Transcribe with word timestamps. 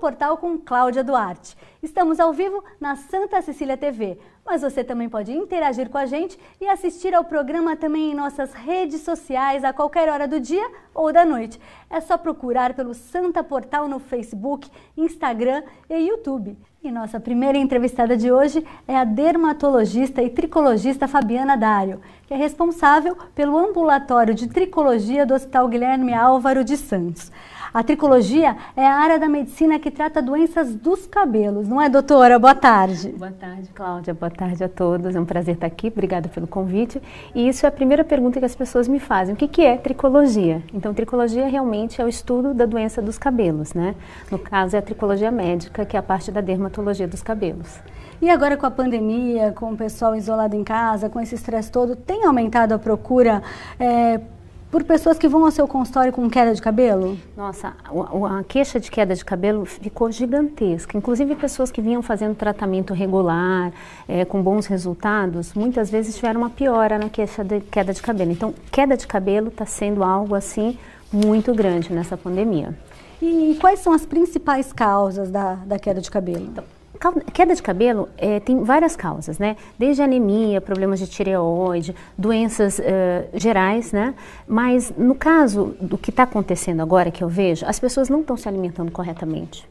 Portal 0.00 0.38
com 0.38 0.58
Cláudia 0.58 1.04
Duarte. 1.04 1.54
Estamos 1.82 2.18
ao 2.18 2.32
vivo 2.32 2.64
na 2.80 2.96
Santa 2.96 3.42
Cecília 3.42 3.76
TV, 3.76 4.18
mas 4.44 4.62
você 4.62 4.82
também 4.82 5.10
pode 5.10 5.30
interagir 5.30 5.90
com 5.90 5.98
a 5.98 6.06
gente 6.06 6.40
e 6.58 6.66
assistir 6.66 7.14
ao 7.14 7.22
programa 7.22 7.76
também 7.76 8.10
em 8.10 8.14
nossas 8.14 8.54
redes 8.54 9.02
sociais 9.02 9.62
a 9.62 9.74
qualquer 9.74 10.08
hora 10.08 10.26
do 10.26 10.40
dia 10.40 10.66
ou 10.94 11.12
da 11.12 11.24
noite. 11.24 11.60
É 11.88 12.00
só 12.00 12.16
procurar 12.16 12.74
pelo 12.74 12.94
Santa 12.94 13.42
Portal 13.42 13.88
no 13.88 13.98
Facebook, 13.98 14.70
Instagram 14.96 15.62
e 15.88 15.96
YouTube. 15.96 16.56
E 16.82 16.90
nossa 16.90 17.20
primeira 17.20 17.58
entrevistada 17.58 18.16
de 18.16 18.32
hoje 18.32 18.64
é 18.88 18.96
a 18.96 19.04
dermatologista 19.04 20.22
e 20.22 20.30
tricologista 20.30 21.06
Fabiana 21.06 21.54
Dário, 21.54 22.00
que 22.26 22.32
é 22.32 22.36
responsável 22.38 23.16
pelo 23.34 23.58
ambulatório 23.58 24.34
de 24.34 24.48
tricologia 24.48 25.26
do 25.26 25.34
Hospital 25.34 25.68
Guilherme 25.68 26.14
Álvaro 26.14 26.64
de 26.64 26.78
Santos. 26.78 27.30
A 27.72 27.84
tricologia 27.84 28.56
é 28.76 28.84
a 28.84 28.94
área 28.94 29.16
da 29.16 29.28
medicina 29.28 29.78
que 29.78 29.92
trata 29.92 30.20
doenças 30.20 30.74
dos 30.74 31.06
cabelos, 31.06 31.68
não 31.68 31.80
é, 31.80 31.88
doutora? 31.88 32.36
Boa 32.36 32.54
tarde. 32.54 33.10
Boa 33.10 33.30
tarde, 33.30 33.68
Cláudia. 33.72 34.12
Boa 34.12 34.30
tarde 34.30 34.64
a 34.64 34.68
todos. 34.68 35.14
É 35.14 35.20
um 35.20 35.24
prazer 35.24 35.54
estar 35.54 35.68
aqui. 35.68 35.86
Obrigada 35.86 36.28
pelo 36.28 36.48
convite. 36.48 37.00
E 37.32 37.48
isso 37.48 37.64
é 37.64 37.68
a 37.68 37.72
primeira 37.72 38.02
pergunta 38.02 38.40
que 38.40 38.44
as 38.44 38.56
pessoas 38.56 38.88
me 38.88 38.98
fazem. 38.98 39.34
O 39.34 39.36
que, 39.36 39.46
que 39.46 39.62
é 39.62 39.76
tricologia? 39.76 40.62
Então, 40.74 40.89
tricologia 40.94 41.46
realmente 41.46 42.00
é 42.00 42.04
o 42.04 42.08
estudo 42.08 42.54
da 42.54 42.66
doença 42.66 43.00
dos 43.00 43.18
cabelos, 43.18 43.74
né? 43.74 43.94
No 44.30 44.38
caso, 44.38 44.76
é 44.76 44.78
a 44.78 44.82
tricologia 44.82 45.30
médica, 45.30 45.84
que 45.84 45.96
é 45.96 46.00
a 46.00 46.02
parte 46.02 46.30
da 46.30 46.40
dermatologia 46.40 47.06
dos 47.06 47.22
cabelos. 47.22 47.80
E 48.22 48.28
agora 48.28 48.56
com 48.56 48.66
a 48.66 48.70
pandemia, 48.70 49.52
com 49.52 49.72
o 49.72 49.76
pessoal 49.76 50.14
isolado 50.14 50.54
em 50.54 50.62
casa, 50.62 51.08
com 51.08 51.20
esse 51.20 51.34
estresse 51.34 51.70
todo, 51.70 51.96
tem 51.96 52.24
aumentado 52.24 52.72
a 52.72 52.78
procura 52.78 53.42
é, 53.78 54.20
por 54.70 54.84
pessoas 54.84 55.18
que 55.18 55.26
vão 55.26 55.44
ao 55.44 55.50
seu 55.50 55.66
consultório 55.66 56.12
com 56.12 56.28
queda 56.30 56.54
de 56.54 56.62
cabelo? 56.62 57.18
Nossa, 57.36 57.74
a, 57.84 58.38
a, 58.38 58.44
queixa 58.44 58.78
de 58.78 58.90
queda 58.90 59.14
de 59.14 59.24
cabelo 59.24 59.64
ficou 59.64 60.12
gigantesca. 60.12 60.96
Inclusive, 60.96 61.34
pessoas 61.34 61.70
que 61.70 61.80
vinham 61.82 62.02
fazendo 62.02 62.36
tratamento 62.36 62.94
regular, 62.94 63.72
é, 64.06 64.24
com 64.24 64.40
bons 64.42 64.66
resultados, 64.66 65.54
muitas 65.54 65.90
vezes 65.90 66.14
tiveram 66.14 66.40
uma 66.40 66.50
piora 66.50 66.98
na 66.98 67.08
queixa 67.08 67.42
de 67.42 67.60
queda 67.60 67.92
de 67.92 68.00
cabelo. 68.00 68.30
Então, 68.30 68.54
queda 68.70 68.96
de 68.96 69.06
cabelo 69.06 69.48
está 69.48 69.66
sendo 69.66 70.04
algo 70.04 70.34
assim 70.34 70.78
muito 71.12 71.52
grande 71.52 71.92
nessa 71.92 72.16
pandemia. 72.16 72.72
E 73.20 73.58
quais 73.60 73.80
são 73.80 73.92
as 73.92 74.06
principais 74.06 74.72
causas 74.72 75.30
da, 75.30 75.56
da 75.56 75.78
queda 75.78 76.00
de 76.00 76.10
cabelo? 76.10 76.44
Então, 76.44 76.64
Queda 77.32 77.54
de 77.54 77.62
cabelo 77.62 78.10
é, 78.18 78.40
tem 78.40 78.62
várias 78.62 78.94
causas, 78.94 79.38
né? 79.38 79.56
Desde 79.78 80.02
anemia, 80.02 80.60
problemas 80.60 80.98
de 80.98 81.06
tireoide, 81.06 81.96
doenças 82.16 82.78
uh, 82.78 82.82
gerais, 83.32 83.90
né? 83.90 84.14
Mas 84.46 84.92
no 84.94 85.14
caso 85.14 85.74
do 85.80 85.96
que 85.96 86.10
está 86.10 86.24
acontecendo 86.24 86.82
agora, 86.82 87.10
que 87.10 87.24
eu 87.24 87.28
vejo, 87.28 87.64
as 87.64 87.80
pessoas 87.80 88.10
não 88.10 88.20
estão 88.20 88.36
se 88.36 88.46
alimentando 88.46 88.92
corretamente. 88.92 89.66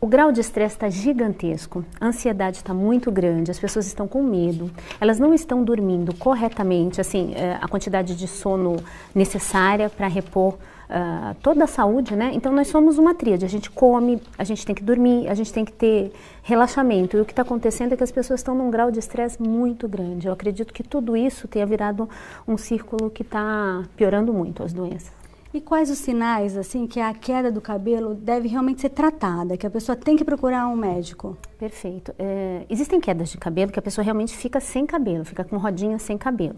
O 0.00 0.08
grau 0.08 0.32
de 0.32 0.40
estresse 0.40 0.74
está 0.74 0.90
gigantesco, 0.90 1.84
a 2.00 2.08
ansiedade 2.08 2.58
está 2.58 2.74
muito 2.74 3.10
grande, 3.12 3.50
as 3.50 3.58
pessoas 3.58 3.86
estão 3.86 4.06
com 4.06 4.22
medo, 4.22 4.70
elas 5.00 5.18
não 5.18 5.32
estão 5.32 5.64
dormindo 5.64 6.14
corretamente, 6.16 7.00
assim, 7.00 7.32
a 7.60 7.66
quantidade 7.66 8.14
de 8.14 8.28
sono 8.28 8.76
necessária 9.14 9.88
para 9.88 10.06
repor 10.06 10.58
uh, 10.90 11.34
toda 11.42 11.64
a 11.64 11.66
saúde, 11.66 12.14
né? 12.14 12.30
Então 12.34 12.52
nós 12.52 12.68
somos 12.68 12.98
uma 12.98 13.14
tríade, 13.14 13.44
a 13.44 13.48
gente 13.48 13.70
come, 13.70 14.20
a 14.38 14.44
gente 14.44 14.64
tem 14.64 14.74
que 14.74 14.82
dormir, 14.82 15.28
a 15.28 15.34
gente 15.34 15.52
tem 15.52 15.64
que 15.64 15.72
ter 15.72 16.12
relaxamento. 16.42 17.16
E 17.16 17.20
o 17.20 17.24
que 17.24 17.32
está 17.32 17.42
acontecendo 17.42 17.92
é 17.92 17.96
que 17.96 18.04
as 18.04 18.12
pessoas 18.12 18.40
estão 18.40 18.54
num 18.54 18.70
grau 18.70 18.90
de 18.90 18.98
estresse 18.98 19.42
muito 19.42 19.88
grande. 19.88 20.26
Eu 20.26 20.32
acredito 20.32 20.72
que 20.72 20.82
tudo 20.82 21.16
isso 21.16 21.48
tenha 21.48 21.66
virado 21.66 22.08
um 22.46 22.56
círculo 22.56 23.10
que 23.10 23.22
está 23.22 23.84
piorando 23.96 24.32
muito 24.32 24.62
as 24.62 24.72
doenças. 24.72 25.25
E 25.54 25.60
quais 25.60 25.90
os 25.90 25.98
sinais, 25.98 26.56
assim, 26.56 26.86
que 26.86 27.00
a 27.00 27.14
queda 27.14 27.50
do 27.50 27.60
cabelo 27.60 28.14
deve 28.14 28.48
realmente 28.48 28.80
ser 28.80 28.90
tratada, 28.90 29.56
que 29.56 29.66
a 29.66 29.70
pessoa 29.70 29.96
tem 29.96 30.16
que 30.16 30.24
procurar 30.24 30.66
um 30.68 30.76
médico? 30.76 31.36
Perfeito. 31.58 32.14
É, 32.18 32.66
existem 32.68 33.00
quedas 33.00 33.30
de 33.30 33.38
cabelo 33.38 33.72
que 33.72 33.78
a 33.78 33.82
pessoa 33.82 34.04
realmente 34.04 34.36
fica 34.36 34.60
sem 34.60 34.84
cabelo, 34.84 35.24
fica 35.24 35.42
com 35.44 35.56
rodinha 35.56 35.98
sem 35.98 36.18
cabelo. 36.18 36.56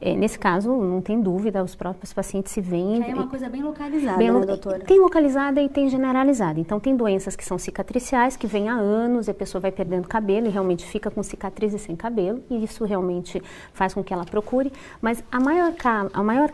É, 0.00 0.16
nesse 0.16 0.38
caso, 0.38 0.74
não 0.74 1.00
tem 1.00 1.20
dúvida, 1.20 1.62
os 1.62 1.74
próprios 1.74 2.12
pacientes 2.12 2.52
se 2.52 2.60
veem... 2.60 3.02
é 3.08 3.14
uma 3.14 3.28
coisa 3.28 3.48
bem 3.48 3.62
localizada, 3.62 4.18
bem 4.18 4.32
né, 4.32 4.46
doutora? 4.46 4.80
Tem 4.80 4.98
localizada 4.98 5.62
e 5.62 5.68
tem 5.68 5.88
generalizada. 5.88 6.58
Então, 6.58 6.80
tem 6.80 6.96
doenças 6.96 7.36
que 7.36 7.44
são 7.44 7.58
cicatriciais, 7.58 8.36
que 8.36 8.46
vêm 8.46 8.68
há 8.68 8.74
anos, 8.74 9.28
e 9.28 9.30
a 9.30 9.34
pessoa 9.34 9.60
vai 9.60 9.70
perdendo 9.70 10.08
cabelo 10.08 10.46
e 10.48 10.50
realmente 10.50 10.84
fica 10.84 11.10
com 11.10 11.22
cicatrizes 11.22 11.82
sem 11.82 11.94
cabelo, 11.94 12.42
e 12.50 12.64
isso 12.64 12.84
realmente 12.84 13.40
faz 13.72 13.94
com 13.94 14.02
que 14.02 14.12
ela 14.12 14.24
procure. 14.24 14.72
Mas 15.00 15.22
a 15.30 15.38
maior, 15.38 15.72
a 16.12 16.22
maior 16.22 16.50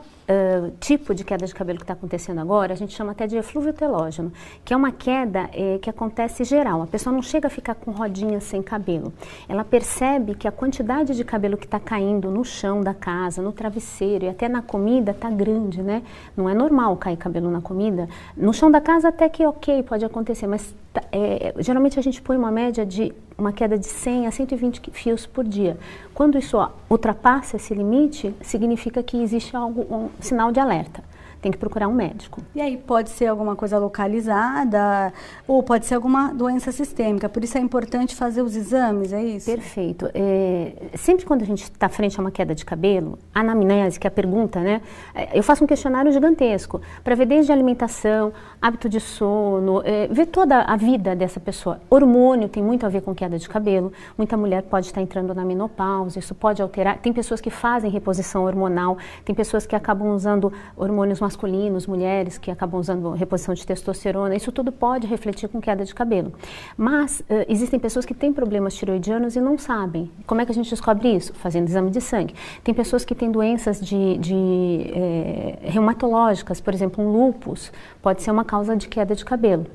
tipo 0.81 1.15
de 1.15 1.25
queda 1.25 1.47
de 1.47 1.55
cabelo 1.55 1.79
que 1.79 1.85
está 1.85 1.95
acontecendo 1.95 2.41
agora, 2.41 2.73
a 2.73 2.77
gente 2.77 2.95
chama 2.95 3.13
até 3.13 3.27
de 3.27 3.37
eflúvio 3.37 3.73
telógeno, 3.73 4.33
que 4.65 4.75
é 4.75 4.77
uma 4.77 4.91
queda 4.91 5.49
eh, 5.53 5.79
que 5.81 5.89
acontece 5.89 6.43
geral. 6.45 6.83
A 6.83 6.87
pessoa 6.87 7.13
não 7.13 7.23
chega 7.23 7.47
a 7.47 7.51
ficar 7.51 7.75
com 7.75 7.93
rodinhas 7.93 8.45
sem 8.45 8.63
cabelo. 8.63 9.13
Ela 9.49 9.65
percebe 9.65 10.35
que 10.35 10.49
a 10.49 10.53
quantidade 10.53 11.15
de 11.15 11.25
cabelo 11.25 11.57
que 11.57 11.65
está 11.67 11.79
caindo 11.79 12.31
no 12.31 12.45
chão 12.45 12.81
da 12.81 12.95
casa, 12.95 13.41
no 13.41 13.53
travesseiro 13.53 14.25
e 14.25 14.29
até 14.29 14.49
na 14.49 14.63
comida 14.63 15.13
está 15.13 15.31
grande, 15.31 15.83
né? 15.83 16.03
Não 16.37 16.49
é 16.49 16.55
normal 16.55 16.97
cair 16.97 17.17
cabelo 17.17 17.51
na 17.51 17.61
comida. 17.61 18.09
No 18.37 18.53
chão 18.53 18.71
da 18.71 18.81
casa 18.81 19.09
até 19.09 19.29
que 19.29 19.47
ok, 19.47 19.83
pode 19.85 20.05
acontecer, 20.05 20.47
mas 20.47 20.75
é, 21.13 21.55
geralmente 21.59 21.99
a 21.99 22.03
gente 22.03 22.21
põe 22.23 22.37
uma 22.37 22.51
média 22.51 22.85
de 22.85 23.13
uma 23.37 23.53
queda 23.53 23.79
de 23.79 23.87
100 23.87 24.27
a 24.27 24.31
120 24.31 24.91
fios 24.93 25.27
por 25.27 25.45
dia. 25.45 25.79
Quando 26.15 26.39
isso 26.39 26.57
ultrapassa 26.89 27.57
esse 27.57 27.75
limite, 27.75 28.35
significa 28.41 29.03
que 29.03 29.23
existe 29.23 29.57
algo, 29.57 29.83
um 29.95 30.09
sinal 30.21 30.51
de 30.53 30.61
alerta 30.61 31.03
tem 31.47 31.53
que 31.53 31.59
procurar 31.59 31.87
um 31.87 31.93
médico. 31.93 32.43
E 32.57 32.61
aí 32.61 32.77
pode 32.77 33.09
ser 33.11 33.27
alguma 33.27 33.55
coisa 33.55 33.79
localizada 33.79 35.13
ou 35.47 35.63
pode 35.63 35.87
ser 35.87 35.95
alguma 35.95 36.35
doença 36.35 36.73
sistêmica. 36.73 37.29
Por 37.29 37.45
isso 37.45 37.57
é 37.57 37.61
importante 37.61 38.17
fazer 38.17 38.43
os 38.43 38.57
exames, 38.57 39.13
é 39.13 39.23
isso? 39.23 39.49
Perfeito. 39.49 40.11
É, 40.13 40.73
sempre 40.97 41.25
quando 41.25 41.43
a 41.43 41.45
gente 41.45 41.63
está 41.63 41.89
frente 41.89 42.19
a 42.19 42.21
uma 42.21 42.33
queda 42.33 42.53
de 42.53 42.65
cabelo, 42.65 43.17
a 43.33 43.41
anamnese, 43.41 44.01
que 44.01 44.09
é 44.09 44.11
a 44.11 44.11
pergunta, 44.11 44.59
né? 44.59 44.83
É, 45.15 45.39
eu 45.39 45.43
faço 45.45 45.63
um 45.63 45.69
questionário 45.69 46.11
gigantesco 46.11 46.81
para 47.05 47.15
ver 47.15 47.27
desde 47.27 47.53
alimentação, 47.53 48.33
hábito 48.61 48.89
de 48.89 48.99
sono, 48.99 49.83
é, 49.85 50.09
ver 50.09 50.27
toda 50.27 50.63
a 50.63 50.77
vida 50.77 51.15
dessa 51.15 51.39
pessoa. 51.39 51.81
Hormônio 51.89 52.49
tem 52.49 52.61
muito 52.61 52.85
a 52.85 52.89
ver 52.89 53.03
com 53.03 53.15
queda 53.15 53.39
de 53.39 53.49
cabelo. 53.49 53.93
Muita 54.19 54.37
mulher 54.37 54.65
pode 54.65 54.87
estar 54.87 55.01
entrando 55.01 55.33
na 55.33 55.45
menopausa, 55.45 56.19
isso 56.19 56.35
pode 56.35 56.61
alterar. 56.61 56.99
Tem 56.99 57.13
pessoas 57.13 57.41
que 57.41 57.51
fazem 57.51 57.89
reposição 57.89 58.45
hormonal, 58.45 58.99
tem 59.25 59.33
pessoas 59.33 59.65
que 59.65 59.77
acabam 59.77 60.09
usando 60.09 60.53
hormônios 60.77 61.21
masculinos 61.21 61.36
masculinos, 61.37 61.87
mulheres 61.87 62.39
que 62.39 62.51
acabam 62.51 62.81
usando 62.81 63.11
reposição 63.13 63.55
de 63.55 63.65
testosterona, 63.67 64.35
isso 64.35 64.51
tudo 64.51 64.73
pode 64.73 65.07
refletir 65.07 65.49
com 65.49 65.61
queda 65.61 65.85
de 65.85 65.95
cabelo. 65.95 66.33
Mas 66.77 67.21
uh, 67.21 67.45
existem 67.47 67.79
pessoas 67.79 68.07
que 68.07 68.15
têm 68.15 68.33
problemas 68.33 68.75
tiroidianos 68.75 69.37
e 69.37 69.41
não 69.41 69.59
sabem. 69.59 70.11
Como 70.27 70.41
é 70.41 70.47
que 70.47 70.53
a 70.53 70.55
gente 70.55 70.71
descobre 70.71 71.15
isso? 71.15 71.35
Fazendo 71.35 71.69
exame 71.69 71.91
de 71.91 72.01
sangue. 72.01 72.35
Tem 72.65 72.75
pessoas 72.75 73.05
que 73.05 73.15
têm 73.15 73.31
doenças 73.31 73.81
de, 73.81 74.17
de 74.17 74.91
é, 74.95 75.59
reumatológicas, 75.63 76.61
por 76.61 76.73
exemplo, 76.73 77.05
um 77.05 77.13
lúpus 77.13 77.71
pode 78.01 78.23
ser 78.23 78.31
uma 78.31 78.45
causa 78.45 78.75
de 78.75 78.89
queda 78.89 79.15
de 79.15 79.25
cabelo. 79.25 79.67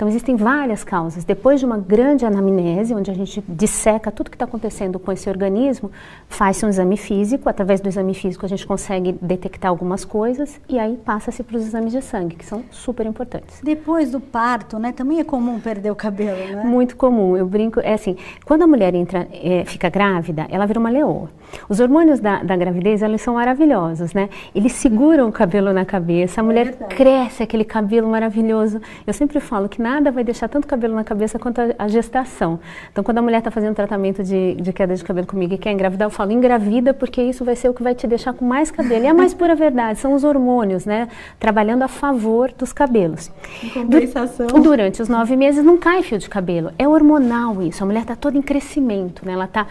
Então 0.00 0.08
existem 0.08 0.34
várias 0.34 0.82
causas. 0.82 1.24
Depois 1.24 1.60
de 1.60 1.66
uma 1.66 1.76
grande 1.76 2.24
anamnese, 2.24 2.94
onde 2.94 3.10
a 3.10 3.14
gente 3.14 3.44
disseca 3.46 4.10
tudo 4.10 4.30
que 4.30 4.34
está 4.34 4.46
acontecendo 4.46 4.98
com 4.98 5.12
esse 5.12 5.28
organismo, 5.28 5.90
faz-se 6.26 6.64
um 6.64 6.70
exame 6.70 6.96
físico. 6.96 7.50
Através 7.50 7.82
do 7.82 7.88
exame 7.90 8.14
físico 8.14 8.46
a 8.46 8.48
gente 8.48 8.66
consegue 8.66 9.12
detectar 9.20 9.70
algumas 9.70 10.02
coisas 10.02 10.58
e 10.70 10.78
aí 10.78 10.96
passa-se 10.96 11.42
para 11.42 11.54
os 11.58 11.66
exames 11.66 11.92
de 11.92 12.00
sangue, 12.00 12.36
que 12.36 12.46
são 12.46 12.64
super 12.70 13.04
importantes. 13.04 13.60
Depois 13.62 14.10
do 14.10 14.20
parto, 14.20 14.78
né, 14.78 14.90
também 14.90 15.20
é 15.20 15.24
comum 15.24 15.60
perder 15.60 15.90
o 15.90 15.94
cabelo, 15.94 16.56
né? 16.56 16.64
Muito 16.64 16.96
comum. 16.96 17.36
Eu 17.36 17.46
brinco, 17.46 17.78
é 17.80 17.92
assim, 17.92 18.16
quando 18.46 18.62
a 18.62 18.66
mulher 18.66 18.94
entra, 18.94 19.28
é, 19.30 19.66
fica 19.66 19.90
grávida, 19.90 20.46
ela 20.48 20.64
vira 20.64 20.80
uma 20.80 20.88
leoa. 20.88 21.28
Os 21.68 21.80
hormônios 21.80 22.20
da, 22.20 22.42
da, 22.42 22.56
gravidez, 22.56 23.02
eles 23.02 23.20
são 23.20 23.34
maravilhosos, 23.34 24.14
né? 24.14 24.30
Eles 24.54 24.72
seguram 24.72 25.28
o 25.28 25.32
cabelo 25.32 25.72
na 25.72 25.84
cabeça, 25.84 26.40
a 26.40 26.44
mulher 26.44 26.74
é 26.80 26.84
cresce 26.84 27.42
aquele 27.42 27.64
cabelo 27.64 28.08
maravilhoso. 28.08 28.80
Eu 29.06 29.12
sempre 29.12 29.40
falo 29.40 29.68
que 29.68 29.82
nada 29.90 30.10
vai 30.10 30.22
deixar 30.22 30.48
tanto 30.48 30.66
cabelo 30.66 30.94
na 30.94 31.04
cabeça 31.04 31.38
quanto 31.38 31.60
a, 31.60 31.74
a 31.78 31.88
gestação. 31.88 32.60
Então, 32.90 33.02
quando 33.02 33.18
a 33.18 33.22
mulher 33.22 33.38
está 33.38 33.50
fazendo 33.50 33.74
tratamento 33.74 34.22
de, 34.22 34.54
de, 34.54 34.72
queda 34.72 34.94
de 34.94 35.02
cabelo 35.02 35.26
comigo 35.26 35.54
e 35.54 35.58
quer 35.58 35.72
engravidar, 35.72 36.06
eu 36.06 36.10
falo, 36.10 36.30
engravida, 36.32 36.94
porque 36.94 37.20
isso 37.22 37.44
vai 37.44 37.56
ser 37.56 37.68
o 37.68 37.74
que 37.74 37.82
vai 37.82 37.94
te 37.94 38.06
deixar 38.06 38.32
com 38.32 38.44
mais 38.44 38.70
cabelo. 38.70 39.04
E 39.04 39.06
é 39.06 39.10
a 39.10 39.14
mais 39.14 39.34
pura 39.34 39.54
verdade, 39.54 39.98
são 39.98 40.14
os 40.14 40.22
hormônios, 40.24 40.84
né? 40.86 41.08
Trabalhando 41.38 41.82
a 41.82 41.88
favor 41.88 42.52
dos 42.52 42.72
cabelos. 42.72 43.30
Em 43.62 43.70
compensação. 43.70 44.46
Durante 44.62 45.02
os 45.02 45.08
nove 45.08 45.36
meses 45.36 45.64
não 45.64 45.76
cai 45.76 46.02
fio 46.02 46.18
de 46.18 46.28
cabelo. 46.28 46.72
É 46.78 46.86
hormonal 46.86 47.62
isso. 47.62 47.82
A 47.82 47.86
mulher 47.86 48.02
está 48.02 48.14
toda 48.14 48.38
em 48.38 48.42
crescimento, 48.42 49.26
né? 49.26 49.32
Ela 49.32 49.46
está 49.46 49.66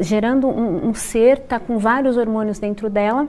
gerando 0.00 0.48
um, 0.48 0.88
um 0.88 0.94
ser, 0.94 1.38
está 1.38 1.58
com 1.58 1.78
vários 1.78 2.16
hormônios 2.16 2.58
dentro 2.58 2.90
dela. 2.90 3.26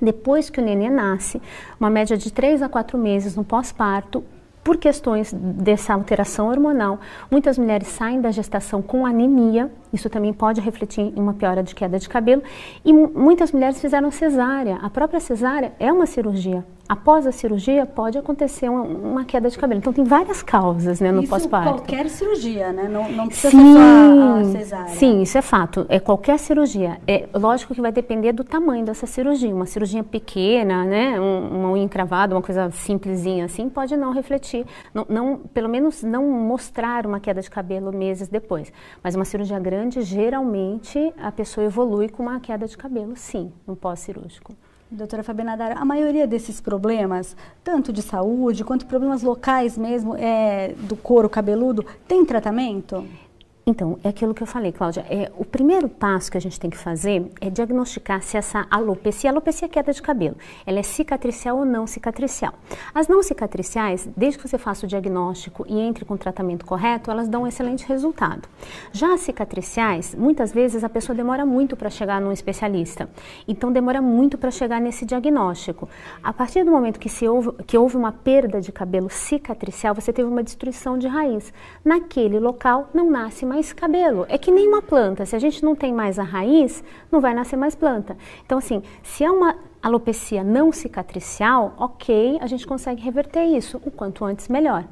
Depois 0.00 0.48
que 0.48 0.60
o 0.60 0.64
nenê 0.64 0.88
nasce, 0.88 1.40
uma 1.78 1.90
média 1.90 2.16
de 2.16 2.32
três 2.32 2.62
a 2.62 2.68
quatro 2.68 2.96
meses 2.96 3.34
no 3.34 3.44
pós-parto, 3.44 4.22
por 4.68 4.76
questões 4.76 5.32
dessa 5.32 5.94
alteração 5.94 6.48
hormonal, 6.48 7.00
muitas 7.30 7.56
mulheres 7.56 7.88
saem 7.88 8.20
da 8.20 8.30
gestação 8.30 8.82
com 8.82 9.06
anemia 9.06 9.72
Isso 9.92 10.08
também 10.08 10.32
pode 10.32 10.60
refletir 10.60 11.12
em 11.16 11.20
uma 11.20 11.34
piora 11.34 11.62
de 11.62 11.74
queda 11.74 11.98
de 11.98 12.08
cabelo. 12.08 12.42
E 12.84 12.92
muitas 12.92 13.52
mulheres 13.52 13.80
fizeram 13.80 14.10
cesárea. 14.10 14.78
A 14.82 14.90
própria 14.90 15.20
cesárea 15.20 15.72
é 15.78 15.92
uma 15.92 16.06
cirurgia. 16.06 16.64
Após 16.88 17.26
a 17.26 17.32
cirurgia 17.32 17.84
pode 17.84 18.16
acontecer 18.16 18.70
uma, 18.70 18.80
uma 18.80 19.24
queda 19.24 19.50
de 19.50 19.58
cabelo. 19.58 19.78
Então 19.78 19.92
tem 19.92 20.04
várias 20.04 20.42
causas, 20.42 21.00
né, 21.00 21.12
no 21.12 21.28
pós-parto. 21.28 21.82
Qualquer 21.82 22.08
cirurgia, 22.08 22.72
né? 22.72 22.88
Não, 22.88 23.12
não 23.12 23.26
precisa 23.26 23.50
sim, 23.50 23.58
ser 23.58 23.78
só 23.78 24.38
a 24.38 24.44
cesárea. 24.44 24.88
Sim, 24.88 25.20
isso 25.20 25.36
é 25.36 25.42
fato. 25.42 25.84
É 25.90 26.00
qualquer 26.00 26.38
cirurgia. 26.38 26.98
É 27.06 27.28
lógico 27.34 27.74
que 27.74 27.80
vai 27.82 27.92
depender 27.92 28.32
do 28.32 28.42
tamanho 28.42 28.86
dessa 28.86 29.06
cirurgia. 29.06 29.54
Uma 29.54 29.66
cirurgia 29.66 30.02
pequena, 30.02 30.84
né, 30.84 31.20
um, 31.20 31.58
uma 31.58 31.72
unha 31.72 31.84
encravada, 31.84 32.34
uma 32.34 32.40
coisa 32.40 32.70
simplesinha 32.70 33.44
assim, 33.44 33.68
pode 33.68 33.94
não 33.94 34.12
refletir, 34.12 34.64
não, 34.94 35.04
não, 35.08 35.36
pelo 35.36 35.68
menos 35.68 36.02
não 36.02 36.26
mostrar 36.26 37.06
uma 37.06 37.20
queda 37.20 37.42
de 37.42 37.50
cabelo 37.50 37.92
meses 37.92 38.28
depois. 38.28 38.72
Mas 39.02 39.14
uma 39.14 39.26
cirurgia 39.26 39.58
grande, 39.58 39.77
geralmente 40.02 41.12
a 41.16 41.30
pessoa 41.30 41.64
evolui 41.66 42.08
com 42.08 42.22
uma 42.24 42.40
queda 42.40 42.66
de 42.66 42.76
cabelo, 42.76 43.16
sim, 43.16 43.52
no 43.66 43.76
pós-cirúrgico. 43.76 44.54
Doutora 44.90 45.22
Fabiana 45.22 45.56
Dara, 45.56 45.74
a 45.74 45.84
maioria 45.84 46.26
desses 46.26 46.60
problemas, 46.60 47.36
tanto 47.62 47.92
de 47.92 48.00
saúde 48.00 48.64
quanto 48.64 48.86
problemas 48.86 49.22
locais 49.22 49.76
mesmo, 49.76 50.16
é, 50.16 50.74
do 50.88 50.96
couro 50.96 51.28
cabeludo, 51.28 51.84
tem 52.06 52.24
tratamento? 52.24 53.06
Então, 53.70 53.98
é 54.02 54.08
aquilo 54.08 54.32
que 54.32 54.42
eu 54.42 54.46
falei, 54.46 54.72
Cláudia. 54.72 55.04
É, 55.10 55.30
o 55.36 55.44
primeiro 55.44 55.90
passo 55.90 56.30
que 56.30 56.38
a 56.38 56.40
gente 56.40 56.58
tem 56.58 56.70
que 56.70 56.76
fazer 56.78 57.30
é 57.38 57.50
diagnosticar 57.50 58.22
se 58.22 58.38
essa 58.38 58.66
alopecia, 58.70 59.28
alopecia 59.28 59.66
é 59.66 59.68
queda 59.68 59.92
de 59.92 60.00
cabelo, 60.00 60.38
ela 60.64 60.78
é 60.78 60.82
cicatricial 60.82 61.58
ou 61.58 61.66
não 61.66 61.86
cicatricial. 61.86 62.54
As 62.94 63.08
não 63.08 63.22
cicatriciais, 63.22 64.08
desde 64.16 64.38
que 64.38 64.48
você 64.48 64.56
faça 64.56 64.86
o 64.86 64.88
diagnóstico 64.88 65.66
e 65.68 65.78
entre 65.78 66.06
com 66.06 66.14
o 66.14 66.16
tratamento 66.16 66.64
correto, 66.64 67.10
elas 67.10 67.28
dão 67.28 67.42
um 67.42 67.46
excelente 67.46 67.86
resultado. 67.86 68.48
Já 68.90 69.12
as 69.12 69.20
cicatriciais, 69.20 70.14
muitas 70.14 70.50
vezes 70.50 70.82
a 70.82 70.88
pessoa 70.88 71.14
demora 71.14 71.44
muito 71.44 71.76
para 71.76 71.90
chegar 71.90 72.22
num 72.22 72.32
especialista. 72.32 73.06
Então, 73.46 73.70
demora 73.70 74.00
muito 74.00 74.38
para 74.38 74.50
chegar 74.50 74.80
nesse 74.80 75.04
diagnóstico. 75.04 75.86
A 76.22 76.32
partir 76.32 76.64
do 76.64 76.70
momento 76.70 76.98
que, 76.98 77.10
se 77.10 77.28
houve, 77.28 77.52
que 77.66 77.76
houve 77.76 77.98
uma 77.98 78.12
perda 78.12 78.62
de 78.62 78.72
cabelo 78.72 79.10
cicatricial, 79.10 79.94
você 79.94 80.10
teve 80.10 80.26
uma 80.26 80.42
destruição 80.42 80.96
de 80.96 81.06
raiz. 81.06 81.52
Naquele 81.84 82.38
local 82.38 82.88
não 82.94 83.10
nasce 83.10 83.44
mais 83.44 83.57
mais 83.58 83.72
cabelo. 83.72 84.24
É 84.28 84.38
que 84.38 84.52
nem 84.52 84.68
uma 84.68 84.80
planta. 84.80 85.26
Se 85.26 85.34
a 85.34 85.38
gente 85.38 85.64
não 85.64 85.74
tem 85.74 85.92
mais 85.92 86.18
a 86.18 86.22
raiz, 86.22 86.84
não 87.10 87.20
vai 87.20 87.34
nascer 87.34 87.56
mais 87.56 87.74
planta. 87.74 88.16
Então, 88.46 88.58
assim, 88.58 88.82
se 89.02 89.24
é 89.24 89.30
uma 89.30 89.56
alopecia 89.82 90.44
não 90.44 90.70
cicatricial, 90.70 91.74
ok, 91.76 92.38
a 92.40 92.46
gente 92.46 92.64
consegue 92.66 93.02
reverter 93.02 93.44
isso. 93.44 93.80
O 93.84 93.90
quanto 93.90 94.24
antes, 94.24 94.46
melhor. 94.48 94.84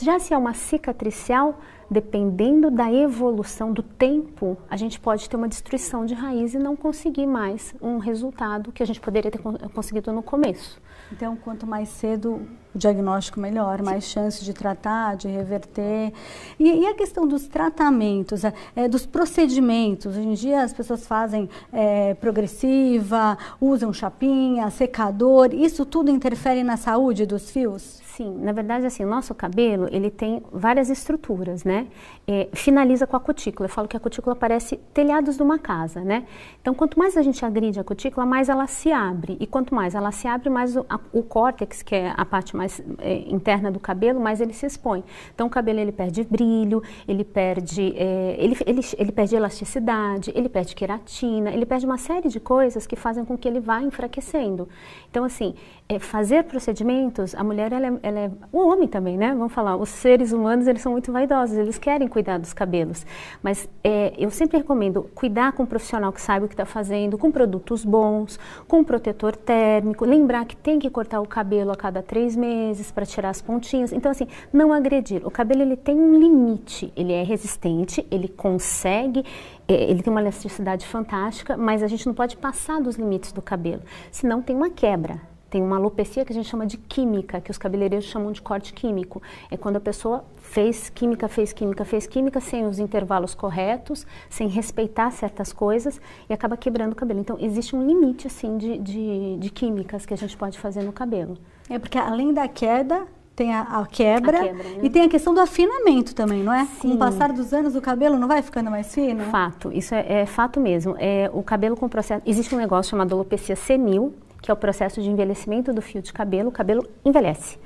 Já 0.00 0.18
se 0.18 0.32
é 0.32 0.38
uma 0.38 0.54
cicatricial, 0.54 1.58
dependendo 1.90 2.70
da 2.70 2.90
evolução 2.90 3.70
do 3.70 3.82
tempo, 3.82 4.56
a 4.70 4.76
gente 4.78 4.98
pode 4.98 5.28
ter 5.28 5.36
uma 5.36 5.48
destruição 5.48 6.06
de 6.06 6.14
raiz 6.14 6.54
e 6.54 6.58
não 6.58 6.74
conseguir 6.74 7.26
mais 7.26 7.74
um 7.82 7.98
resultado 7.98 8.72
que 8.72 8.82
a 8.82 8.86
gente 8.86 9.00
poderia 9.00 9.30
ter 9.30 9.40
conseguido 9.74 10.10
no 10.10 10.22
começo. 10.22 10.80
Então, 11.12 11.36
quanto 11.36 11.66
mais 11.66 11.88
cedo 11.88 12.42
o 12.74 12.78
diagnóstico, 12.78 13.40
melhor, 13.40 13.80
mais 13.80 14.04
chances 14.04 14.44
de 14.44 14.52
tratar, 14.52 15.16
de 15.16 15.28
reverter. 15.28 16.12
E, 16.58 16.82
e 16.82 16.86
a 16.86 16.94
questão 16.94 17.26
dos 17.26 17.46
tratamentos, 17.46 18.44
é, 18.44 18.52
é, 18.74 18.88
dos 18.88 19.06
procedimentos. 19.06 20.16
Hoje 20.16 20.26
em 20.26 20.34
dia 20.34 20.62
as 20.62 20.72
pessoas 20.72 21.06
fazem 21.06 21.48
é, 21.72 22.14
progressiva, 22.14 23.38
usam 23.60 23.92
chapinha, 23.92 24.68
secador. 24.70 25.54
Isso 25.54 25.86
tudo 25.86 26.10
interfere 26.10 26.62
na 26.62 26.76
saúde 26.76 27.24
dos 27.24 27.50
fios? 27.50 28.05
Sim, 28.16 28.34
na 28.38 28.50
verdade, 28.50 28.86
assim, 28.86 29.04
o 29.04 29.06
nosso 29.06 29.34
cabelo, 29.34 29.88
ele 29.92 30.10
tem 30.10 30.42
várias 30.50 30.88
estruturas, 30.88 31.64
né? 31.64 31.86
É, 32.26 32.48
finaliza 32.54 33.06
com 33.06 33.14
a 33.14 33.20
cutícula. 33.20 33.66
Eu 33.66 33.70
falo 33.70 33.86
que 33.86 33.94
a 33.94 34.00
cutícula 34.00 34.34
parece 34.34 34.78
telhados 34.94 35.36
de 35.36 35.42
uma 35.42 35.58
casa, 35.58 36.00
né? 36.00 36.26
Então, 36.62 36.72
quanto 36.72 36.98
mais 36.98 37.14
a 37.14 37.20
gente 37.20 37.44
agride 37.44 37.78
a 37.78 37.84
cutícula, 37.84 38.24
mais 38.24 38.48
ela 38.48 38.66
se 38.66 38.90
abre. 38.90 39.36
E 39.38 39.46
quanto 39.46 39.74
mais 39.74 39.94
ela 39.94 40.10
se 40.12 40.26
abre, 40.26 40.48
mais 40.48 40.78
o, 40.78 40.86
a, 40.88 40.98
o 41.12 41.22
córtex, 41.22 41.82
que 41.82 41.94
é 41.94 42.14
a 42.16 42.24
parte 42.24 42.56
mais 42.56 42.82
é, 43.00 43.18
interna 43.28 43.70
do 43.70 43.78
cabelo, 43.78 44.18
mais 44.18 44.40
ele 44.40 44.54
se 44.54 44.64
expõe. 44.64 45.04
Então, 45.34 45.46
o 45.46 45.50
cabelo, 45.50 45.78
ele 45.78 45.92
perde 45.92 46.24
brilho, 46.24 46.82
ele 47.06 47.22
perde, 47.22 47.92
é, 47.98 48.34
ele, 48.38 48.56
ele, 48.64 48.80
ele 48.96 49.12
perde 49.12 49.36
elasticidade, 49.36 50.32
ele 50.34 50.48
perde 50.48 50.74
queratina, 50.74 51.50
ele 51.50 51.66
perde 51.66 51.84
uma 51.84 51.98
série 51.98 52.30
de 52.30 52.40
coisas 52.40 52.86
que 52.86 52.96
fazem 52.96 53.26
com 53.26 53.36
que 53.36 53.46
ele 53.46 53.60
vá 53.60 53.82
enfraquecendo. 53.82 54.66
Então, 55.10 55.22
assim, 55.22 55.54
é, 55.88 56.00
fazer 56.00 56.44
procedimentos, 56.44 57.34
a 57.34 57.44
mulher, 57.44 57.72
ela 57.72 57.86
é, 57.86 57.92
ela 58.02 58.18
é, 58.18 58.30
o 58.52 58.58
homem 58.58 58.88
também, 58.88 59.16
né? 59.16 59.32
Vamos 59.32 59.52
falar, 59.52 59.76
os 59.76 59.88
seres 59.88 60.32
humanos, 60.32 60.66
eles 60.66 60.82
são 60.82 60.90
muito 60.92 61.12
vaidosos, 61.12 61.56
eles 61.56 61.78
querem 61.78 62.08
cuidar 62.08 62.38
dos 62.38 62.52
cabelos. 62.52 63.06
Mas 63.40 63.68
é, 63.84 64.12
eu 64.18 64.28
sempre 64.30 64.58
recomendo 64.58 65.08
cuidar 65.14 65.52
com 65.52 65.62
um 65.62 65.66
profissional 65.66 66.12
que 66.12 66.20
saiba 66.20 66.46
o 66.46 66.48
que 66.48 66.54
está 66.54 66.66
fazendo, 66.66 67.16
com 67.16 67.30
produtos 67.30 67.84
bons, 67.84 68.38
com 68.66 68.82
protetor 68.82 69.36
térmico, 69.36 70.04
lembrar 70.04 70.44
que 70.44 70.56
tem 70.56 70.80
que 70.80 70.90
cortar 70.90 71.20
o 71.20 71.26
cabelo 71.26 71.70
a 71.70 71.76
cada 71.76 72.02
três 72.02 72.34
meses 72.34 72.90
para 72.90 73.06
tirar 73.06 73.30
as 73.30 73.40
pontinhas. 73.40 73.92
Então, 73.92 74.10
assim, 74.10 74.26
não 74.52 74.72
agredir. 74.72 75.24
O 75.24 75.30
cabelo, 75.30 75.62
ele 75.62 75.76
tem 75.76 75.96
um 75.96 76.18
limite, 76.18 76.92
ele 76.96 77.12
é 77.12 77.22
resistente, 77.22 78.04
ele 78.10 78.26
consegue 78.28 79.24
é, 79.68 79.84
ele 79.90 80.02
tem 80.02 80.12
uma 80.12 80.20
elasticidade 80.20 80.86
fantástica, 80.86 81.56
mas 81.56 81.82
a 81.82 81.86
gente 81.86 82.06
não 82.06 82.14
pode 82.14 82.36
passar 82.36 82.80
dos 82.80 82.96
limites 82.96 83.32
do 83.32 83.42
cabelo, 83.42 83.82
senão 84.10 84.40
tem 84.40 84.54
uma 84.54 84.70
quebra. 84.70 85.35
Tem 85.48 85.62
uma 85.62 85.76
alopecia 85.76 86.24
que 86.24 86.32
a 86.32 86.34
gente 86.34 86.48
chama 86.48 86.66
de 86.66 86.76
química, 86.76 87.40
que 87.40 87.50
os 87.50 87.58
cabeleireiros 87.58 88.06
chamam 88.06 88.32
de 88.32 88.42
corte 88.42 88.72
químico. 88.72 89.22
É 89.50 89.56
quando 89.56 89.76
a 89.76 89.80
pessoa 89.80 90.24
fez 90.36 90.88
química, 90.88 91.28
fez 91.28 91.52
química, 91.52 91.84
fez 91.84 92.06
química 92.06 92.40
sem 92.40 92.66
os 92.66 92.78
intervalos 92.78 93.34
corretos, 93.34 94.06
sem 94.28 94.48
respeitar 94.48 95.10
certas 95.10 95.52
coisas 95.52 96.00
e 96.28 96.32
acaba 96.32 96.56
quebrando 96.56 96.92
o 96.92 96.96
cabelo. 96.96 97.20
Então, 97.20 97.36
existe 97.40 97.76
um 97.76 97.86
limite, 97.86 98.26
assim, 98.26 98.58
de, 98.58 98.78
de, 98.78 99.36
de 99.38 99.50
químicas 99.50 100.04
que 100.04 100.14
a 100.14 100.16
gente 100.16 100.36
pode 100.36 100.58
fazer 100.58 100.82
no 100.82 100.92
cabelo. 100.92 101.38
É 101.70 101.78
porque 101.78 101.98
além 101.98 102.32
da 102.32 102.48
queda, 102.48 103.06
tem 103.36 103.52
a, 103.54 103.60
a 103.60 103.86
quebra, 103.86 104.38
a 104.38 104.44
quebra 104.44 104.64
né? 104.64 104.78
e 104.82 104.88
tem 104.88 105.02
a 105.02 105.08
questão 105.08 105.34
do 105.34 105.40
afinamento 105.40 106.14
também, 106.14 106.42
não 106.42 106.52
é? 106.52 106.64
Sim. 106.64 106.88
Com 106.88 106.94
o 106.94 106.98
passar 106.98 107.32
dos 107.32 107.52
anos, 107.52 107.76
o 107.76 107.82
cabelo 107.82 108.18
não 108.18 108.26
vai 108.26 108.40
ficando 108.40 108.70
mais 108.70 108.92
fino? 108.94 109.24
Fato, 109.24 109.70
isso 109.70 109.94
é, 109.94 110.22
é 110.22 110.26
fato 110.26 110.58
mesmo. 110.58 110.96
É, 110.98 111.30
o 111.32 111.42
cabelo 111.42 111.76
com 111.76 111.86
processo... 111.86 112.22
Existe 112.24 112.54
um 112.54 112.58
negócio 112.58 112.90
chamado 112.90 113.14
alopecia 113.14 113.54
senil, 113.54 114.14
que 114.46 114.50
é 114.50 114.54
o 114.54 114.56
processo 114.56 115.02
de 115.02 115.10
envelhecimento 115.10 115.72
do 115.72 115.82
fio 115.82 116.00
de 116.00 116.12
cabelo, 116.12 116.50
o 116.50 116.52
cabelo 116.52 116.86
envelhece 117.04 117.58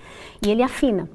e 0.43 0.50
ele 0.50 0.62
afina. 0.62 1.11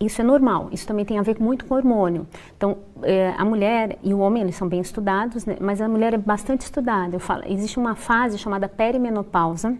Isso 0.00 0.20
é 0.20 0.24
normal, 0.24 0.68
isso 0.70 0.86
também 0.86 1.04
tem 1.04 1.18
a 1.18 1.22
ver 1.22 1.40
muito 1.40 1.64
com 1.64 1.74
hormônio. 1.74 2.24
Então, 2.56 2.78
é, 3.02 3.34
a 3.36 3.44
mulher 3.44 3.98
e 4.00 4.14
o 4.14 4.20
homem, 4.20 4.44
eles 4.44 4.54
são 4.54 4.68
bem 4.68 4.78
estudados, 4.78 5.44
né? 5.44 5.56
mas 5.60 5.80
a 5.80 5.88
mulher 5.88 6.14
é 6.14 6.16
bastante 6.16 6.60
estudada. 6.60 7.16
Eu 7.16 7.20
falo, 7.20 7.42
existe 7.48 7.80
uma 7.80 7.96
fase 7.96 8.38
chamada 8.38 8.68
perimenopausa, 8.68 9.76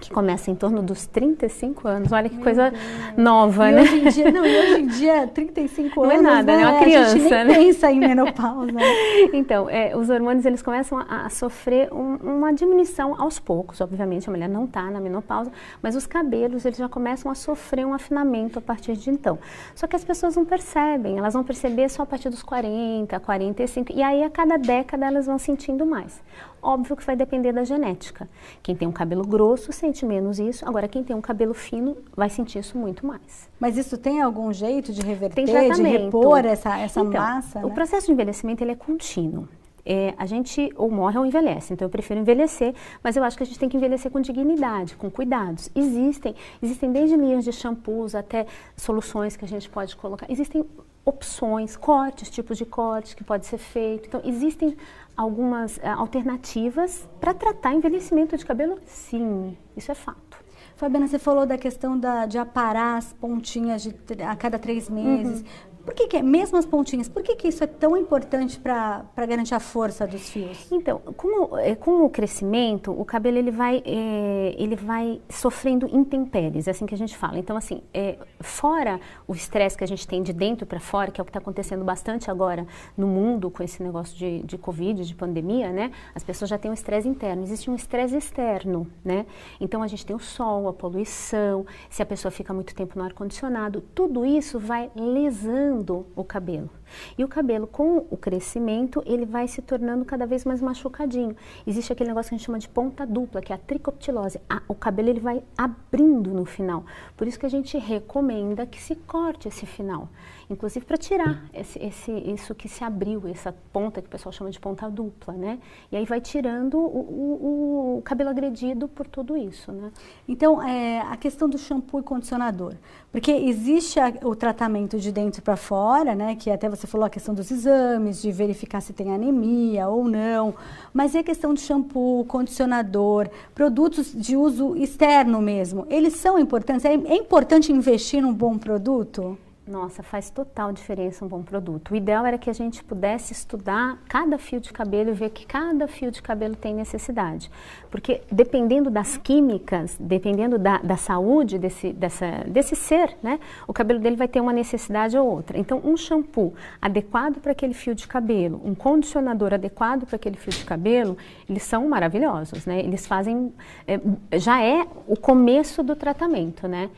que 0.00 0.10
começa 0.10 0.50
em 0.50 0.54
torno 0.54 0.82
dos 0.82 1.06
35 1.06 1.86
anos. 1.86 2.12
Olha 2.12 2.28
que 2.28 2.36
Meu 2.36 2.44
coisa 2.44 2.70
Deus. 2.70 2.82
nova, 3.16 3.70
e 3.70 3.74
né? 3.74 3.82
Hoje 3.82 3.96
em 3.96 4.08
dia, 4.08 4.30
não, 4.30 4.46
e 4.46 4.58
hoje 4.58 4.80
em 4.80 4.86
dia, 4.86 5.26
35 5.28 6.00
não 6.02 6.10
anos. 6.10 6.22
Não 6.22 6.30
é 6.30 6.34
nada, 6.34 6.56
né? 6.56 6.62
É 6.62 6.66
uma 6.66 6.80
criança. 6.80 7.14
A 7.14 7.18
gente 7.18 7.30
nem 7.30 7.44
né? 7.44 7.54
pensa 7.54 7.90
em 7.90 8.00
menopausa. 8.00 8.72
então, 9.32 9.68
é, 9.68 9.96
os 9.96 10.08
hormônios 10.08 10.44
eles 10.44 10.62
começam 10.62 10.98
a, 10.98 11.26
a 11.26 11.30
sofrer 11.30 11.92
um, 11.92 12.16
uma 12.16 12.52
diminuição 12.52 13.20
aos 13.20 13.38
poucos. 13.38 13.80
Obviamente, 13.80 14.28
a 14.28 14.32
mulher 14.32 14.48
não 14.48 14.64
está 14.64 14.82
na 14.90 15.00
menopausa, 15.00 15.52
mas 15.82 15.94
os 15.94 16.06
cabelos 16.06 16.64
eles 16.64 16.78
já 16.78 16.88
começam 16.88 17.30
a 17.30 17.34
sofrer 17.34 17.86
um 17.86 17.92
afinamento 17.92 18.58
a 18.58 18.62
partir 18.62 18.96
de 18.96 19.10
então. 19.10 19.38
Só 19.74 19.86
que 19.86 19.96
as 19.96 20.04
pessoas 20.04 20.36
não 20.36 20.44
percebem, 20.44 21.18
elas 21.18 21.34
vão 21.34 21.44
perceber 21.44 21.88
só 21.88 22.02
a 22.02 22.06
partir 22.06 22.30
dos 22.30 22.42
40, 22.42 23.18
45, 23.20 23.92
e 23.92 24.02
aí 24.02 24.22
a 24.22 24.30
cada 24.30 24.56
década 24.56 25.06
elas 25.06 25.26
vão 25.26 25.38
sentindo 25.38 25.84
mais. 25.84 26.22
Óbvio 26.62 26.96
que 26.96 27.04
vai 27.04 27.16
depender 27.16 27.52
da 27.52 27.64
genética. 27.64 28.28
Quem 28.62 28.76
tem 28.76 28.86
um 28.86 28.92
cabelo 28.92 29.26
grosso 29.26 29.72
sente 29.72 30.04
menos 30.04 30.38
isso, 30.38 30.68
agora 30.68 30.86
quem 30.86 31.02
tem 31.02 31.16
um 31.16 31.20
cabelo 31.20 31.54
fino 31.54 31.96
vai 32.14 32.28
sentir 32.28 32.58
isso 32.58 32.76
muito 32.76 33.06
mais. 33.06 33.48
Mas 33.58 33.76
isso 33.76 33.96
tem 33.96 34.20
algum 34.20 34.52
jeito 34.52 34.92
de 34.92 35.00
reverter, 35.00 35.44
de 35.44 35.82
repor 35.82 36.44
essa, 36.44 36.78
essa 36.78 37.00
então, 37.00 37.20
massa? 37.20 37.60
O 37.60 37.68
né? 37.68 37.74
processo 37.74 38.06
de 38.06 38.12
envelhecimento 38.12 38.62
ele 38.62 38.72
é 38.72 38.76
contínuo. 38.76 39.48
É, 39.84 40.14
a 40.18 40.26
gente 40.26 40.70
ou 40.76 40.90
morre 40.90 41.18
ou 41.18 41.24
envelhece, 41.24 41.72
então 41.72 41.86
eu 41.86 41.90
prefiro 41.90 42.20
envelhecer, 42.20 42.74
mas 43.02 43.16
eu 43.16 43.24
acho 43.24 43.36
que 43.36 43.42
a 43.42 43.46
gente 43.46 43.58
tem 43.58 43.68
que 43.68 43.78
envelhecer 43.78 44.10
com 44.10 44.20
dignidade, 44.20 44.94
com 44.94 45.10
cuidados. 45.10 45.70
Existem, 45.74 46.34
existem 46.62 46.92
desde 46.92 47.16
linhas 47.16 47.44
de 47.44 47.52
shampoos 47.52 48.14
até 48.14 48.46
soluções 48.76 49.36
que 49.36 49.44
a 49.44 49.48
gente 49.48 49.70
pode 49.70 49.96
colocar. 49.96 50.30
Existem 50.30 50.64
opções, 51.04 51.76
cortes, 51.76 52.30
tipos 52.30 52.58
de 52.58 52.64
cortes 52.64 53.14
que 53.14 53.24
pode 53.24 53.46
ser 53.46 53.58
feito. 53.58 54.08
Então, 54.08 54.20
existem 54.24 54.76
algumas 55.16 55.76
uh, 55.78 55.80
alternativas 55.96 57.08
para 57.20 57.34
tratar 57.34 57.74
envelhecimento 57.74 58.36
de 58.36 58.44
cabelo? 58.44 58.78
Sim, 58.86 59.56
isso 59.76 59.90
é 59.90 59.94
fato. 59.94 60.38
Fabiana, 60.76 61.06
você 61.06 61.18
falou 61.18 61.44
da 61.44 61.58
questão 61.58 61.98
da, 61.98 62.24
de 62.24 62.38
aparar 62.38 62.96
as 62.96 63.12
pontinhas 63.12 63.82
de, 63.82 63.94
a 64.26 64.34
cada 64.34 64.58
três 64.58 64.88
meses. 64.88 65.40
Uhum. 65.40 65.46
Por 65.90 65.96
que, 65.96 66.06
que 66.06 66.16
é, 66.18 66.22
mesmo 66.22 66.56
as 66.56 66.64
pontinhas, 66.64 67.08
por 67.08 67.20
que, 67.20 67.34
que 67.34 67.48
isso 67.48 67.64
é 67.64 67.66
tão 67.66 67.96
importante 67.96 68.60
para 68.60 69.02
garantir 69.26 69.56
a 69.56 69.58
força 69.58 70.06
dos 70.06 70.30
fios? 70.30 70.70
Então, 70.70 71.00
com, 71.16 71.58
é, 71.58 71.74
com 71.74 72.04
o 72.04 72.08
crescimento, 72.08 72.92
o 72.92 73.04
cabelo 73.04 73.36
ele 73.36 73.50
vai, 73.50 73.82
é, 73.84 74.54
ele 74.56 74.76
vai 74.76 75.20
sofrendo 75.28 75.88
intempéries, 75.92 76.68
é 76.68 76.70
assim 76.70 76.86
que 76.86 76.94
a 76.94 76.96
gente 76.96 77.16
fala. 77.16 77.40
Então, 77.40 77.56
assim, 77.56 77.82
é, 77.92 78.16
fora 78.38 79.00
o 79.26 79.34
estresse 79.34 79.76
que 79.76 79.82
a 79.82 79.86
gente 79.86 80.06
tem 80.06 80.22
de 80.22 80.32
dentro 80.32 80.64
para 80.64 80.78
fora, 80.78 81.10
que 81.10 81.20
é 81.20 81.22
o 81.22 81.24
que 81.24 81.30
está 81.30 81.40
acontecendo 81.40 81.84
bastante 81.84 82.30
agora 82.30 82.64
no 82.96 83.08
mundo 83.08 83.50
com 83.50 83.60
esse 83.60 83.82
negócio 83.82 84.16
de, 84.16 84.44
de 84.44 84.56
Covid, 84.56 85.04
de 85.04 85.14
pandemia, 85.16 85.72
né? 85.72 85.90
As 86.14 86.22
pessoas 86.22 86.48
já 86.48 86.56
têm 86.56 86.70
um 86.70 86.74
estresse 86.74 87.08
interno. 87.08 87.42
Existe 87.42 87.68
um 87.68 87.74
estresse 87.74 88.16
externo, 88.16 88.86
né? 89.04 89.26
Então, 89.60 89.82
a 89.82 89.88
gente 89.88 90.06
tem 90.06 90.14
o 90.14 90.20
sol, 90.20 90.68
a 90.68 90.72
poluição, 90.72 91.66
se 91.88 92.00
a 92.00 92.06
pessoa 92.06 92.30
fica 92.30 92.54
muito 92.54 92.76
tempo 92.76 92.96
no 92.96 93.04
ar-condicionado, 93.04 93.80
tudo 93.92 94.24
isso 94.24 94.56
vai 94.60 94.88
lesando 94.94 95.79
o 96.14 96.24
cabelo. 96.24 96.70
E 97.16 97.24
o 97.24 97.28
cabelo, 97.28 97.66
com 97.66 98.06
o 98.10 98.16
crescimento, 98.16 99.02
ele 99.06 99.24
vai 99.24 99.46
se 99.46 99.62
tornando 99.62 100.04
cada 100.04 100.26
vez 100.26 100.44
mais 100.44 100.60
machucadinho. 100.60 101.36
Existe 101.66 101.92
aquele 101.92 102.08
negócio 102.08 102.30
que 102.30 102.34
a 102.34 102.38
gente 102.38 102.46
chama 102.46 102.58
de 102.58 102.68
ponta 102.68 103.06
dupla, 103.06 103.40
que 103.40 103.52
é 103.52 103.56
a 103.56 103.58
tricoptilose. 103.58 104.40
o 104.68 104.74
cabelo 104.74 105.08
ele 105.08 105.20
vai 105.20 105.42
abrindo 105.56 106.32
no 106.32 106.44
final. 106.44 106.84
Por 107.16 107.26
isso 107.26 107.38
que 107.38 107.46
a 107.46 107.50
gente 107.50 107.78
recomenda 107.78 108.66
que 108.66 108.80
se 108.80 108.94
corte 108.96 109.48
esse 109.48 109.66
final 109.66 110.08
inclusive 110.50 110.84
para 110.84 110.96
tirar 110.96 111.44
esse, 111.54 111.78
esse, 111.78 112.12
isso 112.12 112.54
que 112.54 112.68
se 112.68 112.82
abriu, 112.82 113.22
essa 113.28 113.54
ponta 113.72 114.02
que 114.02 114.08
o 114.08 114.10
pessoal 114.10 114.32
chama 114.32 114.50
de 114.50 114.58
ponta 114.58 114.90
dupla, 114.90 115.34
né? 115.34 115.60
E 115.92 115.96
aí 115.96 116.04
vai 116.04 116.20
tirando 116.20 116.76
o, 116.76 117.94
o, 117.94 117.98
o 117.98 118.02
cabelo 118.02 118.30
agredido 118.30 118.88
por 118.88 119.06
tudo 119.06 119.36
isso, 119.36 119.70
né? 119.70 119.92
Então, 120.26 120.60
é, 120.60 121.00
a 121.02 121.16
questão 121.16 121.48
do 121.48 121.56
shampoo 121.56 122.00
e 122.00 122.02
condicionador, 122.02 122.74
porque 123.12 123.30
existe 123.30 124.00
a, 124.00 124.12
o 124.24 124.34
tratamento 124.34 124.98
de 124.98 125.12
dentro 125.12 125.40
para 125.40 125.56
fora, 125.60 126.14
né? 126.14 126.34
Que 126.34 126.50
até 126.50 126.68
você 126.68 126.86
falou 126.86 127.06
a 127.06 127.10
questão 127.10 127.34
dos 127.34 127.50
exames, 127.50 128.20
de 128.20 128.32
verificar 128.32 128.80
se 128.80 128.92
tem 128.92 129.14
anemia 129.14 129.88
ou 129.88 130.04
não, 130.04 130.54
mas 130.92 131.14
e 131.14 131.18
a 131.18 131.22
questão 131.22 131.54
do 131.54 131.60
shampoo, 131.60 132.24
condicionador, 132.24 133.28
produtos 133.54 134.12
de 134.12 134.36
uso 134.36 134.76
externo 134.76 135.40
mesmo, 135.40 135.86
eles 135.88 136.14
são 136.14 136.38
importantes? 136.38 136.84
é, 136.84 136.94
é 136.94 137.14
importante 137.14 137.70
investir 137.72 138.22
num 138.22 138.32
bom 138.32 138.58
produto? 138.58 139.38
Nossa, 139.70 140.02
faz 140.02 140.30
total 140.30 140.72
diferença 140.72 141.24
um 141.24 141.28
bom 141.28 141.44
produto. 141.44 141.92
O 141.92 141.96
ideal 141.96 142.26
era 142.26 142.36
que 142.36 142.50
a 142.50 142.52
gente 142.52 142.82
pudesse 142.82 143.32
estudar 143.32 144.02
cada 144.08 144.36
fio 144.36 144.58
de 144.58 144.72
cabelo 144.72 145.10
e 145.10 145.12
ver 145.12 145.30
que 145.30 145.46
cada 145.46 145.86
fio 145.86 146.10
de 146.10 146.20
cabelo 146.20 146.56
tem 146.56 146.74
necessidade. 146.74 147.48
Porque 147.88 148.20
dependendo 148.32 148.90
das 148.90 149.16
químicas, 149.16 149.96
dependendo 150.00 150.58
da, 150.58 150.78
da 150.78 150.96
saúde 150.96 151.56
desse, 151.56 151.92
dessa, 151.92 152.42
desse 152.48 152.74
ser, 152.74 153.16
né, 153.22 153.38
o 153.68 153.72
cabelo 153.72 154.00
dele 154.00 154.16
vai 154.16 154.26
ter 154.26 154.40
uma 154.40 154.52
necessidade 154.52 155.16
ou 155.16 155.24
outra. 155.24 155.56
Então, 155.56 155.80
um 155.84 155.96
shampoo 155.96 156.52
adequado 156.82 157.38
para 157.38 157.52
aquele 157.52 157.72
fio 157.72 157.94
de 157.94 158.08
cabelo, 158.08 158.60
um 158.64 158.74
condicionador 158.74 159.54
adequado 159.54 160.04
para 160.04 160.16
aquele 160.16 160.36
fio 160.36 160.50
de 160.52 160.64
cabelo, 160.64 161.16
eles 161.48 161.62
são 161.62 161.88
maravilhosos, 161.88 162.66
né? 162.66 162.80
Eles 162.80 163.06
fazem, 163.06 163.52
é, 163.86 164.00
já 164.36 164.60
é 164.60 164.84
o 165.06 165.16
começo 165.16 165.80
do 165.80 165.94
tratamento, 165.94 166.66
né? 166.66 166.90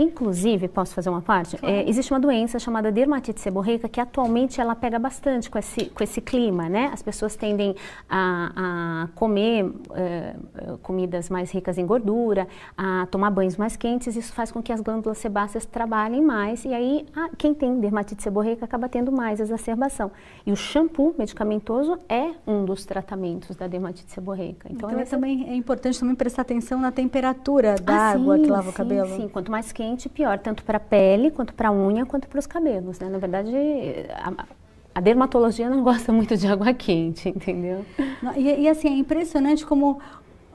Inclusive, 0.00 0.68
posso 0.68 0.94
fazer 0.94 1.10
uma 1.10 1.20
parte? 1.20 1.56
Claro. 1.56 1.74
É, 1.74 1.88
existe 1.88 2.12
uma 2.12 2.20
doença 2.20 2.56
chamada 2.60 2.92
dermatite 2.92 3.40
seborreica 3.40 3.88
que 3.88 4.00
atualmente 4.00 4.60
ela 4.60 4.76
pega 4.76 4.96
bastante 4.96 5.50
com 5.50 5.58
esse, 5.58 5.86
com 5.86 6.04
esse 6.04 6.20
clima, 6.20 6.68
né? 6.68 6.88
As 6.92 7.02
pessoas 7.02 7.34
tendem 7.34 7.74
a, 8.08 8.52
a 9.04 9.08
comer 9.16 9.68
é, 9.96 10.36
comidas 10.82 11.28
mais 11.28 11.50
ricas 11.50 11.78
em 11.78 11.84
gordura, 11.84 12.46
a 12.76 13.08
tomar 13.10 13.30
banhos 13.30 13.56
mais 13.56 13.76
quentes, 13.76 14.14
isso 14.14 14.32
faz 14.32 14.52
com 14.52 14.62
que 14.62 14.72
as 14.72 14.80
glândulas 14.80 15.18
sebáceas 15.18 15.66
trabalhem 15.66 16.22
mais 16.22 16.64
e 16.64 16.72
aí 16.72 17.04
a, 17.12 17.30
quem 17.36 17.52
tem 17.52 17.80
dermatite 17.80 18.22
seborreica 18.22 18.64
acaba 18.64 18.88
tendo 18.88 19.10
mais 19.10 19.40
exacerbação. 19.40 20.12
E 20.46 20.52
o 20.52 20.56
shampoo 20.56 21.12
medicamentoso 21.18 21.98
é 22.08 22.34
um 22.46 22.64
dos 22.64 22.84
tratamentos 22.84 23.56
da 23.56 23.66
dermatite 23.66 24.12
seborreica. 24.12 24.68
Então, 24.70 24.88
então 24.90 25.00
é, 25.00 25.04
também, 25.04 25.50
é 25.50 25.56
importante 25.56 25.98
também 25.98 26.14
prestar 26.14 26.42
atenção 26.42 26.78
na 26.78 26.92
temperatura 26.92 27.74
da 27.74 27.96
ah, 27.96 28.10
água 28.12 28.36
sim, 28.36 28.42
que 28.44 28.48
lava 28.48 28.62
sim, 28.62 28.70
o 28.70 28.72
cabelo. 28.72 29.16
Sim, 29.16 29.28
quanto 29.28 29.50
mais 29.50 29.72
quente 29.72 29.87
pior, 30.08 30.38
tanto 30.38 30.64
para 30.64 30.76
a 30.76 30.80
pele, 30.80 31.30
quanto 31.30 31.54
para 31.54 31.68
a 31.68 31.72
unha, 31.72 32.04
quanto 32.04 32.28
para 32.28 32.38
os 32.38 32.46
cabelos, 32.46 32.98
né? 32.98 33.08
Na 33.08 33.18
verdade, 33.18 33.54
a, 34.14 34.46
a, 34.94 35.00
dermatologia 35.00 35.70
não 35.70 35.82
gosta 35.84 36.12
muito 36.12 36.36
de 36.36 36.46
água 36.46 36.72
quente, 36.74 37.28
entendeu? 37.28 37.84
E, 38.36 38.62
e 38.62 38.68
assim, 38.68 38.88
é 38.88 38.98
impressionante 38.98 39.64
como 39.64 40.00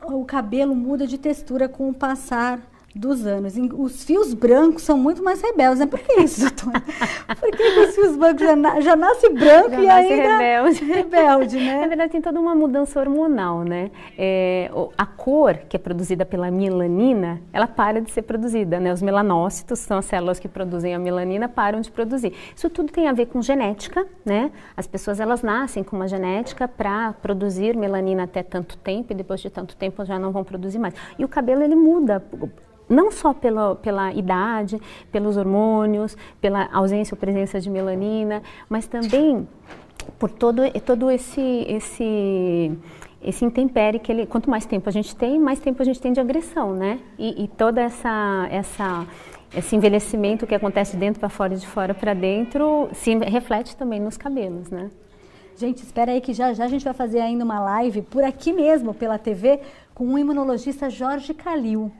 o 0.04 0.26
cabelo 0.26 0.76
muda 0.76 1.08
de 1.08 1.18
textura 1.18 1.68
com 1.70 1.90
o 1.90 1.94
passar 1.94 2.60
dos 2.96 3.26
anos. 3.26 3.56
Os 3.74 4.04
fios 4.04 4.34
brancos 4.34 4.84
são 4.84 4.98
muito 4.98 5.24
mais 5.24 5.42
rebeldes, 5.42 5.80
né? 5.80 5.86
Por 5.86 6.00
que 6.00 6.22
isso, 6.22 6.42
doutora? 6.42 6.82
Por 7.40 7.52
que, 7.52 7.64
os 7.64 7.96
fios 7.96 8.16
brancos 8.16 8.42
já, 8.42 8.56
na, 8.56 8.82
já 8.82 8.96
nasce 8.96 9.30
branco 9.30 9.72
já 9.72 9.82
e 9.82 9.86
nasce 9.88 10.14
ainda 10.14 10.38
rebelde. 10.38 10.86
rebelde, 10.86 11.58
né? 11.58 11.82
Na 11.82 11.88
verdade, 11.88 12.12
tem 12.12 12.22
toda 12.22 12.40
uma 12.40 12.54
mudança 12.54 13.00
hormonal, 13.00 13.64
né? 13.64 13.90
É, 14.18 14.70
a 14.98 15.06
cor 15.06 15.56
que 15.68 15.76
é 15.76 15.80
produzida 15.80 16.26
pela 16.26 16.52
melanina, 16.52 17.42
ela 17.52 17.68
para 17.68 18.00
de 18.00 18.12
ser 18.12 18.22
produzida, 18.22 18.80
né? 18.80 18.94
Os 18.94 19.02
melanócitos, 19.02 19.80
são 19.80 19.98
as 19.98 20.06
células 20.06 20.40
que 20.40 20.48
produzem 20.48 20.94
a 20.94 21.00
melanina, 21.00 21.50
param 21.50 21.82
de 21.82 21.90
produzir. 21.90 22.34
Isso 22.56 22.70
tudo 22.70 22.92
tem 22.92 23.08
a 23.08 23.14
ver 23.14 23.26
com 23.26 23.42
genética, 23.42 24.06
né? 24.24 24.52
As 24.78 24.86
pessoas, 24.86 25.20
elas 25.20 25.42
nascem 25.42 25.84
com 25.84 25.96
uma 25.96 26.08
genética 26.08 26.68
para 26.68 27.14
produzir 27.14 27.76
melanina 27.76 28.24
até 28.24 28.44
tanto 28.44 28.78
tempo 28.78 29.12
e 29.12 29.16
depois 29.16 29.42
de 29.42 29.50
tanto 29.50 29.76
tempo 29.76 30.06
já 30.06 30.20
não 30.20 30.32
vão 30.32 30.44
produzir 30.44 30.78
mais. 30.78 30.94
E 31.18 31.26
o 31.26 31.28
cabelo, 31.28 31.64
ele 31.64 31.76
muda 31.76 32.24
não 32.94 33.12
só 33.12 33.34
pela, 33.34 33.76
pela 33.76 34.14
idade, 34.14 34.80
pelos 35.12 35.36
hormônios, 35.38 36.16
pela 36.40 36.70
ausência 36.72 37.16
ou 37.16 37.20
presença 37.20 37.60
de 37.60 37.70
melanina, 37.70 38.42
mas 38.70 38.88
também 38.88 39.48
por 40.20 40.30
todo, 40.30 40.62
todo 40.86 41.10
esse, 41.10 41.66
esse, 41.68 42.72
esse 43.22 43.46
intempere 43.46 44.00
que 44.00 44.12
ele, 44.12 44.26
quanto 44.26 44.50
mais 44.50 44.66
tempo 44.66 44.90
a 44.90 44.92
gente 44.92 45.16
tem, 45.16 45.40
mais 45.40 45.60
tempo 45.60 45.82
a 45.82 45.86
gente 45.86 46.00
tem 46.00 46.14
de 46.14 46.20
agressão, 46.20 46.74
né? 46.74 47.00
E, 47.18 47.44
e 47.44 47.48
toda 47.48 47.82
essa, 47.82 48.48
essa, 48.52 49.08
esse 49.56 49.76
envelhecimento 49.76 50.46
que 50.46 50.56
acontece 50.56 50.98
dentro 50.98 51.20
para 51.20 51.30
fora 51.30 51.54
e 51.54 51.58
de 51.58 51.68
fora 51.68 51.94
para 51.94 52.14
dentro 52.14 52.90
se 52.94 53.16
reflete 53.16 53.76
também 53.76 54.00
nos 54.00 54.18
cabelos, 54.18 54.70
né? 54.70 54.90
Gente, 55.56 55.84
espera 55.84 56.12
aí 56.12 56.20
que 56.20 56.34
já 56.34 56.52
já 56.54 56.66
a 56.66 56.68
gente 56.68 56.84
vai 56.84 56.96
fazer 56.96 57.20
ainda 57.20 57.44
uma 57.44 57.60
live 57.60 58.02
por 58.02 58.24
aqui 58.24 58.52
mesmo, 58.52 58.94
pela 58.94 59.20
TV, 59.20 59.60
com 59.94 60.06
o 60.06 60.18
imunologista 60.18 60.90
Jorge 60.90 61.34
Calil. 61.34 61.92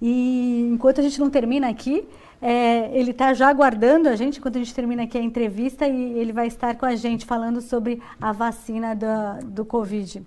E 0.00 0.68
enquanto 0.72 1.00
a 1.00 1.02
gente 1.02 1.20
não 1.20 1.28
termina 1.28 1.68
aqui, 1.68 2.06
é, 2.40 2.90
ele 2.98 3.10
está 3.10 3.34
já 3.34 3.48
aguardando 3.48 4.08
a 4.08 4.16
gente, 4.16 4.38
enquanto 4.38 4.56
a 4.56 4.58
gente 4.58 4.74
termina 4.74 5.02
aqui 5.02 5.18
a 5.18 5.22
entrevista, 5.22 5.86
e 5.86 6.18
ele 6.18 6.32
vai 6.32 6.46
estar 6.46 6.74
com 6.76 6.86
a 6.86 6.96
gente 6.96 7.26
falando 7.26 7.60
sobre 7.60 8.02
a 8.20 8.32
vacina 8.32 8.94
do, 8.94 9.46
do 9.46 9.64
Covid. 9.64 10.22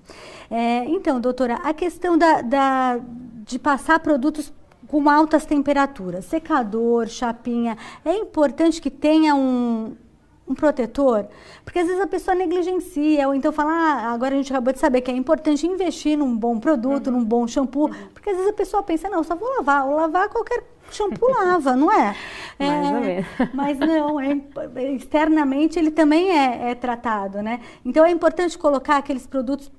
É, 0.52 0.86
então, 0.86 1.20
doutora, 1.20 1.56
a 1.56 1.74
questão 1.74 2.18
da, 2.18 2.42
da, 2.42 3.00
de 3.46 3.58
passar 3.58 4.00
produtos 4.00 4.54
com 4.88 5.10
altas 5.10 5.44
temperaturas, 5.44 6.26
secador, 6.26 7.08
chapinha, 7.08 7.76
é 8.06 8.16
importante 8.16 8.80
que 8.80 8.92
tenha 8.92 9.34
um, 9.34 9.96
um 10.54 10.56
protetor? 10.56 11.26
Porque 11.66 11.80
às 11.80 11.88
vezes 11.88 12.02
a 12.02 12.08
pessoa 12.08 12.36
negligencia, 12.36 13.28
ou 13.28 13.36
então 13.36 13.52
fala, 13.52 13.72
ah, 13.72 14.14
agora 14.14 14.34
a 14.34 14.38
gente 14.38 14.54
acabou 14.54 14.72
de 14.72 14.80
saber 14.80 15.02
que 15.02 15.12
é 15.12 15.16
importante 15.16 15.68
investir 15.68 16.18
num 16.18 16.36
bom 16.36 16.60
produto, 16.60 17.08
uhum. 17.08 17.18
num 17.18 17.26
bom 17.26 17.48
shampoo, 17.48 17.88
uhum. 17.88 18.08
porque 18.14 18.30
às 18.30 18.38
vezes 18.38 18.52
a 18.52 18.56
pessoa 18.56 18.84
pensa, 18.84 19.10
não, 19.10 19.24
só 19.24 19.36
vou 19.36 19.50
lavar, 19.58 19.86
ou 19.88 19.96
lavar 19.96 20.30
qualquer 20.30 20.64
shampoo 20.92 21.30
lava, 21.34 21.76
não 21.76 21.92
é? 21.92 22.16
é 22.60 22.68
Mais 22.68 22.92
ou 22.92 23.02
menos. 23.02 23.26
Mas 23.54 23.80
não, 23.80 24.20
é, 24.20 24.38
externamente 24.94 25.80
ele 25.80 25.92
também 25.92 26.30
é, 26.32 26.72
é, 26.72 26.76
tratado, 26.76 27.42
né? 27.42 27.60
Então 27.84 28.06
é 28.06 28.12
importante 28.12 28.58
colocar 28.58 28.98
aqueles 28.98 29.26
produtos 29.26 29.72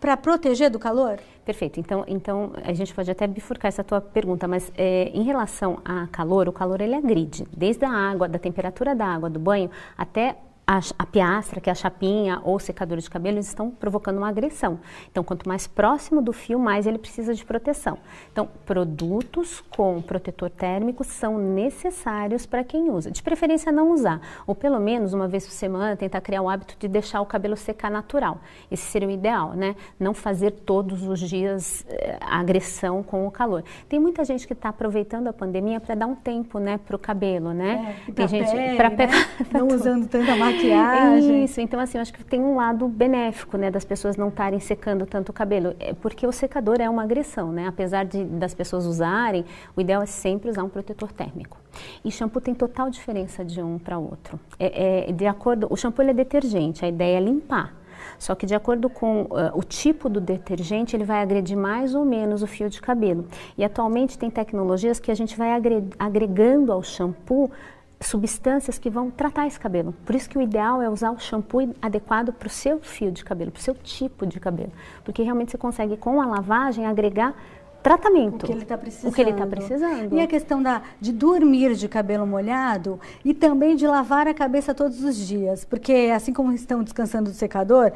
para 0.00 0.16
proteger 0.16 0.70
do 0.70 0.78
calor? 0.78 1.18
Perfeito. 1.46 1.78
Então, 1.78 2.04
então 2.08 2.50
a 2.64 2.72
gente 2.72 2.92
pode 2.92 3.08
até 3.08 3.24
bifurcar 3.24 3.68
essa 3.68 3.84
tua 3.84 4.00
pergunta, 4.00 4.48
mas 4.48 4.72
é, 4.76 5.10
em 5.14 5.22
relação 5.22 5.78
a 5.84 6.08
calor, 6.08 6.48
o 6.48 6.52
calor 6.52 6.80
ele 6.80 6.96
agride, 6.96 7.46
desde 7.56 7.84
a 7.84 7.90
água, 7.90 8.26
da 8.28 8.36
temperatura 8.36 8.96
da 8.96 9.06
água 9.06 9.30
do 9.30 9.38
banho 9.38 9.70
até 9.96 10.36
a, 10.66 10.80
a, 10.98 11.06
piastra, 11.06 11.60
que 11.60 11.70
é 11.70 11.72
a 11.72 11.76
chapinha 11.76 12.40
ou 12.42 12.58
secador 12.58 12.98
de 12.98 13.08
cabelo, 13.08 13.36
eles 13.36 13.46
estão 13.46 13.70
provocando 13.70 14.16
uma 14.16 14.28
agressão. 14.28 14.80
Então, 15.10 15.22
quanto 15.22 15.48
mais 15.48 15.68
próximo 15.68 16.20
do 16.20 16.32
fio, 16.32 16.58
mais 16.58 16.88
ele 16.88 16.98
precisa 16.98 17.32
de 17.32 17.44
proteção. 17.44 17.98
Então, 18.32 18.48
produtos 18.64 19.62
com 19.70 20.02
protetor 20.02 20.50
térmico 20.50 21.04
são 21.04 21.38
necessários 21.38 22.46
para 22.46 22.64
quem 22.64 22.90
usa. 22.90 23.12
De 23.12 23.22
preferência, 23.22 23.70
não 23.70 23.92
usar, 23.92 24.20
ou 24.44 24.56
pelo 24.56 24.80
menos 24.80 25.12
uma 25.12 25.28
vez 25.28 25.46
por 25.46 25.52
semana, 25.52 25.96
tentar 25.96 26.20
criar 26.20 26.42
o 26.42 26.48
hábito 26.48 26.74
de 26.76 26.88
deixar 26.88 27.20
o 27.20 27.26
cabelo 27.26 27.56
secar 27.56 27.90
natural. 27.90 28.40
Esse 28.68 28.86
seria 28.86 29.06
o 29.06 29.10
ideal, 29.10 29.52
né? 29.52 29.76
Não 30.00 30.12
fazer 30.12 30.50
todos 30.50 31.06
os 31.06 31.20
dias 31.20 31.86
eh, 31.88 32.18
agressão 32.20 33.04
com 33.04 33.24
o 33.24 33.30
calor. 33.30 33.62
Tem 33.88 34.00
muita 34.00 34.24
gente 34.24 34.44
que 34.46 34.52
está 34.52 34.70
aproveitando 34.70 35.28
a 35.28 35.32
pandemia 35.32 35.78
para 35.78 35.94
dar 35.94 36.06
um 36.06 36.16
tempo, 36.16 36.58
né, 36.58 36.78
para 36.78 36.96
o 36.96 36.98
cabelo, 36.98 37.52
né? 37.52 37.96
É, 38.08 38.12
Tem 38.12 38.26
gente 38.26 38.50
para 38.76 38.90
né? 38.90 39.08
não 39.52 39.68
usando 39.68 40.08
tanta 40.08 40.34
máquina 40.34 40.55
maquiagem. 40.56 41.44
Isso, 41.44 41.60
então 41.60 41.78
assim, 41.78 41.98
eu 41.98 42.02
acho 42.02 42.12
que 42.12 42.24
tem 42.24 42.40
um 42.40 42.56
lado 42.56 42.88
benéfico, 42.88 43.56
né, 43.56 43.70
das 43.70 43.84
pessoas 43.84 44.16
não 44.16 44.28
estarem 44.28 44.60
secando 44.60 45.06
tanto 45.06 45.30
o 45.30 45.32
cabelo, 45.32 45.74
é 45.78 45.92
porque 45.92 46.26
o 46.26 46.32
secador 46.32 46.80
é 46.80 46.88
uma 46.88 47.02
agressão, 47.02 47.52
né, 47.52 47.66
apesar 47.66 48.04
de, 48.04 48.24
das 48.24 48.54
pessoas 48.54 48.86
usarem, 48.86 49.44
o 49.76 49.80
ideal 49.80 50.02
é 50.02 50.06
sempre 50.06 50.50
usar 50.50 50.62
um 50.62 50.68
protetor 50.68 51.12
térmico. 51.12 51.58
E 52.04 52.10
shampoo 52.10 52.40
tem 52.40 52.54
total 52.54 52.90
diferença 52.90 53.44
de 53.44 53.62
um 53.62 53.78
para 53.78 53.98
outro. 53.98 54.40
É, 54.58 55.08
é, 55.08 55.12
de 55.12 55.26
acordo, 55.26 55.66
o 55.70 55.76
shampoo 55.76 56.02
é 56.02 56.14
detergente, 56.14 56.84
a 56.84 56.88
ideia 56.88 57.18
é 57.18 57.20
limpar. 57.20 57.74
Só 58.18 58.34
que 58.34 58.46
de 58.46 58.54
acordo 58.54 58.88
com 58.88 59.22
uh, 59.22 59.28
o 59.54 59.62
tipo 59.62 60.08
do 60.08 60.20
detergente, 60.20 60.96
ele 60.96 61.04
vai 61.04 61.20
agredir 61.20 61.56
mais 61.56 61.94
ou 61.94 62.04
menos 62.04 62.42
o 62.42 62.46
fio 62.46 62.70
de 62.70 62.80
cabelo. 62.80 63.26
E 63.58 63.64
atualmente 63.64 64.18
tem 64.18 64.30
tecnologias 64.30 64.98
que 64.98 65.10
a 65.10 65.14
gente 65.14 65.36
vai 65.36 65.50
agregando 65.98 66.72
ao 66.72 66.82
shampoo 66.82 67.50
substâncias 68.00 68.78
que 68.78 68.90
vão 68.90 69.10
tratar 69.10 69.46
esse 69.46 69.58
cabelo. 69.58 69.94
Por 70.04 70.14
isso 70.14 70.28
que 70.28 70.36
o 70.36 70.42
ideal 70.42 70.82
é 70.82 70.88
usar 70.88 71.10
o 71.10 71.18
shampoo 71.18 71.74
adequado 71.80 72.32
para 72.32 72.46
o 72.46 72.50
seu 72.50 72.78
fio 72.80 73.10
de 73.10 73.24
cabelo, 73.24 73.50
para 73.50 73.60
o 73.60 73.62
seu 73.62 73.74
tipo 73.74 74.26
de 74.26 74.38
cabelo. 74.38 74.72
Porque 75.04 75.22
realmente 75.22 75.50
você 75.50 75.58
consegue, 75.58 75.96
com 75.96 76.20
a 76.20 76.26
lavagem, 76.26 76.86
agregar 76.86 77.34
tratamento. 77.82 78.42
O 78.42 78.46
que 78.46 78.52
ele 78.52 78.62
está 78.62 78.76
precisando. 78.76 79.10
O 79.10 79.14
que 79.14 79.20
ele 79.20 79.30
está 79.30 79.46
precisando. 79.46 80.14
E 80.14 80.20
a 80.20 80.26
questão 80.26 80.62
da, 80.62 80.82
de 81.00 81.12
dormir 81.12 81.74
de 81.74 81.88
cabelo 81.88 82.26
molhado 82.26 83.00
e 83.24 83.32
também 83.32 83.76
de 83.76 83.86
lavar 83.86 84.26
a 84.26 84.34
cabeça 84.34 84.74
todos 84.74 85.02
os 85.04 85.16
dias. 85.16 85.64
Porque 85.64 86.12
assim 86.14 86.32
como 86.32 86.52
estão 86.52 86.82
descansando 86.82 87.30
do 87.30 87.36
secador, 87.36 87.92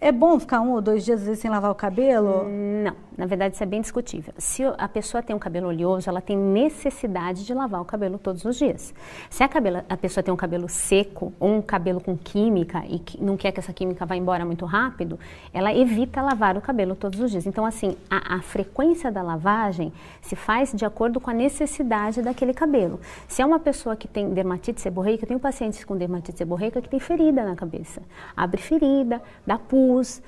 é 0.00 0.10
bom 0.10 0.38
ficar 0.38 0.60
um 0.60 0.72
ou 0.72 0.80
dois 0.80 1.04
dias 1.04 1.22
vezes, 1.22 1.38
sem 1.40 1.50
lavar 1.50 1.70
o 1.70 1.74
cabelo? 1.74 2.44
Não, 2.84 2.94
na 3.16 3.26
verdade 3.26 3.54
isso 3.54 3.62
é 3.62 3.66
bem 3.66 3.80
discutível. 3.80 4.32
Se 4.38 4.62
a 4.78 4.88
pessoa 4.88 5.22
tem 5.22 5.34
um 5.34 5.38
cabelo 5.38 5.68
oleoso, 5.68 6.08
ela 6.08 6.20
tem 6.20 6.36
necessidade 6.36 7.44
de 7.44 7.52
lavar 7.52 7.80
o 7.80 7.84
cabelo 7.84 8.18
todos 8.18 8.44
os 8.44 8.56
dias. 8.56 8.94
Se 9.28 9.42
a, 9.42 9.48
cabelo, 9.48 9.82
a 9.88 9.96
pessoa 9.96 10.22
tem 10.22 10.32
um 10.32 10.36
cabelo 10.36 10.68
seco 10.68 11.32
ou 11.38 11.56
um 11.56 11.62
cabelo 11.62 12.00
com 12.00 12.16
química 12.16 12.82
e 12.88 12.98
que 12.98 13.22
não 13.22 13.36
quer 13.36 13.52
que 13.52 13.60
essa 13.60 13.72
química 13.72 14.06
vá 14.06 14.16
embora 14.16 14.44
muito 14.44 14.64
rápido, 14.64 15.18
ela 15.52 15.74
evita 15.74 16.22
lavar 16.22 16.56
o 16.56 16.60
cabelo 16.60 16.94
todos 16.94 17.20
os 17.20 17.30
dias. 17.30 17.46
Então, 17.46 17.66
assim, 17.66 17.96
a, 18.10 18.36
a 18.36 18.42
frequência 18.42 19.10
da 19.10 19.22
lavagem 19.22 19.92
se 20.20 20.36
faz 20.36 20.72
de 20.72 20.84
acordo 20.84 21.20
com 21.20 21.30
a 21.30 21.34
necessidade 21.34 22.22
daquele 22.22 22.54
cabelo. 22.54 23.00
Se 23.28 23.42
é 23.42 23.46
uma 23.46 23.58
pessoa 23.58 23.96
que 23.96 24.08
tem 24.08 24.30
dermatite 24.30 24.80
seborreica, 24.80 25.24
eu 25.24 25.28
tenho 25.28 25.40
pacientes 25.40 25.84
com 25.84 25.96
dermatite 25.96 26.38
seborreica 26.38 26.80
que 26.80 26.88
tem 26.88 27.00
ferida 27.00 27.44
na 27.44 27.54
cabeça. 27.54 28.02
Abre 28.36 28.60
ferida, 28.60 29.22
dá 29.46 29.58
pus, 29.58 30.22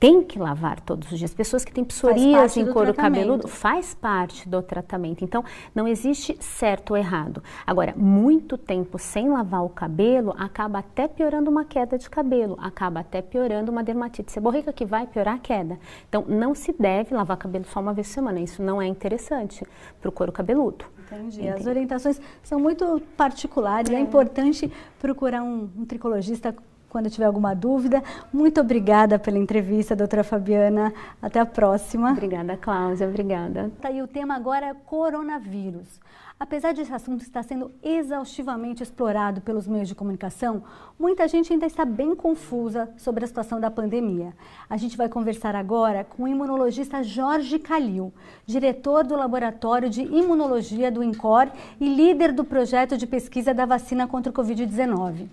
tem 0.00 0.22
que 0.22 0.38
lavar 0.38 0.80
todos 0.80 1.12
os 1.12 1.18
dias. 1.18 1.34
Pessoas 1.34 1.62
que 1.62 1.70
têm 1.70 1.84
psoríase 1.84 2.58
em 2.58 2.72
couro 2.72 2.94
cabeludo 2.94 3.46
faz 3.46 3.92
parte 3.92 4.48
do 4.48 4.62
tratamento. 4.62 5.22
Então, 5.22 5.44
não 5.74 5.86
existe 5.86 6.34
certo 6.40 6.92
ou 6.92 6.96
errado. 6.96 7.44
Agora, 7.66 7.92
muito 7.94 8.56
tempo 8.56 8.98
sem 8.98 9.28
lavar 9.28 9.62
o 9.62 9.68
cabelo 9.68 10.34
acaba 10.38 10.78
até 10.78 11.06
piorando 11.06 11.50
uma 11.50 11.66
queda 11.66 11.98
de 11.98 12.08
cabelo, 12.08 12.56
acaba 12.62 13.00
até 13.00 13.20
piorando 13.20 13.70
uma 13.70 13.84
dermatite 13.84 14.32
seborreica 14.32 14.72
que 14.72 14.86
vai 14.86 15.06
piorar 15.06 15.34
a 15.34 15.38
queda. 15.38 15.78
Então, 16.08 16.24
não 16.26 16.54
se 16.54 16.72
deve 16.72 17.14
lavar 17.14 17.36
cabelo 17.36 17.66
só 17.66 17.78
uma 17.78 17.92
vez 17.92 18.08
por 18.08 18.14
semana. 18.14 18.40
Isso 18.40 18.62
não 18.62 18.80
é 18.80 18.86
interessante 18.86 19.66
para 20.00 20.08
o 20.08 20.12
couro 20.12 20.32
cabeludo. 20.32 20.86
Entendi. 20.98 21.42
Entendi. 21.42 21.48
As 21.48 21.66
orientações 21.66 22.20
são 22.42 22.58
muito 22.58 23.02
particulares. 23.16 23.90
É, 23.90 23.96
é 23.96 24.00
importante 24.00 24.72
procurar 24.98 25.42
um, 25.42 25.68
um 25.76 25.84
tricologista 25.84 26.54
quando 26.90 27.08
tiver 27.08 27.24
alguma 27.24 27.54
dúvida. 27.54 28.02
Muito 28.30 28.60
obrigada 28.60 29.18
pela 29.18 29.38
entrevista, 29.38 29.96
doutora 29.96 30.22
Fabiana. 30.22 30.92
Até 31.22 31.40
a 31.40 31.46
próxima. 31.46 32.10
Obrigada, 32.10 32.56
Cláudia. 32.56 33.08
Obrigada. 33.08 33.70
Tá, 33.80 33.90
e 33.90 34.02
o 34.02 34.06
tema 34.06 34.34
agora 34.34 34.66
é 34.66 34.74
coronavírus. 34.74 36.00
Apesar 36.42 36.72
desse 36.72 36.90
assunto 36.90 37.20
estar 37.20 37.42
sendo 37.42 37.70
exaustivamente 37.82 38.82
explorado 38.82 39.42
pelos 39.42 39.68
meios 39.68 39.86
de 39.86 39.94
comunicação, 39.94 40.62
muita 40.98 41.28
gente 41.28 41.52
ainda 41.52 41.66
está 41.66 41.84
bem 41.84 42.14
confusa 42.14 42.88
sobre 42.96 43.22
a 43.22 43.26
situação 43.26 43.60
da 43.60 43.70
pandemia. 43.70 44.32
A 44.68 44.78
gente 44.78 44.96
vai 44.96 45.06
conversar 45.06 45.54
agora 45.54 46.02
com 46.02 46.22
o 46.22 46.28
imunologista 46.28 47.02
Jorge 47.02 47.58
Calil, 47.58 48.10
diretor 48.46 49.04
do 49.04 49.14
Laboratório 49.16 49.90
de 49.90 50.00
Imunologia 50.00 50.90
do 50.90 51.04
INCOR 51.04 51.50
e 51.78 51.94
líder 51.94 52.32
do 52.32 52.42
projeto 52.42 52.96
de 52.96 53.06
pesquisa 53.06 53.52
da 53.52 53.66
vacina 53.66 54.06
contra 54.06 54.32
o 54.32 54.34
Covid-19. 54.34 55.26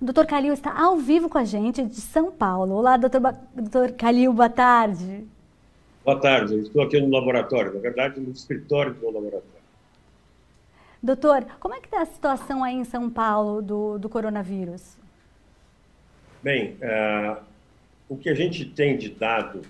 O 0.00 0.04
doutor 0.04 0.26
Calil 0.26 0.52
está 0.52 0.80
ao 0.80 0.96
vivo 0.96 1.28
com 1.28 1.38
a 1.38 1.44
gente 1.44 1.82
de 1.82 2.00
São 2.00 2.30
Paulo. 2.30 2.76
Olá, 2.76 2.96
doutor 2.96 3.90
Calil, 3.98 4.32
boa 4.32 4.48
tarde. 4.48 5.26
Boa 6.04 6.20
tarde, 6.20 6.60
estou 6.60 6.82
aqui 6.82 7.00
no 7.00 7.10
laboratório, 7.10 7.74
na 7.74 7.80
verdade 7.80 8.20
no 8.20 8.30
escritório 8.30 8.94
do 8.94 9.06
laboratório. 9.06 9.61
Doutor, 11.02 11.44
como 11.58 11.74
é 11.74 11.80
que 11.80 11.86
está 11.86 12.02
a 12.02 12.06
situação 12.06 12.62
aí 12.62 12.76
em 12.76 12.84
São 12.84 13.10
Paulo 13.10 13.60
do, 13.60 13.98
do 13.98 14.08
coronavírus? 14.08 14.96
Bem, 16.40 16.76
uh, 16.76 17.42
o 18.08 18.16
que 18.16 18.28
a 18.28 18.34
gente 18.34 18.64
tem 18.64 18.96
de 18.96 19.08
dado, 19.08 19.62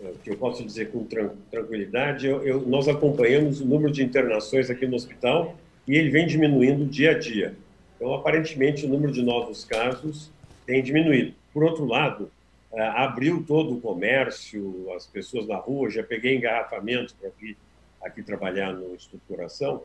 uh, 0.00 0.14
que 0.22 0.30
eu 0.30 0.36
posso 0.36 0.64
dizer 0.64 0.92
com 0.92 1.02
tran 1.02 1.30
tranquilidade, 1.50 2.28
eu, 2.28 2.44
eu, 2.44 2.60
nós 2.60 2.86
acompanhamos 2.86 3.60
o 3.60 3.66
número 3.66 3.92
de 3.92 4.04
internações 4.04 4.70
aqui 4.70 4.86
no 4.86 4.94
hospital 4.94 5.56
e 5.84 5.96
ele 5.96 6.10
vem 6.10 6.28
diminuindo 6.28 6.86
dia 6.86 7.10
a 7.10 7.18
dia. 7.18 7.56
Então, 7.96 8.14
aparentemente, 8.14 8.86
o 8.86 8.88
número 8.88 9.10
de 9.10 9.20
novos 9.20 9.64
casos 9.64 10.30
tem 10.64 10.80
diminuído. 10.80 11.34
Por 11.52 11.64
outro 11.64 11.84
lado, 11.84 12.30
uh, 12.70 12.80
abriu 12.94 13.44
todo 13.44 13.74
o 13.74 13.80
comércio, 13.80 14.86
as 14.94 15.08
pessoas 15.08 15.48
na 15.48 15.56
rua, 15.56 15.90
já 15.90 16.04
peguei 16.04 16.36
engarrafamento 16.36 17.16
para 17.20 17.30
vir 17.36 17.56
aqui 18.00 18.22
trabalhar 18.22 18.72
no 18.72 18.94
Instituto 18.94 19.22
Coração, 19.26 19.82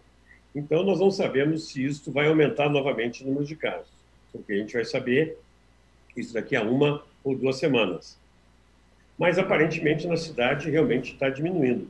então, 0.58 0.82
nós 0.82 1.00
não 1.00 1.12
sabemos 1.12 1.68
se 1.68 1.86
isso 1.86 2.12
vai 2.12 2.28
aumentar 2.28 2.68
novamente 2.68 3.24
o 3.24 3.28
número 3.28 3.46
de 3.46 3.56
casos, 3.56 3.92
porque 4.32 4.54
a 4.54 4.56
gente 4.56 4.74
vai 4.74 4.84
saber 4.84 5.38
isso 6.16 6.34
daqui 6.34 6.56
a 6.56 6.64
uma 6.64 7.04
ou 7.24 7.38
duas 7.38 7.58
semanas. 7.58 8.18
Mas, 9.20 9.38
aparentemente, 9.38 10.08
na 10.08 10.18
cidade 10.18 10.68
realmente 10.72 11.14
está 11.14 11.30
diminuindo. 11.30 11.88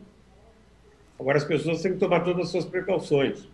Agora, 1.17 1.38
as 1.38 1.45
pessoas 1.45 1.82
têm 1.82 1.93
que 1.93 1.97
tomar 1.97 2.25
todas 2.25 2.47
as 2.47 2.51
suas 2.51 2.65
precauções. 2.65 3.47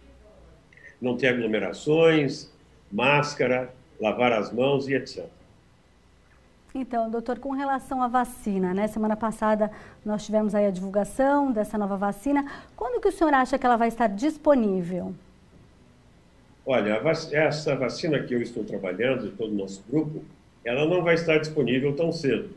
Não 0.99 1.15
ter 1.15 1.27
aglomerações, 1.27 2.51
máscara, 2.91 3.71
lavar 3.99 4.33
as 4.33 4.51
mãos 4.51 4.87
e 4.87 4.95
etc. 4.95 5.27
Então, 6.75 7.07
doutor, 7.07 7.37
com 7.37 7.51
relação 7.51 8.01
à 8.01 8.07
vacina, 8.07 8.73
né? 8.73 8.87
Semana 8.87 9.15
passada 9.15 9.69
nós 10.03 10.25
tivemos 10.25 10.55
aí 10.55 10.65
a 10.65 10.71
divulgação 10.71 11.51
dessa 11.51 11.77
nova 11.77 11.95
vacina. 11.95 12.43
Quando 12.75 12.99
que 12.99 13.09
o 13.09 13.11
senhor 13.11 13.31
acha 13.31 13.59
que 13.59 13.65
ela 13.65 13.77
vai 13.77 13.89
estar 13.89 14.07
disponível? 14.07 15.13
Olha, 16.65 16.99
essa 17.31 17.75
vacina 17.75 18.23
que 18.23 18.33
eu 18.33 18.41
estou 18.41 18.63
trabalhando, 18.63 19.31
todo 19.37 19.51
o 19.51 19.55
nosso 19.55 19.83
grupo, 19.87 20.23
ela 20.65 20.87
não 20.87 21.03
vai 21.03 21.13
estar 21.13 21.37
disponível 21.37 21.95
tão 21.95 22.11
cedo. 22.11 22.49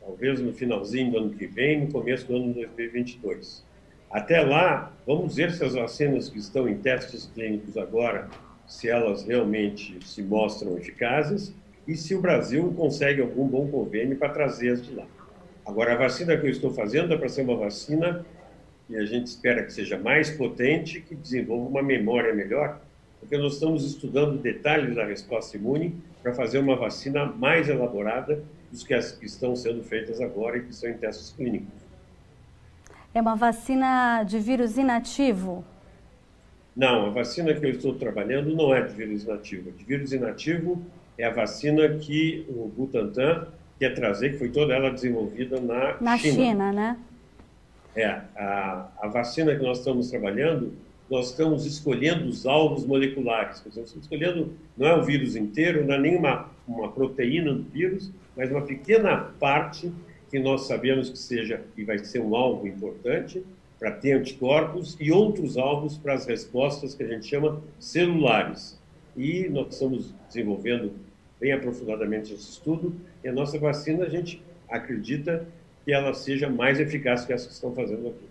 Talvez 0.00 0.40
no 0.40 0.52
finalzinho 0.52 1.12
do 1.12 1.18
ano 1.18 1.30
que 1.30 1.46
vem, 1.46 1.84
no 1.84 1.92
começo 1.92 2.26
do 2.26 2.34
ano 2.34 2.48
de 2.48 2.66
2022. 2.66 3.62
Até 4.10 4.40
lá, 4.40 4.90
vamos 5.06 5.36
ver 5.36 5.52
se 5.52 5.64
as 5.64 5.74
vacinas 5.74 6.28
que 6.28 6.40
estão 6.40 6.68
em 6.68 6.76
testes 6.76 7.30
clínicos 7.32 7.76
agora, 7.76 8.28
se 8.66 8.88
elas 8.88 9.22
realmente 9.22 10.04
se 10.04 10.22
mostram 10.22 10.76
eficazes 10.76 11.54
e 11.90 11.96
se 11.96 12.14
o 12.14 12.20
Brasil 12.20 12.72
consegue 12.76 13.20
algum 13.20 13.48
bom 13.48 13.66
convênio 13.66 14.16
para 14.16 14.28
trazer 14.28 14.76
de 14.76 14.94
lá. 14.94 15.04
Agora, 15.66 15.94
a 15.94 15.96
vacina 15.96 16.36
que 16.36 16.46
eu 16.46 16.50
estou 16.50 16.72
fazendo 16.72 17.12
é 17.12 17.18
para 17.18 17.28
ser 17.28 17.42
uma 17.42 17.56
vacina 17.56 18.24
que 18.86 18.96
a 18.96 19.04
gente 19.04 19.26
espera 19.26 19.64
que 19.64 19.72
seja 19.72 19.98
mais 19.98 20.30
potente, 20.30 21.00
que 21.00 21.16
desenvolva 21.16 21.68
uma 21.68 21.82
memória 21.82 22.32
melhor, 22.32 22.80
porque 23.18 23.36
nós 23.36 23.54
estamos 23.54 23.84
estudando 23.84 24.38
detalhes 24.38 24.94
da 24.94 25.04
resposta 25.04 25.56
imune 25.56 25.96
para 26.22 26.32
fazer 26.32 26.60
uma 26.60 26.76
vacina 26.76 27.26
mais 27.26 27.68
elaborada 27.68 28.40
dos 28.70 28.84
que 28.84 28.94
as 28.94 29.10
que 29.10 29.26
estão 29.26 29.56
sendo 29.56 29.82
feitas 29.82 30.20
agora 30.20 30.58
e 30.58 30.62
que 30.62 30.70
estão 30.70 30.90
em 30.90 30.94
testes 30.94 31.34
clínicos. 31.36 31.74
É 33.12 33.20
uma 33.20 33.34
vacina 33.34 34.22
de 34.22 34.38
vírus 34.38 34.78
inativo? 34.78 35.64
Não, 36.76 37.06
a 37.06 37.10
vacina 37.10 37.52
que 37.52 37.66
eu 37.66 37.70
estou 37.70 37.94
trabalhando 37.96 38.54
não 38.54 38.72
é 38.72 38.80
de 38.80 38.94
vírus 38.94 39.24
inativo. 39.24 39.72
De 39.72 39.84
vírus 39.84 40.12
inativo 40.12 40.80
é 41.20 41.26
a 41.26 41.30
vacina 41.30 41.88
que 41.98 42.46
o 42.48 42.66
Butantan 42.68 43.46
quer 43.78 43.94
trazer, 43.94 44.32
que 44.32 44.38
foi 44.38 44.48
toda 44.48 44.74
ela 44.74 44.90
desenvolvida 44.90 45.60
na, 45.60 45.96
na 46.00 46.16
China. 46.16 46.34
China, 46.34 46.72
né? 46.72 46.98
É, 47.94 48.06
a, 48.36 48.88
a 49.00 49.08
vacina 49.08 49.54
que 49.54 49.62
nós 49.62 49.78
estamos 49.78 50.08
trabalhando, 50.08 50.72
nós 51.10 51.30
estamos 51.30 51.66
escolhendo 51.66 52.26
os 52.26 52.46
alvos 52.46 52.86
moleculares. 52.86 53.62
Estamos 53.66 53.94
escolhendo, 53.94 54.54
não 54.76 54.86
é 54.86 54.96
o 54.96 55.02
vírus 55.02 55.36
inteiro, 55.36 55.84
não 55.84 55.94
é 55.94 55.98
nenhuma 55.98 56.48
uma 56.66 56.90
proteína 56.90 57.52
do 57.52 57.64
vírus, 57.64 58.10
mas 58.36 58.50
uma 58.50 58.62
pequena 58.62 59.30
parte 59.38 59.92
que 60.30 60.38
nós 60.38 60.66
sabemos 60.66 61.10
que 61.10 61.18
seja 61.18 61.60
e 61.76 61.84
vai 61.84 61.98
ser 61.98 62.20
um 62.20 62.34
alvo 62.34 62.66
importante 62.66 63.44
para 63.78 63.90
ter 63.90 64.12
anticorpos 64.12 64.96
e 65.00 65.10
outros 65.10 65.56
alvos 65.56 65.98
para 65.98 66.14
as 66.14 66.26
respostas 66.26 66.94
que 66.94 67.02
a 67.02 67.08
gente 67.08 67.26
chama 67.26 67.60
celulares. 67.78 68.78
E 69.16 69.48
nós 69.48 69.74
estamos 69.74 70.14
desenvolvendo 70.28 70.92
bem 71.40 71.52
aprofundadamente 71.52 72.34
esse 72.34 72.50
estudo, 72.50 72.94
e 73.24 73.28
a 73.28 73.32
nossa 73.32 73.58
vacina, 73.58 74.04
a 74.04 74.08
gente 74.08 74.42
acredita 74.68 75.46
que 75.84 75.92
ela 75.92 76.12
seja 76.12 76.48
mais 76.48 76.78
eficaz 76.78 77.24
que 77.24 77.32
as 77.32 77.46
que 77.46 77.52
estão 77.52 77.74
fazendo 77.74 78.08
aqui. 78.08 78.30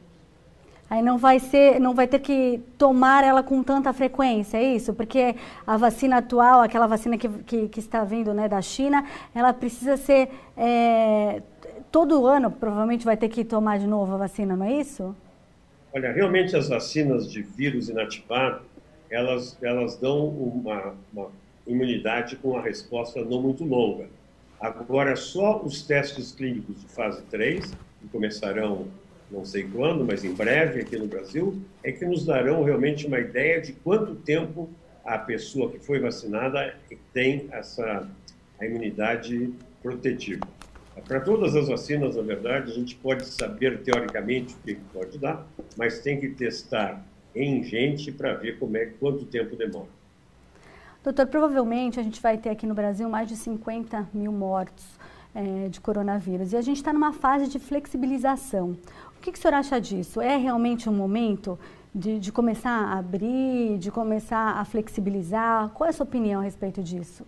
Aí 0.89 1.03
não 1.03 1.19
vai 1.19 1.39
ser, 1.39 1.79
não 1.79 1.93
vai 1.93 2.07
ter 2.07 2.19
que 2.19 2.59
tomar 2.77 3.23
ela 3.23 3.43
com 3.43 3.61
tanta 3.61 3.93
frequência, 3.93 4.57
é 4.57 4.75
isso? 4.75 4.91
Porque 4.93 5.35
a 5.65 5.77
vacina 5.77 6.17
atual, 6.17 6.61
aquela 6.61 6.87
vacina 6.87 7.15
que, 7.15 7.29
que, 7.29 7.67
que 7.67 7.79
está 7.79 8.03
vindo 8.03 8.33
né, 8.33 8.47
da 8.47 8.59
China, 8.61 9.05
ela 9.35 9.53
precisa 9.53 9.97
ser 9.97 10.29
é, 10.57 11.43
todo 11.91 12.25
ano, 12.25 12.49
provavelmente 12.49 13.05
vai 13.05 13.15
ter 13.15 13.29
que 13.29 13.43
tomar 13.43 13.77
de 13.77 13.85
novo 13.85 14.15
a 14.15 14.17
vacina, 14.17 14.55
não 14.55 14.65
é 14.65 14.73
isso? 14.73 15.15
Olha, 15.93 16.11
realmente 16.11 16.55
as 16.55 16.69
vacinas 16.69 17.31
de 17.31 17.41
vírus 17.43 17.89
inativado, 17.89 18.61
elas, 19.11 19.57
elas 19.61 19.95
dão 19.95 20.27
uma, 20.27 20.95
uma 21.13 21.29
imunidade 21.69 22.35
com 22.37 22.49
uma 22.49 22.61
resposta 22.61 23.23
não 23.23 23.41
muito 23.41 23.63
longa. 23.63 24.07
Agora, 24.59 25.15
só 25.15 25.61
os 25.61 25.83
testes 25.83 26.33
clínicos 26.33 26.81
de 26.81 26.87
fase 26.87 27.21
3, 27.23 27.71
que 28.01 28.07
começarão 28.11 28.87
não 29.31 29.45
sei 29.45 29.63
quando, 29.63 30.03
mas 30.03 30.23
em 30.25 30.33
breve 30.33 30.81
aqui 30.81 30.97
no 30.97 31.05
Brasil, 31.05 31.61
é 31.83 31.91
que 31.91 32.03
nos 32.03 32.25
darão 32.25 32.63
realmente 32.63 33.05
uma 33.05 33.19
ideia 33.19 33.61
de 33.61 33.73
quanto 33.73 34.15
tempo 34.15 34.69
a 35.05 35.17
pessoa 35.17 35.71
que 35.71 35.79
foi 35.79 35.99
vacinada 35.99 36.75
tem 37.13 37.47
essa 37.51 38.09
a 38.59 38.65
imunidade 38.65 39.53
protetiva. 39.81 40.45
Para 41.07 41.21
todas 41.21 41.55
as 41.55 41.69
vacinas, 41.69 42.17
na 42.17 42.21
verdade, 42.21 42.71
a 42.71 42.75
gente 42.75 42.95
pode 42.95 43.25
saber 43.25 43.81
teoricamente 43.83 44.53
o 44.53 44.57
que 44.57 44.75
pode 44.91 45.17
dar, 45.17 45.47
mas 45.77 45.99
tem 45.99 46.19
que 46.19 46.29
testar 46.29 47.05
em 47.33 47.63
gente 47.63 48.11
para 48.11 48.33
ver 48.33 48.59
como 48.59 48.75
é, 48.75 48.87
quanto 48.87 49.23
tempo 49.25 49.55
demora. 49.55 49.87
Doutor, 51.01 51.27
provavelmente 51.27 51.97
a 51.97 52.03
gente 52.03 52.21
vai 52.21 52.37
ter 52.37 52.49
aqui 52.49 52.67
no 52.67 52.73
Brasil 52.73 53.07
mais 53.07 53.29
de 53.29 53.37
50 53.37 54.09
mil 54.13 54.33
mortos 54.33 54.85
é, 55.33 55.69
de 55.69 55.79
coronavírus 55.79 56.51
e 56.51 56.57
a 56.57 56.61
gente 56.61 56.75
está 56.75 56.91
numa 56.91 57.13
fase 57.13 57.47
de 57.47 57.57
flexibilização. 57.57 58.77
O 59.17 59.21
que, 59.21 59.31
que 59.31 59.39
o 59.39 59.41
senhor 59.41 59.53
acha 59.53 59.79
disso? 59.79 60.19
É 60.19 60.35
realmente 60.35 60.89
um 60.89 60.93
momento 60.93 61.57
de, 61.95 62.19
de, 62.19 62.33
começar 62.33 62.69
a 62.69 62.99
abrir, 62.99 63.77
de 63.77 63.89
começar 63.89 64.57
a 64.57 64.65
flexibilizar? 64.65 65.69
Qual 65.69 65.87
é 65.87 65.89
a 65.89 65.93
sua 65.93 66.03
opinião 66.03 66.41
a 66.41 66.43
respeito 66.43 66.83
disso? 66.83 67.25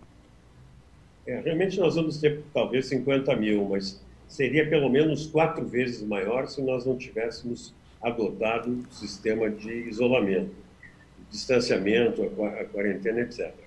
É, 1.26 1.40
realmente 1.40 1.80
nós 1.80 1.94
vamos 1.94 2.18
ter 2.18 2.42
talvez 2.52 2.86
50 2.88 3.34
mil, 3.36 3.70
mas 3.70 4.02
seria 4.28 4.68
pelo 4.68 4.90
menos 4.90 5.26
quatro 5.26 5.64
vezes 5.64 6.02
maior 6.02 6.46
se 6.46 6.60
nós 6.60 6.84
não 6.84 6.94
tivéssemos 6.96 7.72
adotado 8.02 8.70
o 8.70 8.92
sistema 8.92 9.48
de 9.48 9.88
isolamento, 9.88 10.54
distanciamento, 11.30 12.22
a 12.22 12.64
quarentena, 12.66 13.20
etc. 13.20 13.61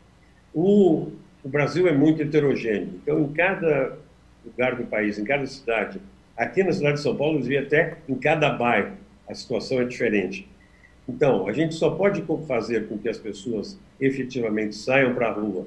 O, 0.56 1.12
o 1.44 1.50
Brasil 1.50 1.88
é 1.88 1.91
muito 1.91 2.24
heterogêneo, 2.24 2.89
então 3.04 3.20
em 3.20 3.34
cada 3.34 3.98
lugar 4.44 4.76
do 4.76 4.86
país, 4.86 5.20
em 5.20 5.24
cada 5.24 5.46
cidade, 5.46 6.00
Aqui 6.38 6.63
na 6.63 6.74
cidade 6.74 6.98
de 6.98 7.02
São 7.02 7.15
Paulo, 7.15 7.39
eu 7.50 7.62
até 7.62 7.98
em 8.10 8.15
cada 8.15 8.50
bairro, 8.50 8.91
a 9.28 9.34
situação 9.34 9.80
é 9.80 9.86
diferente. 9.86 10.46
Então, 11.08 11.48
a 11.48 11.54
gente 11.54 11.76
só 11.76 11.91
pode 11.91 12.24
fazer 12.46 12.89
com 12.89 12.98
que 12.98 13.08
as 13.08 13.18
pessoas 13.18 13.80
efetivamente 14.02 14.76
saiam 14.76 15.13
para 15.13 15.30
a 15.30 15.32
rua 15.32 15.65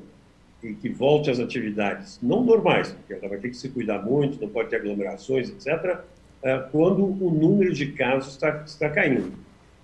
e 0.63 0.75
que 0.75 0.91
volte 0.91 1.31
às 1.31 1.41
atividades, 1.41 2.19
não 2.23 2.45
normais, 2.45 2.93
porque 2.93 3.15
ela 3.15 3.29
vai 3.29 3.39
ter 3.39 3.49
que 3.49 3.57
se 3.57 3.69
cuidar 3.71 4.03
muito, 4.03 4.41
não 4.41 4.49
pode 4.49 4.69
ter 4.69 4.77
aglomerações, 4.77 5.49
etc., 5.49 6.01
eh, 6.43 6.65
quando 6.71 7.05
o 7.05 7.31
número 7.31 7.73
de 7.73 7.93
casos 7.93 8.33
está, 8.35 8.63
está 8.67 8.91
caindo, 8.91 9.33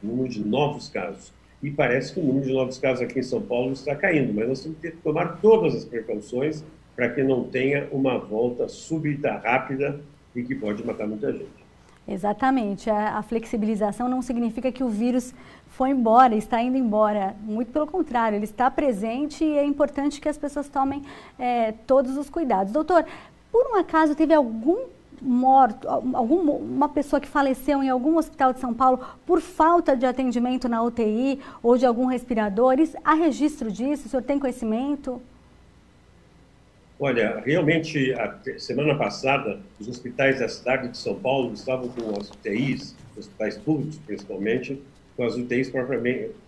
o 0.02 0.06
número 0.06 0.28
de 0.28 0.44
novos 0.44 0.88
casos. 0.88 1.32
E 1.64 1.70
parece 1.70 2.12
que 2.12 2.20
o 2.20 2.22
número 2.22 2.44
de 2.44 2.52
novos 2.52 2.76
casos 2.76 3.00
aqui 3.00 3.20
em 3.20 3.22
São 3.22 3.40
Paulo 3.40 3.72
está 3.72 3.96
caindo, 3.96 4.34
mas 4.34 4.46
nós 4.46 4.62
temos 4.62 4.78
que 4.80 4.90
tomar 4.90 5.40
todas 5.40 5.74
as 5.74 5.82
precauções 5.82 6.62
para 6.94 7.08
que 7.08 7.22
não 7.22 7.44
tenha 7.44 7.88
uma 7.90 8.18
volta 8.18 8.68
súbita, 8.68 9.32
rápida 9.42 9.98
e 10.36 10.42
que 10.42 10.54
pode 10.54 10.84
matar 10.86 11.06
muita 11.06 11.32
gente. 11.32 11.64
Exatamente. 12.06 12.90
A, 12.90 13.16
a, 13.16 13.22
flexibilização 13.22 14.10
não 14.10 14.20
significa 14.20 14.70
que 14.70 14.84
o 14.84 14.90
vírus 14.90 15.32
foi 15.70 15.88
embora, 15.88 16.36
está 16.36 16.60
indo 16.60 16.76
embora. 16.76 17.34
Muito 17.40 17.72
pelo 17.72 17.86
contrário, 17.86 18.36
ele 18.36 18.44
está 18.44 18.70
presente 18.70 19.42
e 19.42 19.56
é 19.56 19.64
importante 19.64 20.20
que 20.20 20.28
as 20.28 20.36
pessoas 20.36 20.68
tomem 20.68 21.00
é, 21.38 21.72
todos 21.86 22.18
os 22.18 22.28
cuidados. 22.28 22.74
Doutor, 22.74 23.06
por 23.50 23.66
um 23.72 23.76
acaso 23.76 24.14
teve 24.14 24.34
algum 24.34 24.80
morto, 25.20 25.88
alguma 25.88 26.88
pessoa 26.88 27.20
que 27.20 27.28
faleceu 27.28 27.82
em 27.82 27.88
algum 27.88 28.16
hospital 28.18 28.52
de 28.52 28.60
São 28.60 28.74
Paulo 28.74 29.00
por 29.26 29.40
falta 29.40 29.96
de 29.96 30.06
atendimento 30.06 30.68
na 30.68 30.82
UTI 30.82 31.40
ou 31.62 31.76
de 31.76 31.86
algum 31.86 32.06
respirador? 32.06 32.76
Há 33.04 33.14
registro 33.14 33.70
disso? 33.70 34.06
O 34.06 34.08
senhor 34.08 34.22
tem 34.22 34.38
conhecimento? 34.38 35.20
Olha, 36.98 37.42
realmente, 37.44 38.14
a 38.14 38.38
semana 38.58 38.96
passada, 38.96 39.58
os 39.80 39.88
hospitais 39.88 40.38
da 40.38 40.48
cidade 40.48 40.88
de 40.88 40.96
São 40.96 41.16
Paulo 41.16 41.52
estavam 41.52 41.88
com 41.88 42.18
as 42.18 42.30
UTIs, 42.30 42.94
hospitais 43.16 43.58
públicos 43.58 43.98
principalmente, 44.06 44.80
com 45.16 45.24
as 45.24 45.36
UTIs 45.36 45.70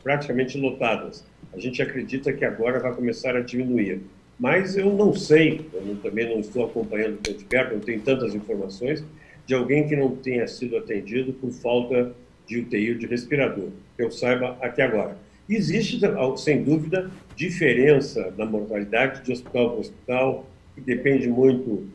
praticamente 0.02 0.56
lotadas. 0.58 1.24
A 1.52 1.58
gente 1.58 1.82
acredita 1.82 2.32
que 2.32 2.44
agora 2.44 2.78
vai 2.78 2.94
começar 2.94 3.36
a 3.36 3.40
diminuir. 3.40 4.02
Mas 4.38 4.76
eu 4.76 4.92
não 4.92 5.14
sei, 5.14 5.66
eu 5.72 5.96
também 5.96 6.28
não 6.28 6.40
estou 6.40 6.66
acompanhando 6.66 7.18
tão 7.18 7.34
de 7.34 7.44
perto, 7.44 7.74
não 7.74 7.80
tenho 7.80 8.00
tantas 8.02 8.34
informações, 8.34 9.02
de 9.46 9.54
alguém 9.54 9.88
que 9.88 9.96
não 9.96 10.14
tenha 10.14 10.46
sido 10.46 10.76
atendido 10.76 11.32
por 11.32 11.50
falta 11.50 12.12
de 12.46 12.60
UTI 12.60 12.92
ou 12.92 12.98
de 12.98 13.06
respirador, 13.06 13.70
que 13.96 14.02
eu 14.02 14.10
saiba 14.10 14.58
até 14.60 14.82
agora. 14.82 15.16
Existe, 15.48 16.00
sem 16.36 16.62
dúvida, 16.62 17.10
diferença 17.34 18.34
na 18.36 18.44
mortalidade 18.44 19.24
de 19.24 19.32
hospital 19.32 19.70
para 19.70 19.80
hospital, 19.80 20.46
que 20.74 20.80
depende 20.80 21.28
muito 21.28 21.86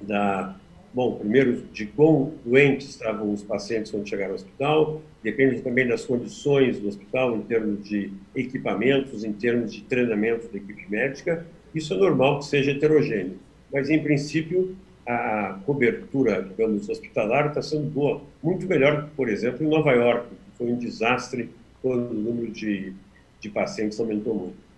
da, 0.00 0.56
bom, 0.92 1.16
primeiro, 1.16 1.62
de 1.72 1.86
quão 1.86 2.32
doentes 2.44 2.90
estavam 2.90 3.32
os 3.32 3.42
pacientes 3.42 3.90
quando 3.90 4.08
chegaram 4.08 4.30
ao 4.30 4.36
hospital, 4.36 5.02
depende 5.22 5.60
também 5.62 5.86
das 5.86 6.04
condições 6.04 6.78
do 6.78 6.88
hospital 6.88 7.36
em 7.36 7.42
termos 7.42 7.88
de 7.88 8.12
equipamentos, 8.34 9.24
em 9.24 9.32
termos 9.32 9.72
de 9.72 9.82
treinamento 9.82 10.48
da 10.48 10.58
equipe 10.58 10.86
médica. 10.90 11.46
Isso 11.74 11.94
é 11.94 11.96
normal 11.96 12.40
que 12.40 12.46
seja 12.46 12.72
heterogêneo, 12.72 13.38
mas, 13.72 13.88
em 13.88 14.02
princípio, 14.02 14.76
a 15.06 15.58
cobertura, 15.64 16.42
digamos, 16.42 16.88
hospitalar 16.88 17.48
está 17.48 17.62
sendo 17.62 17.88
boa, 17.88 18.22
muito 18.42 18.66
melhor 18.66 19.04
que, 19.04 19.10
por 19.16 19.28
exemplo, 19.28 19.64
em 19.64 19.68
Nova 19.68 19.92
York, 19.92 20.28
que 20.28 20.58
foi 20.58 20.66
um 20.68 20.76
desastre 20.76 21.50
quando 21.80 22.10
o 22.10 22.14
número 22.14 22.52
de, 22.52 22.92
de 23.40 23.48
pacientes 23.48 23.98
aumentou 23.98 24.34
muito. 24.34 24.71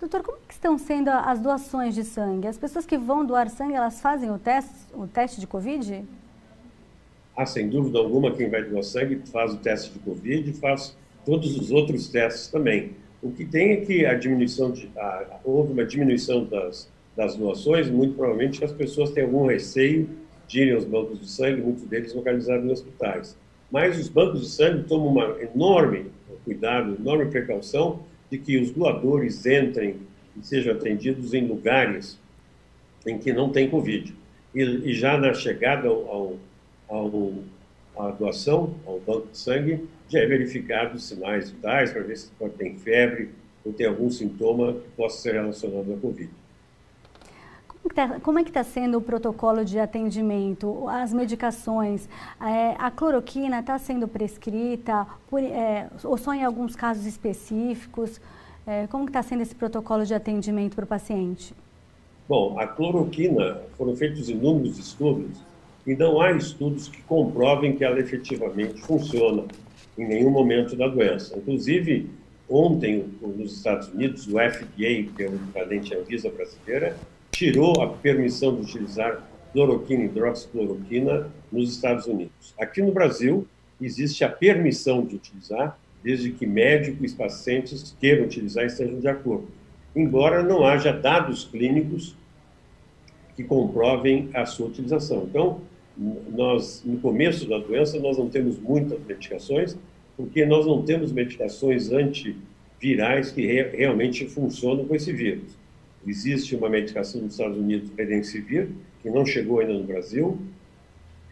Doutor, 0.00 0.22
como 0.22 0.38
que 0.46 0.54
estão 0.54 0.76
sendo 0.76 1.08
as 1.08 1.38
doações 1.38 1.94
de 1.94 2.02
sangue? 2.02 2.48
As 2.48 2.58
pessoas 2.58 2.84
que 2.84 2.98
vão 2.98 3.24
doar 3.24 3.48
sangue, 3.48 3.74
elas 3.74 4.00
fazem 4.00 4.30
o 4.30 4.38
teste, 4.38 4.74
o 4.92 5.06
teste 5.06 5.40
de 5.40 5.46
Covid? 5.46 6.04
Ah, 7.36 7.46
sem 7.46 7.68
dúvida 7.68 7.98
alguma, 7.98 8.32
quem 8.32 8.50
vai 8.50 8.62
doar 8.64 8.82
sangue 8.82 9.22
faz 9.30 9.54
o 9.54 9.56
teste 9.58 9.92
de 9.92 9.98
Covid 10.00 10.50
e 10.50 10.52
faz 10.52 10.96
todos 11.24 11.56
os 11.56 11.70
outros 11.70 12.08
testes 12.08 12.48
também. 12.48 12.92
O 13.22 13.30
que 13.30 13.44
tem 13.44 13.72
é 13.72 13.76
que 13.76 14.04
a 14.04 14.14
diminuição 14.14 14.70
de, 14.70 14.90
a, 14.96 15.40
houve 15.44 15.72
uma 15.72 15.84
diminuição 15.84 16.44
das, 16.44 16.90
das 17.16 17.36
doações, 17.36 17.88
muito 17.88 18.14
provavelmente 18.14 18.64
as 18.64 18.72
pessoas 18.72 19.10
têm 19.10 19.24
algum 19.24 19.46
receio 19.46 20.08
de 20.46 20.60
irem 20.60 20.74
aos 20.74 20.84
bancos 20.84 21.20
de 21.20 21.30
sangue, 21.30 21.62
muitos 21.62 21.84
deles 21.84 22.12
localizados 22.12 22.66
em 22.66 22.70
hospitais. 22.70 23.36
Mas 23.70 23.98
os 23.98 24.08
bancos 24.08 24.40
de 24.42 24.48
sangue 24.48 24.84
tomam 24.84 25.08
uma 25.08 25.36
enorme 25.40 26.06
cuidado, 26.44 26.96
enorme 27.00 27.26
precaução 27.26 28.00
de 28.34 28.38
que 28.38 28.58
os 28.58 28.72
doadores 28.72 29.46
entrem 29.46 29.94
e 30.36 30.44
sejam 30.44 30.74
atendidos 30.74 31.32
em 31.34 31.46
lugares 31.46 32.18
em 33.06 33.16
que 33.16 33.32
não 33.32 33.50
tem 33.50 33.70
Covid. 33.70 34.12
E, 34.52 34.60
e 34.60 34.92
já 34.92 35.16
na 35.16 35.32
chegada 35.32 35.86
ao, 35.86 36.36
ao, 36.88 37.32
à 37.96 38.10
doação, 38.10 38.74
ao 38.84 38.98
banco 38.98 39.28
de 39.30 39.38
sangue, 39.38 39.84
já 40.08 40.18
é 40.18 40.26
verificado 40.26 40.96
os 40.96 41.04
sinais 41.04 41.50
vitais 41.50 41.92
para 41.92 42.02
ver 42.02 42.16
se 42.16 42.28
tem 42.58 42.76
febre 42.76 43.28
ou 43.64 43.72
tem 43.72 43.86
algum 43.86 44.10
sintoma 44.10 44.72
que 44.72 44.88
possa 44.96 45.22
ser 45.22 45.34
relacionado 45.34 45.92
à 45.92 45.96
Covid. 45.96 46.28
Tá, 47.94 48.18
como 48.20 48.40
é 48.40 48.42
que 48.42 48.50
está 48.50 48.64
sendo 48.64 48.98
o 48.98 49.00
protocolo 49.00 49.64
de 49.64 49.78
atendimento, 49.78 50.88
as 50.88 51.12
medicações? 51.12 52.08
É, 52.40 52.74
a 52.76 52.90
cloroquina 52.90 53.60
está 53.60 53.78
sendo 53.78 54.08
prescrita 54.08 55.06
por, 55.30 55.40
é, 55.40 55.88
ou 56.02 56.18
só 56.18 56.34
em 56.34 56.42
alguns 56.42 56.74
casos 56.74 57.06
específicos? 57.06 58.20
É, 58.66 58.88
como 58.88 59.06
está 59.06 59.22
sendo 59.22 59.42
esse 59.42 59.54
protocolo 59.54 60.04
de 60.04 60.12
atendimento 60.12 60.74
para 60.74 60.84
o 60.84 60.88
paciente? 60.88 61.54
Bom, 62.28 62.58
a 62.58 62.66
cloroquina, 62.66 63.60
foram 63.76 63.94
feitos 63.94 64.28
inúmeros 64.28 64.76
estudos 64.76 65.38
e 65.86 65.94
não 65.94 66.20
há 66.20 66.32
estudos 66.32 66.88
que 66.88 67.00
comprovem 67.02 67.76
que 67.76 67.84
ela 67.84 68.00
efetivamente 68.00 68.80
funciona 68.80 69.44
em 69.96 70.08
nenhum 70.08 70.30
momento 70.30 70.74
da 70.74 70.88
doença. 70.88 71.38
Inclusive, 71.38 72.10
ontem, 72.50 73.04
nos 73.22 73.52
Estados 73.58 73.86
Unidos, 73.88 74.26
o 74.26 74.32
FDA, 74.32 75.12
que 75.14 75.22
é 75.22 75.28
o 75.28 75.34
equivalente 75.36 75.94
à 75.94 75.98
Anvisa 75.98 76.28
brasileira, 76.28 76.96
tirou 77.34 77.82
a 77.82 77.88
permissão 77.88 78.54
de 78.54 78.62
utilizar 78.62 79.28
cloroquina 79.52 80.04
e 80.04 80.06
hidroxicloroquina 80.06 81.28
nos 81.50 81.74
Estados 81.74 82.06
Unidos. 82.06 82.54
Aqui 82.58 82.80
no 82.80 82.92
Brasil, 82.92 83.46
existe 83.80 84.24
a 84.24 84.28
permissão 84.28 85.04
de 85.04 85.16
utilizar, 85.16 85.76
desde 86.02 86.30
que 86.30 86.46
médicos 86.46 87.12
e 87.12 87.16
pacientes 87.16 87.96
queiram 88.00 88.24
utilizar 88.24 88.64
e 88.64 88.68
estejam 88.68 89.00
de 89.00 89.08
acordo. 89.08 89.48
Embora 89.96 90.42
não 90.42 90.64
haja 90.64 90.92
dados 90.92 91.44
clínicos 91.44 92.14
que 93.34 93.42
comprovem 93.42 94.30
a 94.32 94.46
sua 94.46 94.68
utilização. 94.68 95.24
Então, 95.28 95.60
nós, 96.32 96.82
no 96.84 96.98
começo 96.98 97.48
da 97.48 97.58
doença, 97.58 97.98
nós 97.98 98.16
não 98.16 98.28
temos 98.28 98.58
muitas 98.58 98.98
medicações, 99.04 99.76
porque 100.16 100.46
nós 100.46 100.66
não 100.66 100.82
temos 100.82 101.10
medicações 101.10 101.90
antivirais 101.90 103.32
que 103.32 103.44
re 103.44 103.62
realmente 103.76 104.26
funcionam 104.26 104.84
com 104.84 104.94
esse 104.94 105.12
vírus. 105.12 105.63
Existe 106.06 106.54
uma 106.54 106.68
medicação 106.68 107.22
nos 107.22 107.32
Estados 107.32 107.56
Unidos, 107.56 107.90
Redensivir, 107.96 108.68
que 109.02 109.10
não 109.10 109.24
chegou 109.24 109.60
ainda 109.60 109.72
no 109.72 109.84
Brasil. 109.84 110.38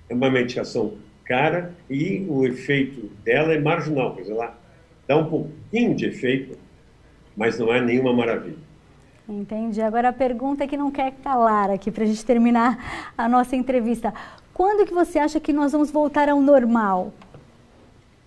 É 0.09 0.15
uma 0.15 0.31
medicação 0.31 0.95
cara 1.25 1.75
e 1.89 2.27
o 2.29 2.47
efeito 2.47 3.11
dela 3.25 3.53
é 3.53 3.61
marginal, 3.61 4.15
quer 4.15 4.23
dizer, 4.23 4.33
ela 4.33 4.59
dá 5.07 5.17
um 5.17 5.29
pouquinho 5.29 5.95
de 5.95 6.07
efeito, 6.07 6.59
mas 7.37 7.59
não 7.59 7.73
é 7.73 7.81
nenhuma 7.81 8.13
maravilha. 8.13 8.59
Entendi. 9.29 9.81
Agora 9.81 10.09
a 10.09 10.13
pergunta 10.13 10.65
é 10.65 10.67
que 10.67 10.77
não 10.77 10.91
quer 10.91 11.13
calar 11.23 11.71
aqui 11.71 11.91
para 11.91 12.05
a 12.05 12.07
gente 12.07 12.25
terminar 12.25 13.13
a 13.17 13.29
nossa 13.29 13.55
entrevista. 13.55 14.13
Quando 14.53 14.87
que 14.87 14.93
você 14.93 15.19
acha 15.19 15.41
que 15.41 15.53
nós 15.53 15.73
vamos 15.73 15.91
voltar 15.91 16.29
ao 16.29 16.41
normal? 16.41 17.13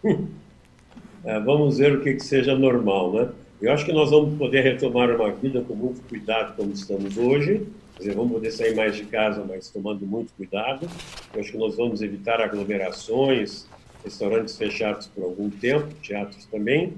é, 1.24 1.40
vamos 1.40 1.78
ver 1.78 1.98
o 1.98 2.02
que, 2.02 2.14
que 2.14 2.24
seja 2.24 2.58
normal, 2.58 3.14
né? 3.14 3.30
Eu 3.65 3.73
acho 3.73 3.84
que 3.84 3.91
nós 3.91 4.12
vamos 4.12 4.38
poder 4.38 4.62
retomar 4.62 5.10
uma 5.10 5.32
vida 5.32 5.60
com 5.60 5.73
muito 5.73 5.99
cuidado 6.08 6.56
como 6.56 6.71
estamos 6.71 7.17
hoje. 7.17 7.65
Quer 7.95 7.99
dizer, 7.99 8.13
vamos 8.15 8.34
poder 8.34 8.51
sair 8.51 8.75
mais 8.75 8.95
de 8.95 9.06
casa, 9.06 9.43
mas 9.43 9.71
tomando 9.71 10.06
muito 10.06 10.32
cuidado. 10.34 10.88
Eu 11.34 11.41
acho 11.41 11.51
que 11.51 11.58
nós 11.58 11.75
vamos 11.75 11.99
evitar 12.04 12.39
aglomerações, 12.39 13.67
restaurantes 14.04 14.56
fechados 14.56 15.08
por 15.08 15.23
algum 15.23 15.49
tempo, 15.49 15.88
teatros 15.95 16.45
também, 16.45 16.93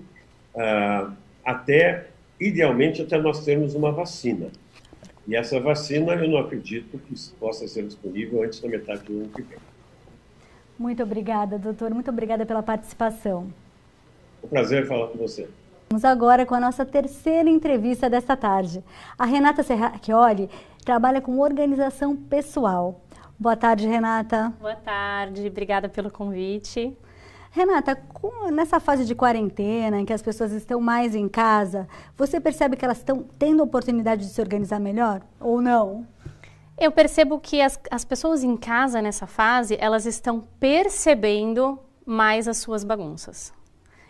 uh, 0.55 1.09
até, 1.45 2.07
idealmente, 2.37 3.01
até 3.01 3.17
nós 3.17 3.45
termos 3.45 3.73
uma 3.73 3.93
vacina. 3.93 4.47
E 5.25 5.37
essa 5.37 5.61
vacina, 5.61 6.15
eu 6.15 6.27
não 6.27 6.37
acredito 6.37 6.97
que 6.97 7.15
possa 7.39 7.65
ser 7.65 7.85
disponível 7.85 8.43
antes 8.43 8.59
da 8.59 8.67
metade 8.67 9.03
do 9.03 9.13
ano 9.13 9.29
que 9.29 9.41
vem. 9.41 9.57
Muito 10.77 11.01
obrigada, 11.01 11.57
doutor. 11.57 11.93
Muito 11.93 12.11
obrigada 12.11 12.45
pela 12.45 12.61
participação. 12.61 13.47
É 14.43 14.45
um 14.45 14.49
prazer 14.49 14.85
falar 14.85 15.07
com 15.07 15.17
você. 15.17 15.47
Vamos 15.89 16.03
agora 16.03 16.45
com 16.45 16.53
a 16.53 16.59
nossa 16.59 16.85
terceira 16.85 17.49
entrevista 17.49 18.09
desta 18.09 18.35
tarde. 18.35 18.83
A 19.17 19.23
Renata 19.23 19.63
Serracchioli 19.63 20.49
trabalha 20.83 21.21
com 21.21 21.39
organização 21.39 22.13
pessoal. 22.13 22.99
Boa 23.39 23.55
tarde, 23.55 23.87
Renata. 23.87 24.53
Boa 24.59 24.75
tarde, 24.75 25.47
obrigada 25.47 25.87
pelo 25.87 26.11
convite. 26.11 26.95
Renata, 27.51 27.97
nessa 28.51 28.81
fase 28.81 29.05
de 29.05 29.15
quarentena, 29.15 30.01
em 30.01 30.05
que 30.05 30.11
as 30.11 30.21
pessoas 30.21 30.51
estão 30.51 30.81
mais 30.81 31.15
em 31.15 31.29
casa, 31.29 31.87
você 32.17 32.37
percebe 32.41 32.75
que 32.75 32.83
elas 32.83 32.97
estão 32.97 33.25
tendo 33.39 33.63
oportunidade 33.63 34.23
de 34.23 34.29
se 34.29 34.41
organizar 34.41 34.81
melhor 34.81 35.21
ou 35.39 35.61
não? 35.61 36.05
Eu 36.77 36.91
percebo 36.91 37.39
que 37.39 37.61
as, 37.61 37.79
as 37.89 38.03
pessoas 38.03 38.43
em 38.43 38.57
casa 38.57 39.01
nessa 39.01 39.25
fase, 39.25 39.77
elas 39.79 40.05
estão 40.05 40.43
percebendo 40.59 41.79
mais 42.05 42.45
as 42.45 42.57
suas 42.57 42.83
bagunças 42.83 43.55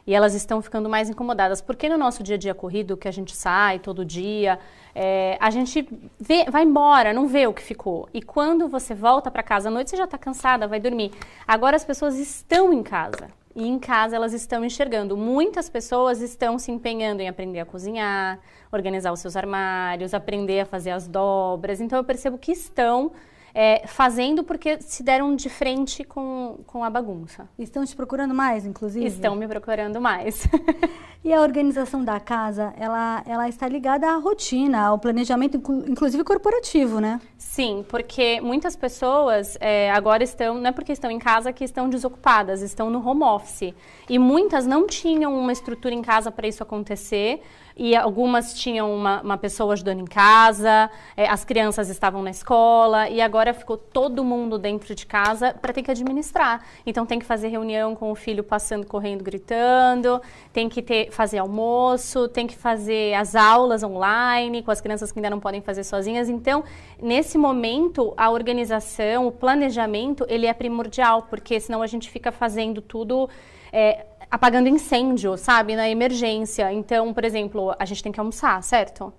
e 0.07 0.15
elas 0.15 0.33
estão 0.33 0.61
ficando 0.61 0.87
mais 0.87 1.09
incomodadas. 1.09 1.59
Porque 1.59 1.89
no 1.89 1.97
nosso 1.97 2.23
dia 2.23 2.35
a 2.35 2.37
dia 2.37 2.55
corrido, 2.55 2.95
que 2.95 3.09
a 3.09 3.11
gente 3.11 3.35
sai 3.35 3.77
todo 3.77 4.05
dia, 4.05 4.57
é, 4.95 5.37
a 5.39 5.51
gente 5.51 5.87
vê, 6.17 6.45
vai 6.49 6.63
embora, 6.63 7.11
não 7.11 7.27
vê 7.27 7.45
o 7.45 7.53
que 7.53 7.61
ficou. 7.61 8.07
E 8.13 8.21
quando 8.21 8.69
você 8.69 8.95
volta 8.95 9.29
para 9.29 9.43
casa 9.43 9.67
à 9.67 9.71
noite, 9.71 9.89
você 9.89 9.97
já 9.97 10.05
está 10.05 10.17
cansada, 10.17 10.65
vai 10.65 10.79
dormir. 10.79 11.11
Agora 11.45 11.75
as 11.75 11.83
pessoas 11.83 12.17
estão 12.17 12.71
em 12.71 12.81
casa. 12.81 13.27
E 13.53 13.67
em 13.67 13.77
casa 13.77 14.15
elas 14.15 14.33
estão 14.33 14.63
enxergando. 14.63 15.17
Muitas 15.17 15.69
pessoas 15.69 16.21
estão 16.21 16.57
se 16.57 16.71
empenhando 16.71 17.21
em 17.21 17.27
aprender 17.27 17.59
a 17.59 17.65
cozinhar, 17.65 18.39
organizar 18.71 19.11
os 19.11 19.19
seus 19.19 19.35
armários, 19.35 20.13
aprender 20.13 20.61
a 20.61 20.65
fazer 20.65 20.91
as 20.91 21.07
dobras. 21.07 21.81
Então 21.81 21.97
eu 21.97 22.03
percebo 22.03 22.37
que 22.37 22.51
estão 22.51 23.11
é, 23.53 23.86
fazendo 23.88 24.43
porque 24.43 24.79
se 24.81 25.03
deram 25.03 25.36
de 25.36 25.49
frente 25.49 26.03
com, 26.03 26.60
com 26.65 26.83
a 26.83 26.89
bagunça. 26.89 27.47
Estão 27.57 27.86
te 27.86 27.95
procurando 27.95 28.33
mais, 28.33 28.65
inclusive? 28.65 29.05
Estão 29.05 29.36
me 29.36 29.47
procurando 29.47 29.99
mais. 29.99 30.47
e 31.23 31.33
a 31.33 31.41
organização 31.41 32.03
da 32.03 32.19
casa, 32.19 32.73
ela, 32.77 33.23
ela 33.25 33.49
está 33.49 33.67
ligada 33.67 34.07
à 34.07 34.17
rotina, 34.17 34.88
ao 34.88 34.99
planejamento, 34.99 35.57
inclusive 35.88 36.23
corporativo, 36.23 36.99
né? 36.99 37.19
Sim, 37.38 37.83
porque 37.88 38.39
muitas 38.41 38.75
pessoas 38.75 39.57
é, 39.60 39.91
agora 39.91 40.23
estão, 40.23 40.55
não 40.55 40.67
é 40.67 40.71
porque 40.71 40.91
estão 40.91 41.10
em 41.10 41.19
casa 41.19 41.51
que 41.51 41.63
estão 41.63 41.89
desocupadas, 41.89 42.62
estão 42.62 42.89
no 42.89 43.05
home 43.05 43.23
office. 43.23 43.73
E 44.10 44.19
muitas 44.19 44.65
não 44.65 44.86
tinham 44.86 45.38
uma 45.38 45.51
estrutura 45.51 45.93
em 45.93 46.01
casa 46.01 46.31
para 46.31 46.47
isso 46.47 46.62
acontecer 46.63 47.41
e 47.77 47.95
algumas 47.95 48.53
tinham 48.53 48.93
uma, 48.93 49.21
uma 49.21 49.37
pessoa 49.37 49.73
ajudando 49.73 49.99
em 49.99 50.05
casa, 50.05 50.89
é, 51.15 51.29
as 51.29 51.45
crianças 51.45 51.89
estavam 51.89 52.23
na 52.23 52.31
escola 52.31 53.07
e 53.07 53.21
agora 53.21 53.53
ficou 53.53 53.77
todo 53.77 54.23
mundo 54.23 54.57
dentro 54.57 54.95
de 54.95 55.05
casa 55.05 55.53
para 55.53 55.71
ter 55.71 55.83
que 55.83 55.91
administrar. 55.91 56.65
Então 56.85 57.05
tem 57.05 57.19
que 57.19 57.25
fazer 57.25 57.49
reunião 57.49 57.95
com 57.95 58.11
o 58.11 58.15
filho 58.15 58.43
passando, 58.43 58.87
correndo, 58.87 59.23
gritando, 59.23 60.19
tem 60.51 60.67
que 60.67 60.81
ter, 60.81 61.11
fazer 61.11 61.37
almoço, 61.37 62.27
tem 62.27 62.47
que 62.47 62.55
fazer 62.55 63.13
as 63.13 63.35
aulas 63.35 63.83
online 63.83 64.63
com 64.63 64.71
as 64.71 64.81
crianças 64.81 65.11
que 65.11 65.19
ainda 65.19 65.29
não 65.29 65.39
podem 65.39 65.61
fazer 65.61 65.83
sozinhas. 65.83 66.29
Então, 66.29 66.63
nesse 66.99 67.37
momento, 67.37 68.13
a 68.17 68.31
organização, 68.31 69.27
o 69.27 69.31
planejamento, 69.31 70.25
ele 70.27 70.47
é 70.47 70.53
primordial, 70.53 71.23
porque 71.29 71.59
senão 71.59 71.83
a 71.83 71.87
gente 71.87 72.09
fica 72.09 72.31
fazendo 72.31 72.81
tudo. 72.81 73.29
É, 73.71 74.05
apagando 74.29 74.67
incêndio, 74.67 75.37
sabe, 75.37 75.75
na 75.75 75.89
emergência. 75.89 76.71
Então, 76.71 77.13
por 77.13 77.23
exemplo, 77.23 77.75
a 77.79 77.85
gente 77.85 78.03
tem 78.03 78.11
que 78.11 78.19
almoçar, 78.19 78.61
certo? 78.63 79.13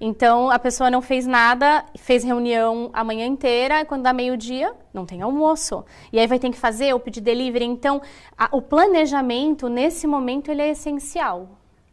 Então, 0.00 0.50
a 0.50 0.58
pessoa 0.58 0.90
não 0.90 1.02
fez 1.02 1.26
nada, 1.26 1.84
fez 1.98 2.24
reunião 2.24 2.88
a 2.92 3.04
manhã 3.04 3.26
inteira, 3.26 3.80
e 3.80 3.84
quando 3.84 4.02
dá 4.02 4.14
meio-dia, 4.14 4.72
não 4.94 5.04
tem 5.04 5.20
almoço. 5.20 5.84
E 6.10 6.18
aí 6.18 6.26
vai 6.26 6.38
ter 6.38 6.50
que 6.50 6.56
fazer 6.56 6.94
ou 6.94 7.00
pedir 7.00 7.20
delivery. 7.20 7.66
Então, 7.66 8.00
a, 8.36 8.48
o 8.50 8.62
planejamento, 8.62 9.68
nesse 9.68 10.06
momento, 10.06 10.50
ele 10.50 10.62
é 10.62 10.70
essencial. 10.70 11.50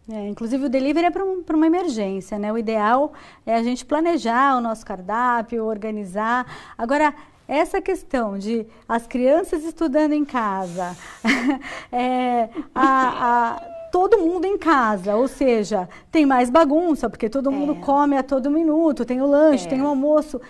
É, 0.09 0.25
inclusive, 0.25 0.63
o 0.63 0.69
delivery 0.69 1.07
é 1.07 1.11
para 1.11 1.25
um, 1.25 1.43
uma 1.53 1.67
emergência, 1.67 2.39
né? 2.39 2.49
O 2.51 2.57
ideal 2.57 3.11
é 3.45 3.55
a 3.55 3.61
gente 3.61 3.85
planejar 3.85 4.55
o 4.55 4.61
nosso 4.61 4.85
cardápio, 4.85 5.65
organizar. 5.65 6.45
Agora, 6.77 7.13
essa 7.47 7.81
questão 7.81 8.37
de 8.37 8.65
as 8.87 9.07
crianças 9.07 9.63
estudando 9.63 10.13
em 10.13 10.25
casa, 10.25 10.95
é, 11.91 12.49
a, 12.75 13.55
a, 13.55 13.61
todo 13.91 14.17
mundo 14.17 14.45
em 14.45 14.57
casa, 14.57 15.15
ou 15.15 15.27
seja, 15.27 15.87
tem 16.11 16.25
mais 16.25 16.49
bagunça, 16.49 17.09
porque 17.09 17.29
todo 17.29 17.51
mundo 17.51 17.73
é. 17.73 17.85
come 17.85 18.17
a 18.17 18.23
todo 18.23 18.51
minuto, 18.51 19.05
tem 19.05 19.21
o 19.21 19.25
lanche, 19.25 19.65
é. 19.65 19.69
tem 19.69 19.81
o 19.81 19.87
almoço. 19.87 20.41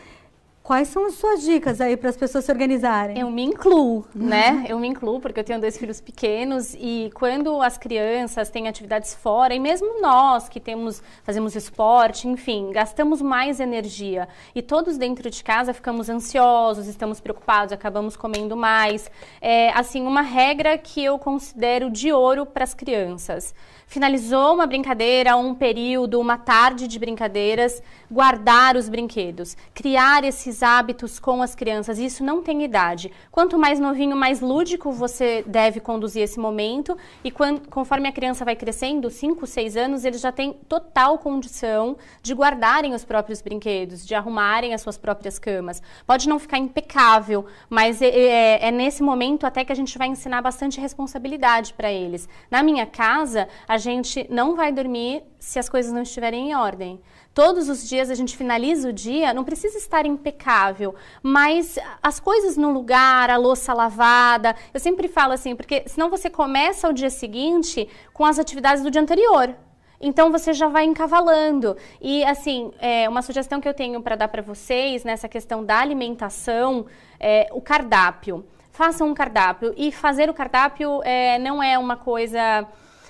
Quais 0.68 0.90
são 0.90 1.06
as 1.06 1.14
suas 1.14 1.44
dicas 1.44 1.80
aí 1.80 1.96
para 1.96 2.10
as 2.10 2.18
pessoas 2.18 2.44
se 2.44 2.52
organizarem? 2.52 3.18
Eu 3.18 3.32
me 3.32 3.42
incluo, 3.42 4.06
né? 4.14 4.66
Eu 4.68 4.78
me 4.78 4.90
incluo 4.90 5.18
porque 5.22 5.40
eu 5.40 5.44
tenho 5.46 5.62
dois 5.62 5.78
filhos 5.78 6.02
pequenos 6.02 6.76
e 6.78 7.10
quando 7.14 7.62
as 7.62 7.78
crianças 7.78 8.50
têm 8.50 8.68
atividades 8.68 9.16
fora 9.16 9.56
e 9.56 9.62
mesmo 9.62 10.02
nós 10.02 10.50
que 10.50 10.60
temos 10.60 11.02
fazemos 11.24 11.56
esporte, 11.56 12.28
enfim, 12.28 12.70
gastamos 12.74 13.22
mais 13.22 13.62
energia 13.62 14.28
e 14.54 14.62
todos 14.62 14.98
dentro 14.98 15.30
de 15.30 15.42
casa 15.42 15.74
ficamos 15.74 16.10
ansiosos, 16.10 16.86
estamos 16.88 17.22
preocupados, 17.22 17.72
acabamos 17.72 18.18
comendo 18.18 18.58
mais. 18.58 19.10
É 19.40 19.70
assim 19.70 20.06
uma 20.06 20.22
regra 20.22 20.78
que 20.78 21.02
eu 21.02 21.18
considero 21.18 21.90
de 21.90 22.12
ouro 22.12 22.46
para 22.46 22.66
as 22.66 22.74
crianças 22.74 23.56
finalizou 23.88 24.54
uma 24.54 24.68
brincadeira, 24.68 25.36
um 25.38 25.56
período, 25.56 26.20
uma 26.20 26.38
tarde 26.38 26.88
de 26.88 27.00
brincadeiras, 27.00 27.82
guardar 28.12 28.76
os 28.76 28.90
brinquedos, 28.90 29.56
criar 29.74 30.24
esses 30.26 30.62
hábitos 30.62 31.20
com 31.20 31.42
as 31.42 31.56
crianças. 31.56 31.98
Isso 31.98 32.24
não 32.24 32.44
tem 32.44 32.64
idade. 32.64 33.12
Quanto 33.32 33.58
mais 33.58 33.80
novinho, 33.80 34.16
mais 34.16 34.42
lúdico 34.42 34.92
você 34.92 35.44
deve 35.48 35.80
conduzir 35.80 36.22
esse 36.22 36.38
momento. 36.40 36.98
E 37.24 37.32
quando, 37.32 37.70
conforme 37.70 38.10
a 38.10 38.12
criança 38.12 38.44
vai 38.44 38.56
crescendo, 38.56 39.10
5, 39.10 39.48
6 39.48 39.78
anos, 39.78 40.04
eles 40.06 40.20
já 40.20 40.32
têm 40.34 40.54
total 40.68 41.18
condição 41.18 41.98
de 42.22 42.34
guardarem 42.34 42.94
os 42.94 43.06
próprios 43.06 43.42
brinquedos, 43.42 44.06
de 44.06 44.14
arrumarem 44.14 44.74
as 44.74 44.82
suas 44.82 44.98
próprias 44.98 45.40
camas. 45.40 45.82
Pode 46.06 46.28
não 46.28 46.40
ficar 46.40 46.58
impecável, 46.58 47.46
mas 47.70 48.02
é, 48.02 48.08
é, 48.08 48.68
é 48.68 48.72
nesse 48.72 49.02
momento 49.02 49.46
até 49.46 49.64
que 49.64 49.72
a 49.72 49.76
gente 49.76 49.98
vai 49.98 50.10
ensinar 50.10 50.42
bastante 50.42 50.82
responsabilidade 50.82 51.74
para 51.74 51.92
eles. 51.92 52.28
Na 52.52 52.62
minha 52.62 52.86
casa, 52.86 53.48
a 53.66 53.77
a 53.78 53.80
gente 53.80 54.26
não 54.30 54.56
vai 54.56 54.72
dormir 54.72 55.24
se 55.40 55.60
as 55.60 55.70
coisas 55.70 55.92
não 55.92 56.02
estiverem 56.02 56.50
em 56.50 56.56
ordem. 56.56 57.00
Todos 57.32 57.70
os 57.70 57.88
dias 57.88 58.10
a 58.10 58.16
gente 58.16 58.36
finaliza 58.36 58.90
o 58.90 58.94
dia, 58.94 59.32
não 59.36 59.44
precisa 59.44 59.78
estar 59.78 60.04
impecável, 60.04 60.96
mas 61.22 61.78
as 62.02 62.20
coisas 62.20 62.58
no 62.58 62.72
lugar, 62.72 63.30
a 63.30 63.38
louça 63.38 63.72
lavada. 63.76 64.56
Eu 64.74 64.80
sempre 64.80 65.08
falo 65.08 65.34
assim, 65.34 65.56
porque 65.56 65.84
senão 65.86 66.10
você 66.10 66.28
começa 66.28 66.90
o 66.90 66.94
dia 66.94 67.12
seguinte 67.12 67.88
com 68.12 68.26
as 68.26 68.40
atividades 68.40 68.82
do 68.82 68.90
dia 68.90 69.00
anterior. 69.00 69.56
Então 70.02 70.32
você 70.32 70.54
já 70.54 70.68
vai 70.68 70.86
encavalando. 70.86 71.78
E 72.02 72.24
assim, 72.24 72.72
é, 72.80 73.08
uma 73.08 73.22
sugestão 73.22 73.62
que 73.62 73.70
eu 73.70 73.76
tenho 73.76 74.02
para 74.02 74.16
dar 74.16 74.28
para 74.28 74.42
vocês 74.42 75.04
nessa 75.04 75.30
questão 75.30 75.64
da 75.64 75.78
alimentação, 75.80 76.88
é, 77.20 77.48
o 77.52 77.62
cardápio. 77.62 78.44
Façam 78.72 79.08
um 79.08 79.14
cardápio. 79.14 79.76
E 79.78 79.92
fazer 79.92 80.30
o 80.30 80.34
cardápio 80.34 81.04
é, 81.04 81.38
não 81.38 81.62
é 81.62 81.78
uma 81.78 81.96
coisa 81.96 82.68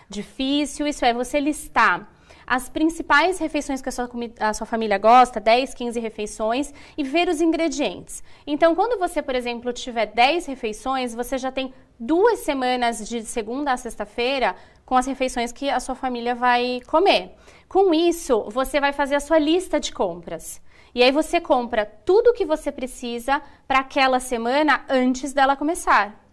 difícil, 0.10 0.88
isso 0.88 1.04
é, 1.06 1.14
você 1.14 1.40
listar 1.40 2.10
as 2.48 2.70
principais 2.70 3.38
refeições 3.40 3.82
que 3.82 3.90
a 3.90 3.92
sua, 3.92 4.10
a 4.40 4.54
sua 4.54 4.66
família 4.66 4.98
gosta, 4.98 5.38
10, 5.38 5.74
15 5.74 6.00
refeições, 6.00 6.74
e 6.98 7.04
ver 7.04 7.28
os 7.28 7.42
ingredientes. 7.42 8.24
Então, 8.48 8.74
quando 8.74 8.98
você, 8.98 9.22
por 9.22 9.36
exemplo, 9.36 9.74
tiver 9.74 10.06
10 10.06 10.46
refeições, 10.46 11.14
você 11.14 11.38
já 11.38 11.52
tem 11.52 11.74
duas 12.00 12.40
semanas 12.40 13.08
de 13.08 13.22
segunda 13.24 13.74
a 13.74 13.78
sexta-feira 13.78 14.56
com 14.86 14.96
as 14.96 15.06
refeições 15.06 15.52
que 15.52 15.70
a 15.70 15.82
sua 15.82 15.96
família 15.96 16.34
vai 16.34 16.80
comer. 16.88 17.36
Com 17.68 17.94
isso, 17.94 18.46
você 18.50 18.80
vai 18.80 18.94
fazer 18.94 19.16
a 19.16 19.20
sua 19.20 19.38
lista 19.38 19.78
de 19.78 19.92
compras. 19.92 20.62
E 20.96 21.04
aí 21.04 21.12
você 21.12 21.42
compra 21.42 21.86
tudo 21.86 22.30
o 22.30 22.34
que 22.34 22.46
você 22.46 22.72
precisa 22.72 23.42
para 23.68 23.80
aquela 23.80 24.22
semana 24.22 24.86
antes 24.90 25.34
dela 25.34 25.58
começar. 25.58 26.27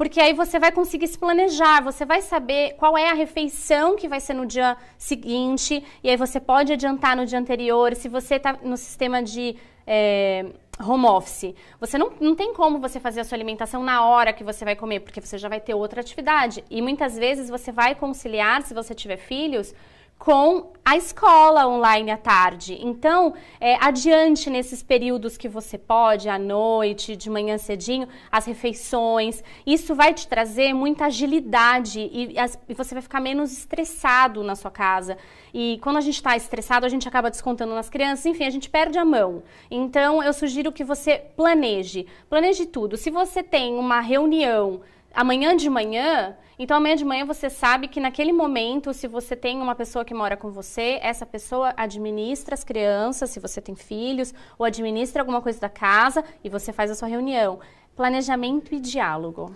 Porque 0.00 0.18
aí 0.18 0.32
você 0.32 0.58
vai 0.58 0.72
conseguir 0.72 1.08
se 1.08 1.18
planejar, 1.18 1.82
você 1.82 2.06
vai 2.06 2.22
saber 2.22 2.72
qual 2.78 2.96
é 2.96 3.10
a 3.10 3.12
refeição 3.12 3.96
que 3.96 4.08
vai 4.08 4.18
ser 4.18 4.32
no 4.32 4.46
dia 4.46 4.74
seguinte, 4.96 5.84
e 6.02 6.08
aí 6.08 6.16
você 6.16 6.40
pode 6.40 6.72
adiantar 6.72 7.14
no 7.14 7.26
dia 7.26 7.38
anterior. 7.38 7.94
Se 7.94 8.08
você 8.08 8.36
está 8.36 8.56
no 8.62 8.78
sistema 8.78 9.22
de 9.22 9.56
é, 9.86 10.46
home 10.82 11.04
office, 11.04 11.54
você 11.78 11.98
não, 11.98 12.14
não 12.18 12.34
tem 12.34 12.54
como 12.54 12.78
você 12.78 12.98
fazer 12.98 13.20
a 13.20 13.24
sua 13.24 13.36
alimentação 13.36 13.82
na 13.82 14.02
hora 14.06 14.32
que 14.32 14.42
você 14.42 14.64
vai 14.64 14.74
comer, 14.74 15.00
porque 15.00 15.20
você 15.20 15.36
já 15.36 15.50
vai 15.50 15.60
ter 15.60 15.74
outra 15.74 16.00
atividade. 16.00 16.64
E 16.70 16.80
muitas 16.80 17.18
vezes 17.18 17.50
você 17.50 17.70
vai 17.70 17.94
conciliar, 17.94 18.62
se 18.62 18.72
você 18.72 18.94
tiver 18.94 19.18
filhos, 19.18 19.74
com 20.20 20.70
a 20.84 20.98
escola 20.98 21.66
online 21.66 22.10
à 22.10 22.16
tarde. 22.18 22.78
Então, 22.82 23.32
é, 23.58 23.76
adiante 23.80 24.50
nesses 24.50 24.82
períodos 24.82 25.38
que 25.38 25.48
você 25.48 25.78
pode, 25.78 26.28
à 26.28 26.38
noite, 26.38 27.16
de 27.16 27.30
manhã 27.30 27.56
cedinho, 27.56 28.06
as 28.30 28.44
refeições. 28.44 29.42
Isso 29.66 29.94
vai 29.94 30.12
te 30.12 30.28
trazer 30.28 30.74
muita 30.74 31.06
agilidade 31.06 32.00
e, 32.12 32.38
as, 32.38 32.58
e 32.68 32.74
você 32.74 32.94
vai 32.94 33.02
ficar 33.02 33.18
menos 33.18 33.50
estressado 33.50 34.42
na 34.42 34.54
sua 34.54 34.70
casa. 34.70 35.16
E 35.54 35.80
quando 35.82 35.96
a 35.96 36.02
gente 36.02 36.16
está 36.16 36.36
estressado, 36.36 36.84
a 36.84 36.90
gente 36.90 37.08
acaba 37.08 37.30
descontando 37.30 37.74
nas 37.74 37.88
crianças, 37.88 38.26
enfim, 38.26 38.44
a 38.44 38.50
gente 38.50 38.68
perde 38.68 38.98
a 38.98 39.04
mão. 39.06 39.42
Então, 39.70 40.22
eu 40.22 40.34
sugiro 40.34 40.70
que 40.70 40.84
você 40.84 41.16
planeje. 41.34 42.06
Planeje 42.28 42.66
tudo. 42.66 42.98
Se 42.98 43.10
você 43.10 43.42
tem 43.42 43.74
uma 43.74 44.00
reunião 44.00 44.82
amanhã 45.14 45.56
de 45.56 45.68
manhã, 45.68 46.36
então 46.58 46.76
amanhã 46.76 46.94
de 46.94 47.04
manhã 47.04 47.24
você 47.24 47.48
sabe 47.48 47.88
que 47.88 48.00
naquele 48.00 48.32
momento, 48.32 48.92
se 48.92 49.08
você 49.08 49.34
tem 49.34 49.60
uma 49.60 49.74
pessoa 49.74 50.04
que 50.04 50.12
mora 50.12 50.36
com 50.36 50.50
você, 50.50 50.98
essa 51.02 51.24
pessoa 51.24 51.72
administra 51.76 52.54
as 52.54 52.62
crianças, 52.62 53.30
se 53.30 53.40
você 53.40 53.60
tem 53.60 53.74
filhos, 53.74 54.34
ou 54.58 54.66
administra 54.66 55.22
alguma 55.22 55.40
coisa 55.40 55.58
da 55.58 55.68
casa 55.68 56.22
e 56.44 56.48
você 56.48 56.72
faz 56.72 56.90
a 56.90 56.94
sua 56.94 57.08
reunião. 57.08 57.58
Planejamento 57.96 58.74
e 58.74 58.78
diálogo. 58.78 59.54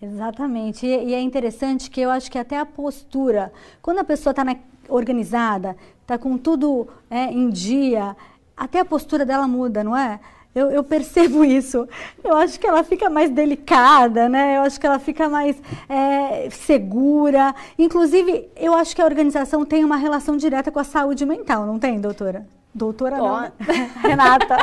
Exatamente. 0.00 0.86
E, 0.86 1.14
é 1.14 1.20
interessante 1.20 1.90
que 1.90 2.00
eu 2.00 2.10
acho 2.10 2.30
que 2.30 2.38
até 2.38 2.58
a 2.58 2.66
postura, 2.66 3.52
quando 3.80 3.98
a 3.98 4.04
pessoa 4.04 4.32
está 4.32 4.44
organizada, 4.88 5.76
está 6.00 6.18
com 6.18 6.36
tudo 6.36 6.88
é, 7.08 7.24
em 7.24 7.48
dia, 7.50 8.16
até 8.56 8.80
a 8.80 8.84
postura 8.84 9.24
dela 9.24 9.46
muda, 9.46 9.84
não 9.84 9.96
é? 9.96 10.18
Eu, 10.54 10.70
eu, 10.70 10.84
percebo 10.84 11.44
isso. 11.46 11.88
Eu 12.22 12.36
acho 12.36 12.58
que 12.58 12.66
ela 12.66 12.84
fica 12.84 13.08
mais 13.08 13.30
delicada, 13.30 14.28
né? 14.28 14.58
Eu 14.58 14.62
acho 14.62 14.78
que 14.78 14.86
ela 14.86 14.98
fica 14.98 15.28
mais 15.28 15.56
é, 15.88 16.48
segura. 16.50 17.54
Inclusive, 17.78 18.48
eu 18.56 18.74
acho 18.74 18.94
que 18.94 19.02
a 19.02 19.04
organização 19.04 19.64
tem 19.64 19.84
uma 19.84 19.96
relação 19.96 20.36
direta 20.36 20.70
com 20.70 20.78
a 20.78 20.84
saúde 20.84 21.24
mental, 21.24 21.66
não 21.66 21.78
tem, 21.78 22.00
doutora? 22.00 22.46
Doutora 22.74 23.18
não? 23.18 23.52
Renata. 24.00 24.56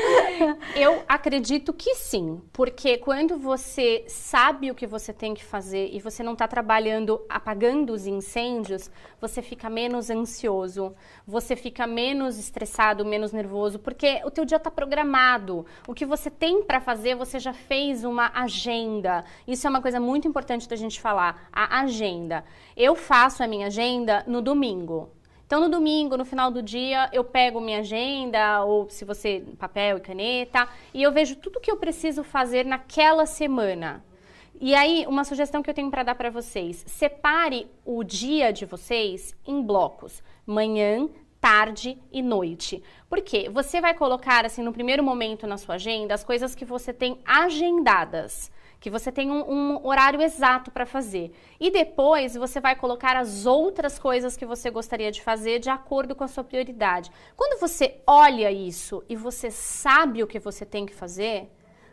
Eu 0.74 1.02
acredito 1.06 1.72
que 1.74 1.94
sim, 1.94 2.40
porque 2.50 2.96
quando 2.96 3.36
você 3.36 4.04
sabe 4.08 4.70
o 4.70 4.74
que 4.74 4.86
você 4.86 5.12
tem 5.12 5.34
que 5.34 5.44
fazer 5.44 5.90
e 5.92 6.00
você 6.00 6.22
não 6.22 6.32
está 6.32 6.48
trabalhando 6.48 7.20
apagando 7.28 7.92
os 7.92 8.06
incêndios, 8.06 8.90
você 9.20 9.42
fica 9.42 9.68
menos 9.68 10.08
ansioso, 10.08 10.94
você 11.26 11.54
fica 11.54 11.86
menos 11.86 12.38
estressado, 12.38 13.04
menos 13.04 13.32
nervoso, 13.32 13.78
porque 13.78 14.22
o 14.24 14.30
teu 14.30 14.46
dia 14.46 14.56
está 14.56 14.70
programado. 14.70 15.66
O 15.86 15.92
que 15.92 16.06
você 16.06 16.30
tem 16.30 16.62
para 16.62 16.80
fazer, 16.80 17.14
você 17.16 17.38
já 17.38 17.52
fez 17.52 18.02
uma 18.02 18.30
agenda. 18.34 19.24
Isso 19.46 19.66
é 19.66 19.70
uma 19.70 19.82
coisa 19.82 20.00
muito 20.00 20.26
importante 20.26 20.66
da 20.66 20.76
gente 20.76 20.98
falar, 21.02 21.48
a 21.52 21.80
agenda. 21.80 22.44
Eu 22.74 22.96
faço 22.96 23.42
a 23.42 23.46
minha 23.46 23.66
agenda 23.66 24.24
no 24.26 24.40
domingo. 24.40 25.10
Então, 25.52 25.60
no 25.60 25.68
domingo, 25.68 26.16
no 26.16 26.24
final 26.24 26.50
do 26.50 26.62
dia, 26.62 27.10
eu 27.12 27.22
pego 27.22 27.60
minha 27.60 27.80
agenda, 27.80 28.64
ou 28.64 28.88
se 28.88 29.04
você, 29.04 29.44
papel 29.58 29.98
e 29.98 30.00
caneta, 30.00 30.66
e 30.94 31.02
eu 31.02 31.12
vejo 31.12 31.36
tudo 31.36 31.60
que 31.60 31.70
eu 31.70 31.76
preciso 31.76 32.24
fazer 32.24 32.64
naquela 32.64 33.26
semana. 33.26 34.02
E 34.58 34.74
aí, 34.74 35.04
uma 35.06 35.24
sugestão 35.24 35.62
que 35.62 35.68
eu 35.68 35.74
tenho 35.74 35.90
para 35.90 36.04
dar 36.04 36.14
para 36.14 36.30
vocês: 36.30 36.82
separe 36.88 37.66
o 37.84 38.02
dia 38.02 38.50
de 38.50 38.64
vocês 38.64 39.36
em 39.46 39.60
blocos. 39.60 40.22
Manhã, 40.46 41.06
tarde 41.38 41.98
e 42.10 42.22
noite. 42.22 42.82
Por 43.06 43.20
quê? 43.20 43.50
Você 43.52 43.78
vai 43.78 43.92
colocar, 43.92 44.46
assim, 44.46 44.62
no 44.62 44.72
primeiro 44.72 45.04
momento 45.04 45.46
na 45.46 45.58
sua 45.58 45.74
agenda, 45.74 46.14
as 46.14 46.24
coisas 46.24 46.54
que 46.54 46.64
você 46.64 46.94
tem 46.94 47.18
agendadas 47.26 48.50
que 48.82 48.90
você 48.90 49.12
tem 49.12 49.30
um, 49.30 49.48
um 49.48 49.86
horário 49.86 50.20
exato 50.20 50.68
para 50.72 50.84
fazer. 50.84 51.32
E 51.60 51.70
depois 51.70 52.34
você 52.34 52.60
vai 52.60 52.74
colocar 52.74 53.16
as 53.16 53.46
outras 53.46 53.96
coisas 53.96 54.36
que 54.36 54.44
você 54.44 54.70
gostaria 54.70 55.12
de 55.12 55.22
fazer 55.22 55.60
de 55.60 55.70
acordo 55.70 56.16
com 56.16 56.24
a 56.24 56.28
sua 56.28 56.42
prioridade. 56.42 57.08
Quando 57.36 57.60
você 57.60 58.00
olha 58.04 58.50
isso 58.50 59.04
e 59.08 59.14
você 59.14 59.52
sabe 59.52 60.20
o 60.20 60.26
que 60.26 60.40
você 60.40 60.66
tem 60.66 60.84
que 60.84 60.92
fazer, 60.92 61.48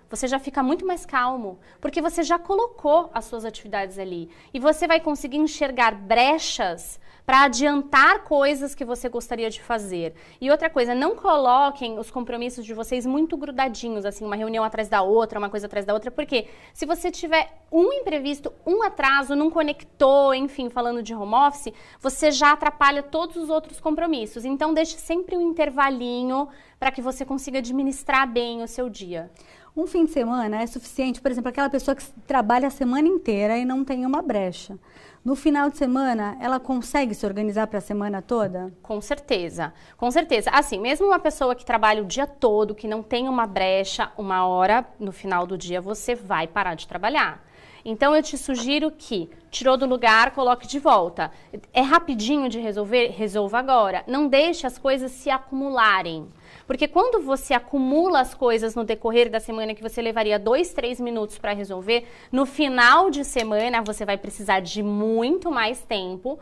você 0.10 0.28
já 0.28 0.40
fica 0.40 0.64
muito 0.64 0.84
mais 0.84 1.06
calmo, 1.06 1.60
porque 1.80 2.02
você 2.02 2.24
já 2.24 2.40
colocou 2.40 3.12
as 3.14 3.26
suas 3.26 3.46
atividades 3.46 4.00
ali. 4.00 4.28
E 4.52 4.60
você 4.60 4.88
vai 4.88 5.00
conseguir 5.00 5.38
enxergar 5.38 5.94
brechas 5.94 7.00
para 7.30 7.44
adiantar 7.44 8.24
coisas 8.24 8.74
que 8.74 8.84
você 8.84 9.08
gostaria 9.08 9.52
de 9.52 9.62
fazer. 9.62 10.16
E 10.42 10.50
outra 10.50 10.68
coisa, 10.68 10.96
não 10.96 11.16
coloquem 11.16 12.00
os 12.00 12.10
compromissos 12.10 12.66
de 12.66 12.74
vocês 12.74 13.06
muito 13.06 13.38
grudadinhos, 13.38 14.04
assim, 14.04 14.26
uma 14.26 14.36
reunião 14.36 14.64
atrás 14.64 14.90
da 14.90 15.04
outra, 15.04 15.38
uma 15.38 15.48
coisa 15.48 15.68
atrás 15.68 15.86
da 15.86 15.94
outra, 15.94 16.10
porque 16.10 16.48
se 16.74 16.88
você 16.88 17.12
tiver 17.12 17.48
um 17.72 17.94
imprevisto, 17.94 18.52
um 18.66 18.82
atraso, 18.82 19.36
não 19.36 19.52
conectou, 19.52 20.34
enfim, 20.34 20.72
falando 20.72 21.04
de 21.04 21.14
home 21.14 21.36
office, 21.36 21.72
você 22.00 22.32
já 22.32 22.52
atrapalha 22.52 23.04
todos 23.04 23.36
os 23.36 23.52
outros 23.52 23.80
compromissos. 23.80 24.44
Então, 24.44 24.74
deixe 24.74 24.98
sempre 24.98 25.38
um 25.38 25.42
intervalinho 25.52 26.48
para 26.80 26.90
que 26.90 27.00
você 27.00 27.24
consiga 27.24 27.60
administrar 27.60 28.28
bem 28.28 28.64
o 28.64 28.68
seu 28.68 28.90
dia. 28.90 29.30
Um 29.78 29.86
fim 29.86 30.06
de 30.06 30.12
semana 30.12 30.64
é 30.64 30.66
suficiente, 30.66 31.22
por 31.22 31.30
exemplo, 31.30 31.50
aquela 31.50 31.70
pessoa 31.70 31.94
que 31.94 32.04
trabalha 32.26 32.68
a 32.68 32.72
semana 32.72 33.08
inteira 33.08 33.56
e 33.56 33.64
não 33.64 33.86
tem 33.86 34.04
uma 34.04 34.20
brecha. 34.20 34.80
No 35.24 35.36
final 35.36 35.70
de 35.70 35.78
semana, 35.78 36.38
ela 36.40 36.60
consegue 36.62 37.14
se 37.14 37.26
organizar 37.26 37.68
para 37.68 37.80
a 37.80 37.82
semana 37.82 38.22
toda? 38.22 38.74
Com 38.82 39.02
certeza, 39.02 39.74
com 39.98 40.10
certeza. 40.10 40.50
Assim, 40.50 40.80
mesmo 40.80 41.08
uma 41.08 41.20
pessoa 41.20 41.54
que 41.54 41.66
trabalha 41.66 42.02
o 42.02 42.06
dia 42.06 42.26
todo, 42.26 42.74
que 42.74 42.88
não 42.88 43.04
tem 43.04 43.28
uma 43.28 43.46
brecha, 43.46 44.12
uma 44.18 44.48
hora 44.48 44.86
no 44.98 45.12
final 45.12 45.46
do 45.46 45.58
dia, 45.58 45.82
você 45.82 46.16
vai 46.16 46.48
parar 46.48 46.76
de 46.76 46.88
trabalhar. 46.88 47.44
Então 47.84 48.16
eu 48.16 48.22
te 48.22 48.38
sugiro 48.38 48.92
que 48.92 49.30
tirou 49.50 49.78
do 49.78 49.86
lugar, 49.86 50.32
coloque 50.32 50.68
de 50.68 50.80
volta. 50.80 51.32
É 51.74 51.82
rapidinho 51.82 52.50
de 52.50 52.60
resolver, 52.60 53.10
resolva 53.10 53.60
agora. 53.60 54.04
Não 54.08 54.28
deixe 54.28 54.68
as 54.68 54.78
coisas 54.78 55.12
se 55.12 55.30
acumularem. 55.30 56.28
Porque 56.68 56.88
quando 56.88 57.24
você 57.24 57.54
acumula 57.54 58.20
as 58.20 58.34
coisas 58.34 58.76
no 58.76 58.84
decorrer 58.84 59.30
da 59.30 59.40
semana 59.40 59.74
que 59.74 59.82
você 59.82 60.02
levaria 60.02 60.38
dois, 60.38 60.72
três 60.74 61.00
minutos 61.00 61.38
para 61.38 61.54
resolver, 61.54 62.06
no 62.32 62.46
final 62.46 63.10
de 63.10 63.26
semana 63.26 63.82
você 63.82 64.06
vai 64.06 64.18
precisar 64.18 64.60
de 64.60 64.84
muito 64.84 65.52
mais 65.52 65.82
tempo 65.84 66.40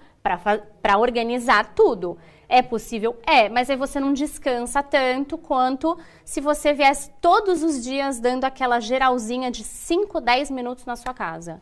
para 0.82 0.98
organizar 0.98 1.74
tudo. 1.76 2.18
É 2.50 2.62
possível? 2.62 3.18
É, 3.26 3.50
mas 3.50 3.70
aí 3.70 3.76
você 3.76 4.00
não 4.00 4.14
descansa 4.14 4.82
tanto 4.82 5.38
quanto 5.38 5.98
se 6.26 6.42
você 6.42 6.74
viesse 6.74 7.12
todos 7.22 7.62
os 7.62 7.84
dias 7.84 8.20
dando 8.20 8.46
aquela 8.46 8.80
geralzinha 8.80 9.52
de 9.52 9.64
5, 9.64 10.20
10 10.20 10.50
minutos 10.52 10.86
na 10.86 10.96
sua 10.96 11.14
casa. 11.14 11.62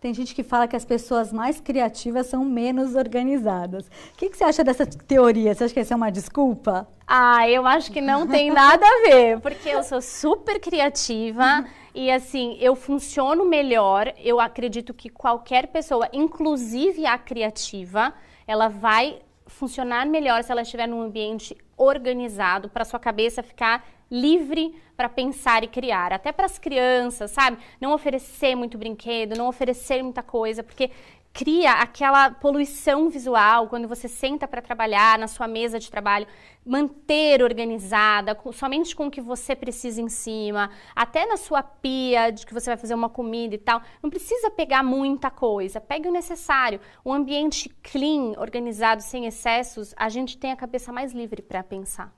Tem 0.00 0.12
gente 0.12 0.34
que 0.34 0.42
fala 0.42 0.68
que 0.68 0.76
as 0.76 0.84
pessoas 0.84 1.32
mais 1.32 1.60
criativas 1.60 2.26
são 2.26 2.44
menos 2.44 2.94
organizadas. 2.94 3.86
O 3.86 4.16
que, 4.16 4.28
que, 4.28 4.36
você 4.36 4.44
acha 4.44 4.62
dessa 4.62 4.86
teoria? 4.86 5.54
Você 5.54 5.64
acha 5.64 5.74
que 5.74 5.80
essa 5.80 5.94
é 5.94 5.96
uma 5.96 6.12
desculpa? 6.12 6.86
Ah, 7.06 7.48
eu 7.48 7.66
acho 7.66 7.90
que 7.90 8.00
não 8.00 8.26
tem 8.26 8.50
nada 8.50 8.84
a 8.86 9.08
ver, 9.08 9.40
porque 9.40 9.68
eu 9.68 9.82
sou 9.82 10.00
super 10.00 10.60
criativa 10.60 11.64
e 11.96 12.10
assim, 12.10 12.58
eu 12.60 12.76
funciono 12.76 13.46
melhor. 13.46 14.12
Eu 14.18 14.38
acredito 14.38 14.92
que 14.92 15.08
qualquer 15.08 15.68
pessoa, 15.68 16.06
inclusive 16.12 17.06
a 17.06 17.16
criativa, 17.16 18.12
ela 18.46 18.68
vai 18.68 19.20
funcionar 19.46 20.04
melhor 20.04 20.44
se 20.44 20.52
ela 20.52 20.60
estiver 20.60 20.86
num 20.86 21.00
ambiente 21.00 21.56
organizado 21.74 22.68
para 22.68 22.84
sua 22.84 22.98
cabeça 22.98 23.42
ficar 23.42 23.88
livre 24.10 24.74
para 24.94 25.08
pensar 25.08 25.64
e 25.64 25.68
criar, 25.68 26.12
até 26.12 26.32
para 26.32 26.44
as 26.44 26.58
crianças, 26.58 27.30
sabe? 27.30 27.58
Não 27.80 27.92
oferecer 27.92 28.54
muito 28.54 28.76
brinquedo, 28.76 29.36
não 29.36 29.48
oferecer 29.48 30.02
muita 30.02 30.22
coisa, 30.22 30.62
porque 30.62 30.90
cria 31.36 31.72
aquela 31.72 32.30
poluição 32.30 33.10
visual 33.10 33.68
quando 33.68 33.86
você 33.86 34.08
senta 34.08 34.48
para 34.48 34.62
trabalhar 34.62 35.18
na 35.18 35.28
sua 35.28 35.46
mesa 35.46 35.78
de 35.78 35.90
trabalho, 35.90 36.26
manter 36.64 37.42
organizada, 37.42 38.34
com, 38.34 38.50
somente 38.52 38.96
com 38.96 39.08
o 39.08 39.10
que 39.10 39.20
você 39.20 39.54
precisa 39.54 40.00
em 40.00 40.08
cima, 40.08 40.70
até 40.94 41.26
na 41.26 41.36
sua 41.36 41.62
pia 41.62 42.30
de 42.30 42.46
que 42.46 42.54
você 42.54 42.70
vai 42.70 42.78
fazer 42.78 42.94
uma 42.94 43.10
comida 43.10 43.54
e 43.54 43.58
tal. 43.58 43.82
Não 44.02 44.08
precisa 44.08 44.50
pegar 44.50 44.82
muita 44.82 45.30
coisa, 45.30 45.78
pegue 45.78 46.08
o 46.08 46.12
necessário. 46.12 46.80
Um 47.04 47.12
ambiente 47.12 47.68
clean, 47.82 48.32
organizado, 48.38 49.02
sem 49.02 49.26
excessos, 49.26 49.92
a 49.94 50.08
gente 50.08 50.38
tem 50.38 50.52
a 50.52 50.56
cabeça 50.56 50.90
mais 50.90 51.12
livre 51.12 51.42
para 51.42 51.62
pensar. 51.62 52.10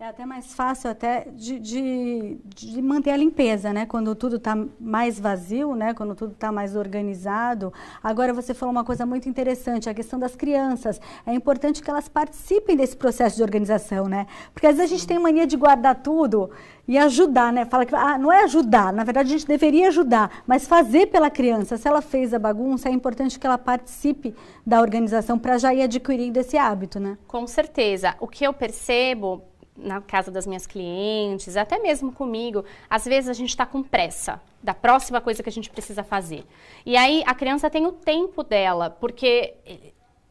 É 0.00 0.06
até 0.06 0.24
mais 0.24 0.54
fácil 0.54 0.88
até 0.88 1.26
de, 1.34 1.58
de, 1.58 2.38
de 2.54 2.80
manter 2.80 3.10
a 3.10 3.16
limpeza, 3.16 3.72
né? 3.72 3.84
Quando 3.84 4.14
tudo 4.14 4.36
está 4.36 4.56
mais 4.78 5.18
vazio, 5.18 5.74
né? 5.74 5.92
Quando 5.92 6.14
tudo 6.14 6.34
está 6.34 6.52
mais 6.52 6.76
organizado. 6.76 7.72
Agora 8.00 8.32
você 8.32 8.54
falou 8.54 8.70
uma 8.70 8.84
coisa 8.84 9.04
muito 9.04 9.28
interessante, 9.28 9.90
a 9.90 9.94
questão 9.94 10.16
das 10.16 10.36
crianças. 10.36 11.00
É 11.26 11.34
importante 11.34 11.82
que 11.82 11.90
elas 11.90 12.08
participem 12.08 12.76
desse 12.76 12.96
processo 12.96 13.38
de 13.38 13.42
organização, 13.42 14.06
né? 14.06 14.28
Porque 14.54 14.68
às 14.68 14.76
vezes 14.76 14.92
a 14.92 14.94
gente 14.94 15.04
tem 15.04 15.18
mania 15.18 15.48
de 15.48 15.56
guardar 15.56 15.96
tudo 15.96 16.48
e 16.86 16.96
ajudar, 16.96 17.52
né? 17.52 17.64
Fala 17.64 17.84
que 17.84 17.92
ah, 17.92 18.16
não 18.16 18.32
é 18.32 18.44
ajudar, 18.44 18.92
na 18.92 19.02
verdade 19.02 19.34
a 19.34 19.36
gente 19.36 19.48
deveria 19.48 19.88
ajudar, 19.88 20.44
mas 20.46 20.68
fazer 20.68 21.08
pela 21.08 21.28
criança. 21.28 21.76
Se 21.76 21.88
ela 21.88 22.00
fez 22.00 22.32
a 22.32 22.38
bagunça, 22.38 22.88
é 22.88 22.92
importante 22.92 23.36
que 23.36 23.44
ela 23.44 23.58
participe 23.58 24.32
da 24.64 24.80
organização 24.80 25.36
para 25.36 25.58
já 25.58 25.74
ir 25.74 25.82
adquirindo 25.82 26.38
esse 26.38 26.56
hábito, 26.56 27.00
né? 27.00 27.18
Com 27.26 27.48
certeza. 27.48 28.14
O 28.20 28.28
que 28.28 28.44
eu 28.44 28.54
percebo 28.54 29.42
na 29.78 30.00
casa 30.00 30.30
das 30.30 30.46
minhas 30.46 30.66
clientes, 30.66 31.56
até 31.56 31.78
mesmo 31.78 32.12
comigo, 32.12 32.64
às 32.90 33.04
vezes 33.04 33.30
a 33.30 33.32
gente 33.32 33.50
está 33.50 33.64
com 33.64 33.82
pressa 33.82 34.40
da 34.62 34.74
próxima 34.74 35.20
coisa 35.20 35.42
que 35.42 35.48
a 35.48 35.52
gente 35.52 35.70
precisa 35.70 36.02
fazer. 36.02 36.44
E 36.84 36.96
aí 36.96 37.22
a 37.26 37.34
criança 37.34 37.70
tem 37.70 37.86
o 37.86 37.92
tempo 37.92 38.42
dela, 38.42 38.90
porque, 38.90 39.54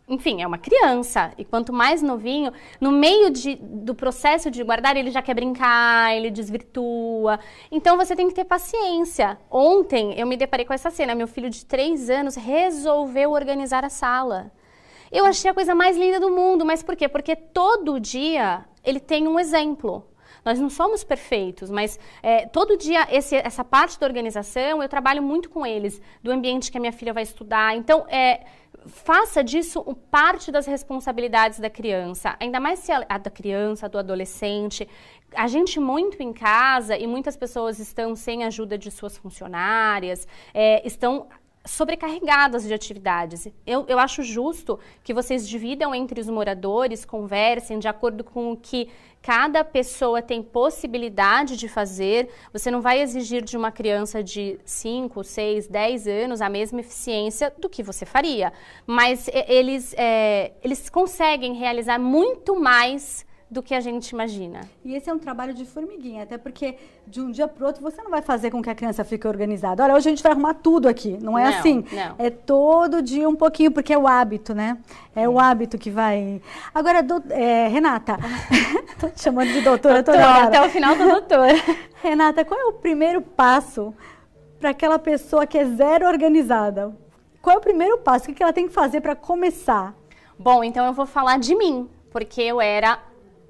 enfim, 0.07 0.41
é 0.41 0.47
uma 0.47 0.57
criança. 0.57 1.31
E 1.37 1.45
quanto 1.45 1.71
mais 1.71 2.01
novinho, 2.01 2.51
no 2.79 2.91
meio 2.91 3.29
de, 3.29 3.55
do 3.55 3.95
processo 3.95 4.51
de 4.51 4.63
guardar, 4.63 4.97
ele 4.97 5.11
já 5.11 5.21
quer 5.21 5.33
brincar, 5.33 6.15
ele 6.15 6.29
desvirtua. 6.29 7.39
Então 7.71 7.95
você 7.95 8.15
tem 8.15 8.27
que 8.27 8.35
ter 8.35 8.45
paciência. 8.45 9.37
Ontem 9.49 10.13
eu 10.19 10.27
me 10.27 10.35
deparei 10.35 10.65
com 10.65 10.73
essa 10.73 10.91
cena: 10.91 11.15
meu 11.15 11.27
filho 11.27 11.49
de 11.49 11.65
três 11.65 12.09
anos 12.09 12.35
resolveu 12.35 13.31
organizar 13.31 13.85
a 13.85 13.89
sala. 13.89 14.51
Eu 15.11 15.25
achei 15.25 15.49
a 15.49 15.53
coisa 15.53 15.73
mais 15.73 15.97
linda 15.97 16.19
do 16.19 16.29
mundo, 16.29 16.65
mas 16.65 16.83
por 16.83 16.95
quê? 16.95 17.07
Porque 17.07 17.35
todo 17.35 17.99
dia 17.99 18.65
ele 18.83 18.99
tem 18.99 19.27
um 19.27 19.39
exemplo. 19.39 20.05
Nós 20.43 20.59
não 20.59 20.69
somos 20.69 21.03
perfeitos, 21.03 21.69
mas 21.69 21.99
é, 22.23 22.45
todo 22.45 22.77
dia 22.77 23.05
esse, 23.11 23.35
essa 23.35 23.63
parte 23.63 23.99
da 23.99 24.07
organização 24.07 24.81
eu 24.81 24.87
trabalho 24.87 25.21
muito 25.21 25.49
com 25.49 25.65
eles, 25.65 26.01
do 26.23 26.31
ambiente 26.31 26.71
que 26.71 26.77
a 26.77 26.81
minha 26.81 26.93
filha 26.93 27.13
vai 27.13 27.23
estudar. 27.23 27.75
Então, 27.75 28.05
é, 28.07 28.45
faça 28.87 29.43
disso 29.43 29.83
parte 30.09 30.51
das 30.51 30.65
responsabilidades 30.65 31.59
da 31.59 31.69
criança, 31.69 32.35
ainda 32.39 32.59
mais 32.59 32.79
se 32.79 32.91
a, 32.91 33.05
a 33.09 33.17
da 33.17 33.29
criança, 33.29 33.89
do 33.89 33.97
adolescente. 33.97 34.87
A 35.35 35.47
gente 35.47 35.79
muito 35.79 36.23
em 36.23 36.31
casa 36.31 36.97
e 36.97 37.05
muitas 37.05 37.35
pessoas 37.35 37.79
estão 37.79 38.15
sem 38.15 38.45
ajuda 38.45 38.77
de 38.77 38.89
suas 38.89 39.17
funcionárias, 39.17 40.25
é, 40.53 40.85
estão 40.87 41.27
sobrecarregadas 41.67 42.63
de 42.63 42.73
atividades. 42.73 43.47
Eu, 43.65 43.85
eu 43.87 43.99
acho 43.99 44.23
justo 44.23 44.79
que 45.03 45.13
vocês 45.13 45.47
dividam 45.47 45.93
entre 45.93 46.19
os 46.19 46.29
moradores, 46.29 47.05
conversem 47.05 47.77
de 47.77 47.87
acordo 47.87 48.23
com 48.23 48.53
o 48.53 48.57
que 48.57 48.89
cada 49.21 49.63
pessoa 49.63 50.21
tem 50.21 50.41
possibilidade 50.41 51.57
de 51.57 51.67
fazer. 51.67 52.29
Você 52.53 52.71
não 52.71 52.81
vai 52.81 53.01
exigir 53.01 53.43
de 53.43 53.57
uma 53.57 53.71
criança 53.71 54.23
de 54.23 54.57
5, 54.63 55.23
6, 55.23 55.67
10 55.67 56.07
anos 56.07 56.41
a 56.41 56.49
mesma 56.49 56.79
eficiência 56.79 57.53
do 57.59 57.67
que 57.67 57.83
você 57.83 58.05
faria. 58.05 58.53
Mas 58.85 59.29
eles, 59.47 59.93
é, 59.97 60.53
eles 60.63 60.89
conseguem 60.89 61.55
realizar 61.55 61.99
muito 61.99 62.57
mais 62.59 63.26
do 63.49 63.63
que 63.63 63.73
a 63.73 63.79
gente 63.79 64.09
imagina. 64.09 64.61
E 64.83 64.93
esse 64.93 65.09
é 65.09 65.13
um 65.13 65.17
trabalho 65.17 65.53
de 65.53 65.63
formiguinha, 65.63 66.23
até 66.23 66.37
porque 66.37 66.75
de 67.05 67.21
um 67.21 67.31
dia 67.31 67.47
para 67.47 67.65
outro 67.65 67.81
você 67.81 68.01
não 68.01 68.11
vai 68.11 68.21
fazer 68.21 68.51
com 68.51 68.61
que 68.61 68.69
a 68.69 68.75
criança 68.75 69.05
fique 69.05 69.25
organizada. 69.25 69.83
Olha, 69.83 69.95
hoje 69.95 70.09
a 70.09 70.11
gente 70.11 70.21
vai 70.21 70.33
arrumar 70.33 70.55
tudo 70.55 70.87
aqui. 70.87 71.17
Não 71.21 71.37
é 71.37 71.49
não, 71.49 71.57
assim. 71.57 71.85
Não. 71.91 72.15
É 72.19 72.29
todo 72.29 73.01
dia 73.01 73.27
um 73.27 73.35
pouquinho, 73.35 73.71
porque 73.71 73.93
é 73.93 73.97
o 73.97 74.05
hábito, 74.05 74.53
né? 74.53 74.77
É 75.15 75.27
o 75.29 75.39
hábito 75.39 75.77
que 75.77 75.89
vai. 75.89 76.41
Agora, 76.75 77.01
do, 77.01 77.23
é, 77.29 77.69
Renata, 77.69 78.17
tô 78.99 79.07
te 79.07 79.21
chamando 79.21 79.51
de 79.53 79.61
doutora 79.61 80.03
toda 80.03 80.17
hora. 80.17 80.47
Até 80.47 80.61
o 80.61 80.69
final 80.69 80.95
do 80.95 81.07
doutor. 81.07 81.47
Renata, 82.03 82.43
qual 82.43 82.59
é 82.59 82.65
o 82.65 82.73
primeiro 82.73 83.21
passo 83.21 83.95
para 84.59 84.71
aquela 84.71 84.99
pessoa 84.99 85.47
que 85.47 85.57
é 85.57 85.63
zero 85.63 86.05
organizada? 86.05 86.93
Qual 87.41 87.55
é 87.55 87.59
o 87.59 87.61
primeiro 87.61 87.97
passo? 87.99 88.29
O 88.29 88.33
que 88.33 88.43
ela 88.43 88.51
tem 88.51 88.67
que 88.67 88.73
fazer 88.73 88.99
para 88.99 89.15
começar? 89.15 89.95
Bom, 90.37 90.65
então 90.65 90.85
eu 90.85 90.91
vou 90.91 91.05
falar 91.05 91.39
de 91.39 91.55
mim, 91.55 91.89
porque 92.11 92.41
eu 92.41 92.59
era 92.59 92.99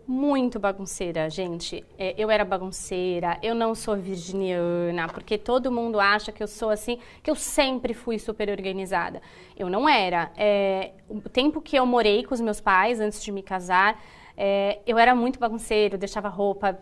muito 0.08 0.58
bagunceira, 0.58 1.30
gente. 1.30 1.84
É, 1.98 2.16
eu 2.18 2.32
era 2.32 2.46
bagunceira, 2.46 3.38
eu 3.44 3.54
não 3.54 3.76
sou 3.76 3.98
virginiana, 3.98 5.10
porque 5.10 5.38
todo 5.38 5.70
mundo 5.70 6.00
acha 6.00 6.32
que 6.32 6.42
eu 6.42 6.48
sou 6.48 6.70
assim, 6.70 6.98
que 7.22 7.30
eu 7.30 7.36
sempre 7.36 7.94
fui 7.94 8.18
super 8.18 8.50
organizada. 8.50 9.22
Eu 9.58 9.70
não 9.70 9.88
era. 9.88 10.32
É, 10.38 10.92
o 11.10 11.20
tempo 11.30 11.60
que 11.60 11.76
eu 11.76 11.86
morei 11.86 12.24
com 12.24 12.34
os 12.34 12.40
meus 12.40 12.62
pais, 12.62 13.02
antes 13.02 13.22
de 13.22 13.32
me 13.34 13.44
casar, 13.44 14.02
é, 14.38 14.80
eu 14.88 14.98
era 14.98 15.14
muito 15.14 15.40
bagunceira, 15.40 15.96
eu 15.96 16.00
deixava 16.00 16.30
roupa, 16.30 16.80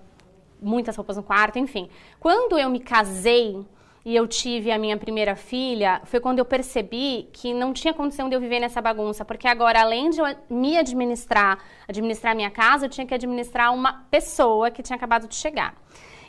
muitas 0.61 0.95
roupas 0.95 1.17
no 1.17 1.23
quarto, 1.23 1.57
enfim. 1.57 1.89
Quando 2.19 2.59
eu 2.59 2.69
me 2.69 2.79
casei, 2.79 3.65
e 4.05 4.15
eu 4.15 4.27
tive 4.27 4.71
a 4.71 4.77
minha 4.77 4.95
primeira 4.95 5.35
filha, 5.35 5.99
foi 6.05 6.19
quando 6.19 6.37
eu 6.37 6.45
percebi 6.45 7.27
que 7.33 7.55
não 7.55 7.73
tinha 7.73 7.91
condição 7.91 8.29
de 8.29 8.35
eu 8.35 8.39
viver 8.39 8.59
nessa 8.59 8.79
bagunça, 8.79 9.25
porque 9.25 9.47
agora, 9.47 9.81
além 9.81 10.11
de 10.11 10.19
eu 10.19 10.25
me 10.47 10.77
administrar, 10.77 11.57
administrar 11.87 12.35
minha 12.35 12.51
casa, 12.51 12.85
eu 12.85 12.89
tinha 12.89 13.07
que 13.07 13.15
administrar 13.15 13.73
uma 13.73 14.05
pessoa 14.11 14.69
que 14.69 14.83
tinha 14.83 14.95
acabado 14.95 15.27
de 15.27 15.33
chegar. 15.33 15.73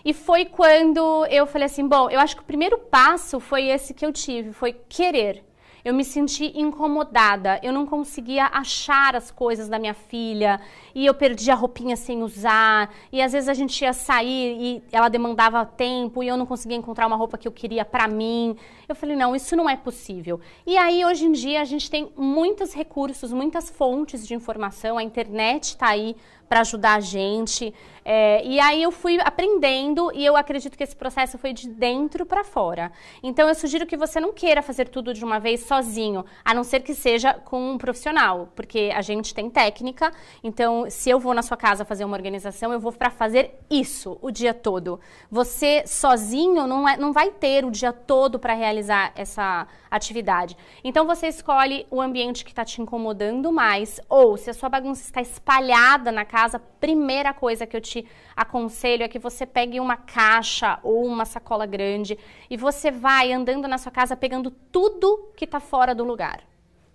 E 0.03 0.15
foi 0.15 0.47
quando 0.47 1.27
eu 1.27 1.47
falei 1.47 1.67
assim, 1.67 1.87
bom, 1.87 2.09
eu 2.09 2.19
acho 2.19 2.35
que 2.35 2.43
o 2.43 2.47
primeiro 2.47 2.79
passo 2.79 3.39
foi 3.39 3.67
esse 3.67 3.93
que 3.93 4.07
eu 4.07 4.13
tive, 4.13 4.55
foi 4.55 4.73
querer 4.73 5.45
eu 5.87 5.95
me 5.95 6.05
senti 6.05 6.53
incomodada, 6.59 7.61
eu 7.63 7.73
não 7.73 7.87
conseguia 7.87 8.47
achar 8.47 9.15
as 9.15 9.31
coisas 9.31 9.69
da 9.69 9.79
minha 9.79 9.95
filha 9.95 10.61
e 10.93 11.07
eu 11.07 11.15
perdia 11.15 11.53
a 11.53 11.57
roupinha 11.57 11.95
sem 11.95 12.25
usar 12.25 12.93
e 13.13 13.23
às 13.23 13.31
vezes 13.31 13.49
a 13.49 13.55
gente 13.55 13.83
ia 13.83 13.93
sair 13.93 14.61
e 14.61 14.83
ela 14.91 15.09
demandava 15.09 15.65
tempo 15.65 16.25
e 16.25 16.27
eu 16.27 16.37
não 16.37 16.45
conseguia 16.45 16.77
encontrar 16.77 17.07
uma 17.07 17.15
roupa 17.15 17.39
que 17.39 17.47
eu 17.47 17.53
queria 17.53 17.85
para 17.85 18.09
mim. 18.09 18.57
Eu 18.89 18.97
falei, 18.97 19.15
não, 19.15 19.37
isso 19.37 19.55
não 19.55 19.71
é 19.71 19.77
possível. 19.77 20.41
E 20.67 20.77
aí 20.77 21.05
hoje 21.05 21.25
em 21.25 21.31
dia 21.31 21.61
a 21.61 21.65
gente 21.65 21.89
tem 21.89 22.11
muitos 22.17 22.75
recursos, 22.75 23.33
muitas 23.33 23.71
fontes 23.71 24.27
de 24.27 24.35
informação, 24.35 24.99
a 24.99 25.05
internet 25.05 25.67
está 25.67 25.91
aí 25.91 26.17
para 26.49 26.63
ajudar 26.63 26.95
a 26.97 27.01
gente. 27.01 27.73
É, 28.09 28.41
e 28.47 28.61
aí 28.61 28.85
eu 28.85 28.93
fui 28.93 29.19
aprendendo 29.21 30.13
e 30.15 30.25
eu 30.25 30.37
acredito 30.37 30.79
que 30.79 30.85
esse 30.85 30.95
processo 30.95 31.37
foi 31.39 31.53
de 31.53 31.69
dentro 31.69 32.25
para 32.25 32.45
fora. 32.45 32.93
Então 33.21 33.49
eu 33.49 33.55
sugiro 33.55 33.85
que 33.85 33.97
você 33.97 34.21
não 34.21 34.33
queira 34.33 34.63
fazer 34.63 34.89
tudo 34.89 35.13
de 35.13 35.25
uma 35.25 35.41
vez 35.41 35.65
sozinho, 35.65 36.25
a 36.45 36.55
não 36.55 36.63
ser 36.63 36.85
que 36.85 36.95
seja 36.95 37.35
com 37.35 37.73
um 37.73 37.77
profissional, 37.77 38.49
porque 38.55 38.93
a 38.95 39.03
gente 39.03 39.35
tem 39.35 39.51
técnica. 39.51 40.13
Então, 40.45 40.89
se 40.89 41.11
eu 41.11 41.19
vou 41.19 41.35
na 41.35 41.43
sua 41.43 41.57
casa 41.57 41.85
fazer 41.85 42.05
uma 42.05 42.17
organização, 42.17 42.73
eu 42.73 42.79
vou 42.79 42.93
para 42.93 43.11
fazer 43.11 43.59
isso 43.69 44.17
o 44.23 44.31
dia 44.31 44.55
todo. 44.55 45.01
Você 45.29 45.83
sozinho 45.85 46.65
não, 46.65 46.89
é, 46.89 46.97
não 46.97 47.13
vai 47.13 47.33
ter 47.33 47.65
o 47.65 47.73
dia 47.73 47.93
todo 47.93 48.39
para 48.39 48.55
realizar 48.55 49.11
essa 49.17 49.67
atividade. 49.91 50.57
Então 50.85 51.07
você 51.07 51.27
escolhe 51.27 51.87
o 51.91 52.01
ambiente 52.01 52.45
que 52.45 52.53
está 52.53 52.65
te 52.65 52.81
incomodando 52.81 53.53
mais, 53.53 54.01
ou 54.09 54.37
se 54.37 54.49
a 54.49 54.55
sua 54.55 54.69
bagunça 54.69 55.03
está 55.03 55.21
espalhada 55.21 56.13
na 56.13 56.25
casa, 56.25 56.61
primeira 56.87 57.35
coisa 57.35 57.67
que 57.67 57.77
eu 57.77 57.81
te 57.81 58.07
aconselho 58.37 59.03
é 59.03 59.09
que 59.09 59.19
você 59.19 59.45
pegue 59.45 59.81
uma 59.81 59.97
caixa 59.97 60.79
ou 60.85 61.05
uma 61.05 61.25
sacola 61.25 61.67
grande 61.67 62.17
e 62.49 62.57
você 62.57 62.93
vai 62.93 63.33
andando 63.33 63.67
na 63.67 63.77
sua 63.77 63.91
casa 63.91 64.17
pegando 64.17 64.53
tudo 64.53 65.33
que 65.37 65.47
está 65.47 65.59
fora 65.59 65.97
do 65.97 66.05
lugar. 66.05 66.45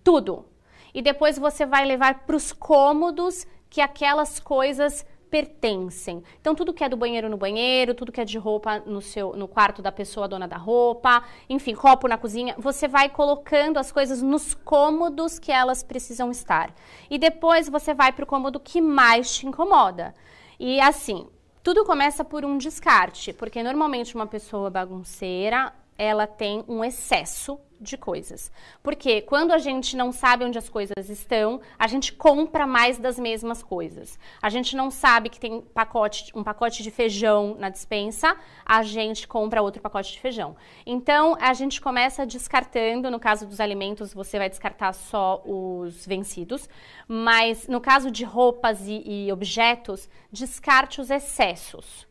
Tudo. 0.02 0.46
E 0.94 1.02
depois 1.02 1.38
você 1.38 1.66
vai 1.66 1.84
levar 1.84 2.20
para 2.26 2.38
os 2.38 2.54
cômodos 2.54 3.46
que 3.70 3.82
aquelas 3.82 4.39
coisas 4.39 5.06
pertencem. 5.32 6.22
Então, 6.42 6.54
tudo 6.54 6.74
que 6.74 6.84
é 6.84 6.90
do 6.90 6.98
banheiro 6.98 7.30
no 7.30 7.38
banheiro, 7.38 7.96
tudo 7.96 8.12
que 8.12 8.20
é 8.20 8.26
de 8.26 8.38
roupa 8.38 8.84
no, 8.86 9.02
seu, 9.02 9.34
no 9.34 9.48
quarto 9.48 9.82
da 9.82 9.92
pessoa 9.92 10.28
dona 10.28 10.46
da 10.46 10.58
roupa, 10.58 11.24
enfim, 11.50 11.74
copo 11.74 12.06
na 12.08 12.18
cozinha, 12.18 12.54
você 12.58 12.86
vai 12.86 13.08
colocando 13.08 13.80
as 13.80 13.92
coisas 13.92 14.22
nos 14.22 14.54
cômodos 14.54 15.40
que 15.40 15.52
elas 15.52 15.82
precisam 15.82 16.30
estar. 16.30 16.76
E 17.10 17.18
depois 17.18 17.70
você 17.70 17.94
vai 17.94 18.12
para 18.12 18.24
o 18.24 18.28
cômodo 18.28 18.60
que 18.60 18.82
mais 18.82 19.34
te 19.34 19.48
incomoda. 19.48 20.14
E 20.60 20.82
assim, 20.82 21.28
tudo 21.64 21.86
começa 21.86 22.26
por 22.26 22.44
um 22.44 22.58
descarte, 22.58 23.32
porque 23.32 23.64
normalmente 23.64 24.14
uma 24.16 24.28
pessoa 24.28 24.70
bagunceira, 24.70 25.74
ela 25.98 26.28
tem 26.28 26.64
um 26.68 26.84
excesso 26.84 27.58
de 27.82 27.98
coisas. 27.98 28.52
Porque 28.84 29.22
quando 29.22 29.52
a 29.52 29.58
gente 29.58 29.98
não 29.98 30.12
sabe 30.12 30.46
onde 30.46 30.58
as 30.58 30.70
coisas 30.70 31.10
estão, 31.10 31.60
a 31.78 31.88
gente 31.88 32.14
compra 32.14 32.68
mais 32.68 32.98
das 32.98 33.18
mesmas 33.18 33.64
coisas. 33.64 34.20
A 34.42 34.50
gente 34.50 34.76
não 34.76 34.92
sabe 34.92 35.30
que 35.30 35.40
tem 35.40 35.62
pacote, 35.62 36.32
um 36.36 36.44
pacote 36.44 36.84
de 36.84 36.92
feijão 36.92 37.56
na 37.58 37.70
dispensa, 37.70 38.38
a 38.66 38.84
gente 38.84 39.28
compra 39.28 39.62
outro 39.62 39.82
pacote 39.82 40.14
de 40.14 40.20
feijão. 40.20 40.56
Então, 40.86 41.36
a 41.40 41.54
gente 41.54 41.82
começa 41.82 42.26
descartando, 42.26 43.10
no 43.10 43.20
caso 43.20 43.46
dos 43.46 43.60
alimentos, 43.60 44.14
você 44.14 44.38
vai 44.38 44.50
descartar 44.50 44.94
só 44.94 45.42
os 45.46 46.06
vencidos, 46.06 46.70
mas 47.08 47.68
no 47.68 47.82
caso 47.82 48.12
de 48.12 48.24
roupas 48.24 48.88
e, 48.88 49.02
e 49.06 49.32
objetos, 49.32 50.10
descarte 50.32 51.02
os 51.02 51.10
excessos. 51.10 52.11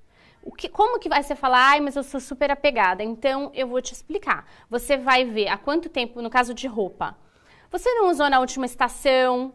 Que, 0.56 0.68
como 0.68 0.98
que 0.98 1.08
vai 1.08 1.22
você 1.22 1.34
falar, 1.34 1.70
ai, 1.70 1.80
mas 1.80 1.96
eu 1.96 2.02
sou 2.02 2.20
super 2.20 2.50
apegada? 2.50 3.02
Então, 3.02 3.50
eu 3.54 3.66
vou 3.66 3.80
te 3.80 3.92
explicar. 3.92 4.46
Você 4.68 4.96
vai 4.96 5.24
ver 5.24 5.48
há 5.48 5.56
quanto 5.56 5.88
tempo, 5.88 6.22
no 6.22 6.30
caso 6.30 6.54
de 6.54 6.66
roupa, 6.66 7.16
você 7.70 7.92
não 7.94 8.10
usou 8.10 8.28
na 8.28 8.40
última 8.40 8.66
estação 8.66 9.54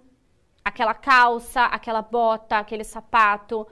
aquela 0.63 0.95
calça, 0.95 1.65
aquela 1.65 2.01
bota, 2.01 2.57
aquele 2.57 2.83
sapato. 2.83 3.67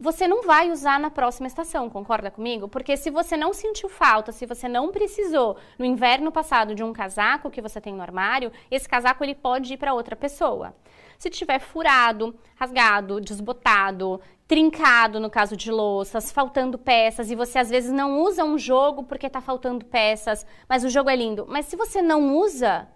Você 0.00 0.28
não 0.28 0.42
vai 0.42 0.70
usar 0.70 1.00
na 1.00 1.10
próxima 1.10 1.48
estação, 1.48 1.90
concorda 1.90 2.30
comigo? 2.30 2.68
Porque 2.68 2.96
se 2.96 3.10
você 3.10 3.36
não 3.36 3.52
sentiu 3.52 3.88
falta, 3.88 4.30
se 4.30 4.46
você 4.46 4.68
não 4.68 4.92
precisou 4.92 5.56
no 5.76 5.84
inverno 5.84 6.30
passado 6.30 6.72
de 6.72 6.84
um 6.84 6.92
casaco 6.92 7.50
que 7.50 7.60
você 7.60 7.80
tem 7.80 7.94
no 7.94 8.02
armário, 8.02 8.52
esse 8.70 8.88
casaco 8.88 9.24
ele 9.24 9.34
pode 9.34 9.74
ir 9.74 9.76
para 9.76 9.92
outra 9.92 10.14
pessoa. 10.14 10.72
Se 11.18 11.28
tiver 11.28 11.58
furado, 11.58 12.32
rasgado, 12.54 13.20
desbotado, 13.20 14.20
trincado 14.46 15.18
no 15.18 15.28
caso 15.28 15.56
de 15.56 15.68
louças, 15.68 16.30
faltando 16.30 16.78
peças 16.78 17.28
e 17.28 17.34
você 17.34 17.58
às 17.58 17.68
vezes 17.68 17.90
não 17.90 18.20
usa 18.22 18.44
um 18.44 18.56
jogo 18.56 19.02
porque 19.02 19.26
está 19.26 19.40
faltando 19.40 19.84
peças, 19.84 20.46
mas 20.68 20.84
o 20.84 20.88
jogo 20.88 21.10
é 21.10 21.16
lindo. 21.16 21.44
Mas 21.48 21.66
se 21.66 21.74
você 21.74 22.00
não 22.00 22.36
usa, 22.36 22.86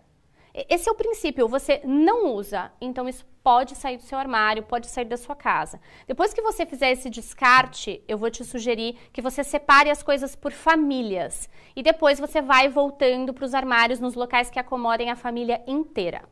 esse 0.55 0.89
é 0.89 0.93
o 0.93 0.95
princípio, 0.95 1.49
você 1.49 1.81
não 1.85 2.33
usa, 2.33 2.71
então 2.81 3.09
isso 3.09 3.27
pode 3.43 3.75
sair 3.75 3.97
do 3.97 4.03
seu 4.03 4.19
armário, 4.19 4.63
pode 4.63 4.87
sair 4.87 5.05
da 5.05 5.17
sua 5.17 5.35
casa. 5.35 5.81
Depois 6.07 6.33
que 6.33 6.43
você 6.43 6.65
fizer 6.65 6.91
esse 6.93 7.11
descarte, 7.11 8.03
eu 8.07 8.17
vou 8.17 8.31
te 8.31 8.45
sugerir 8.45 8.97
que 9.13 9.23
você 9.23 9.43
separe 9.43 9.91
as 9.91 10.03
coisas 10.03 10.35
por 10.37 10.53
famílias 10.53 11.49
e 11.75 11.83
depois 11.83 12.19
você 12.19 12.41
vai 12.41 12.69
voltando 12.69 13.35
para 13.35 13.45
os 13.45 13.55
armários 13.55 14.01
nos 14.01 14.15
locais 14.15 14.51
que 14.51 14.59
acomodem 14.59 15.11
a 15.11 15.17
família 15.17 15.63
inteira. 15.67 16.32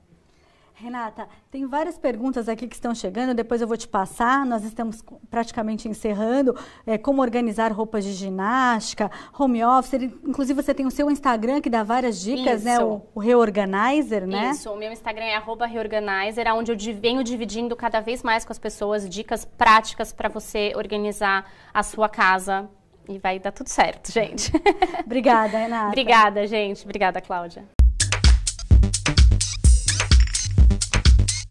Renata, 0.81 1.29
tem 1.51 1.67
várias 1.67 1.99
perguntas 1.99 2.49
aqui 2.49 2.67
que 2.67 2.75
estão 2.75 2.95
chegando, 2.95 3.35
depois 3.35 3.61
eu 3.61 3.69
vou 3.69 3.77
te 3.77 3.87
passar. 3.87 4.47
Nós 4.47 4.65
estamos 4.65 5.05
praticamente 5.31 5.87
encerrando. 5.87 6.57
É, 6.87 6.97
como 6.97 7.21
organizar 7.21 7.71
roupas 7.71 8.03
de 8.03 8.13
ginástica, 8.13 9.11
home 9.39 9.63
office. 9.63 9.93
Inclusive, 10.27 10.63
você 10.63 10.73
tem 10.73 10.87
o 10.87 10.91
seu 10.91 11.11
Instagram 11.11 11.61
que 11.61 11.69
dá 11.69 11.83
várias 11.83 12.19
dicas, 12.21 12.65
né? 12.65 12.73
Isso. 12.73 12.81
né? 12.81 12.85
O, 12.85 13.03
o, 13.15 13.21
Reorganizer, 13.21 14.27
né? 14.27 14.51
Isso, 14.53 14.73
o 14.73 14.77
meu 14.77 14.91
Instagram 14.91 15.25
é 15.25 15.39
Reorganizer, 15.67 16.47
onde 16.55 16.73
eu 16.73 16.95
venho 16.95 17.23
dividindo 17.23 17.77
cada 17.77 18.01
vez 18.01 18.23
mais 18.23 18.47
com 18.47 18.53
as 18.53 18.59
pessoas 18.59 19.07
dicas 19.07 19.45
práticas 19.45 20.15
para 20.15 20.31
você 20.31 20.73
organizar 20.75 21.45
a 21.75 21.83
sua 21.83 22.09
casa. 22.09 22.69
E 23.07 23.19
vai 23.19 23.39
dar 23.39 23.53
tudo 23.53 23.69
certo, 23.69 24.11
gente. 24.11 24.51
Obrigada, 25.05 25.59
Renata. 25.59 25.89
Obrigada, 25.89 26.47
gente. 26.47 26.85
Obrigada, 26.85 27.21
Cláudia. 27.21 27.80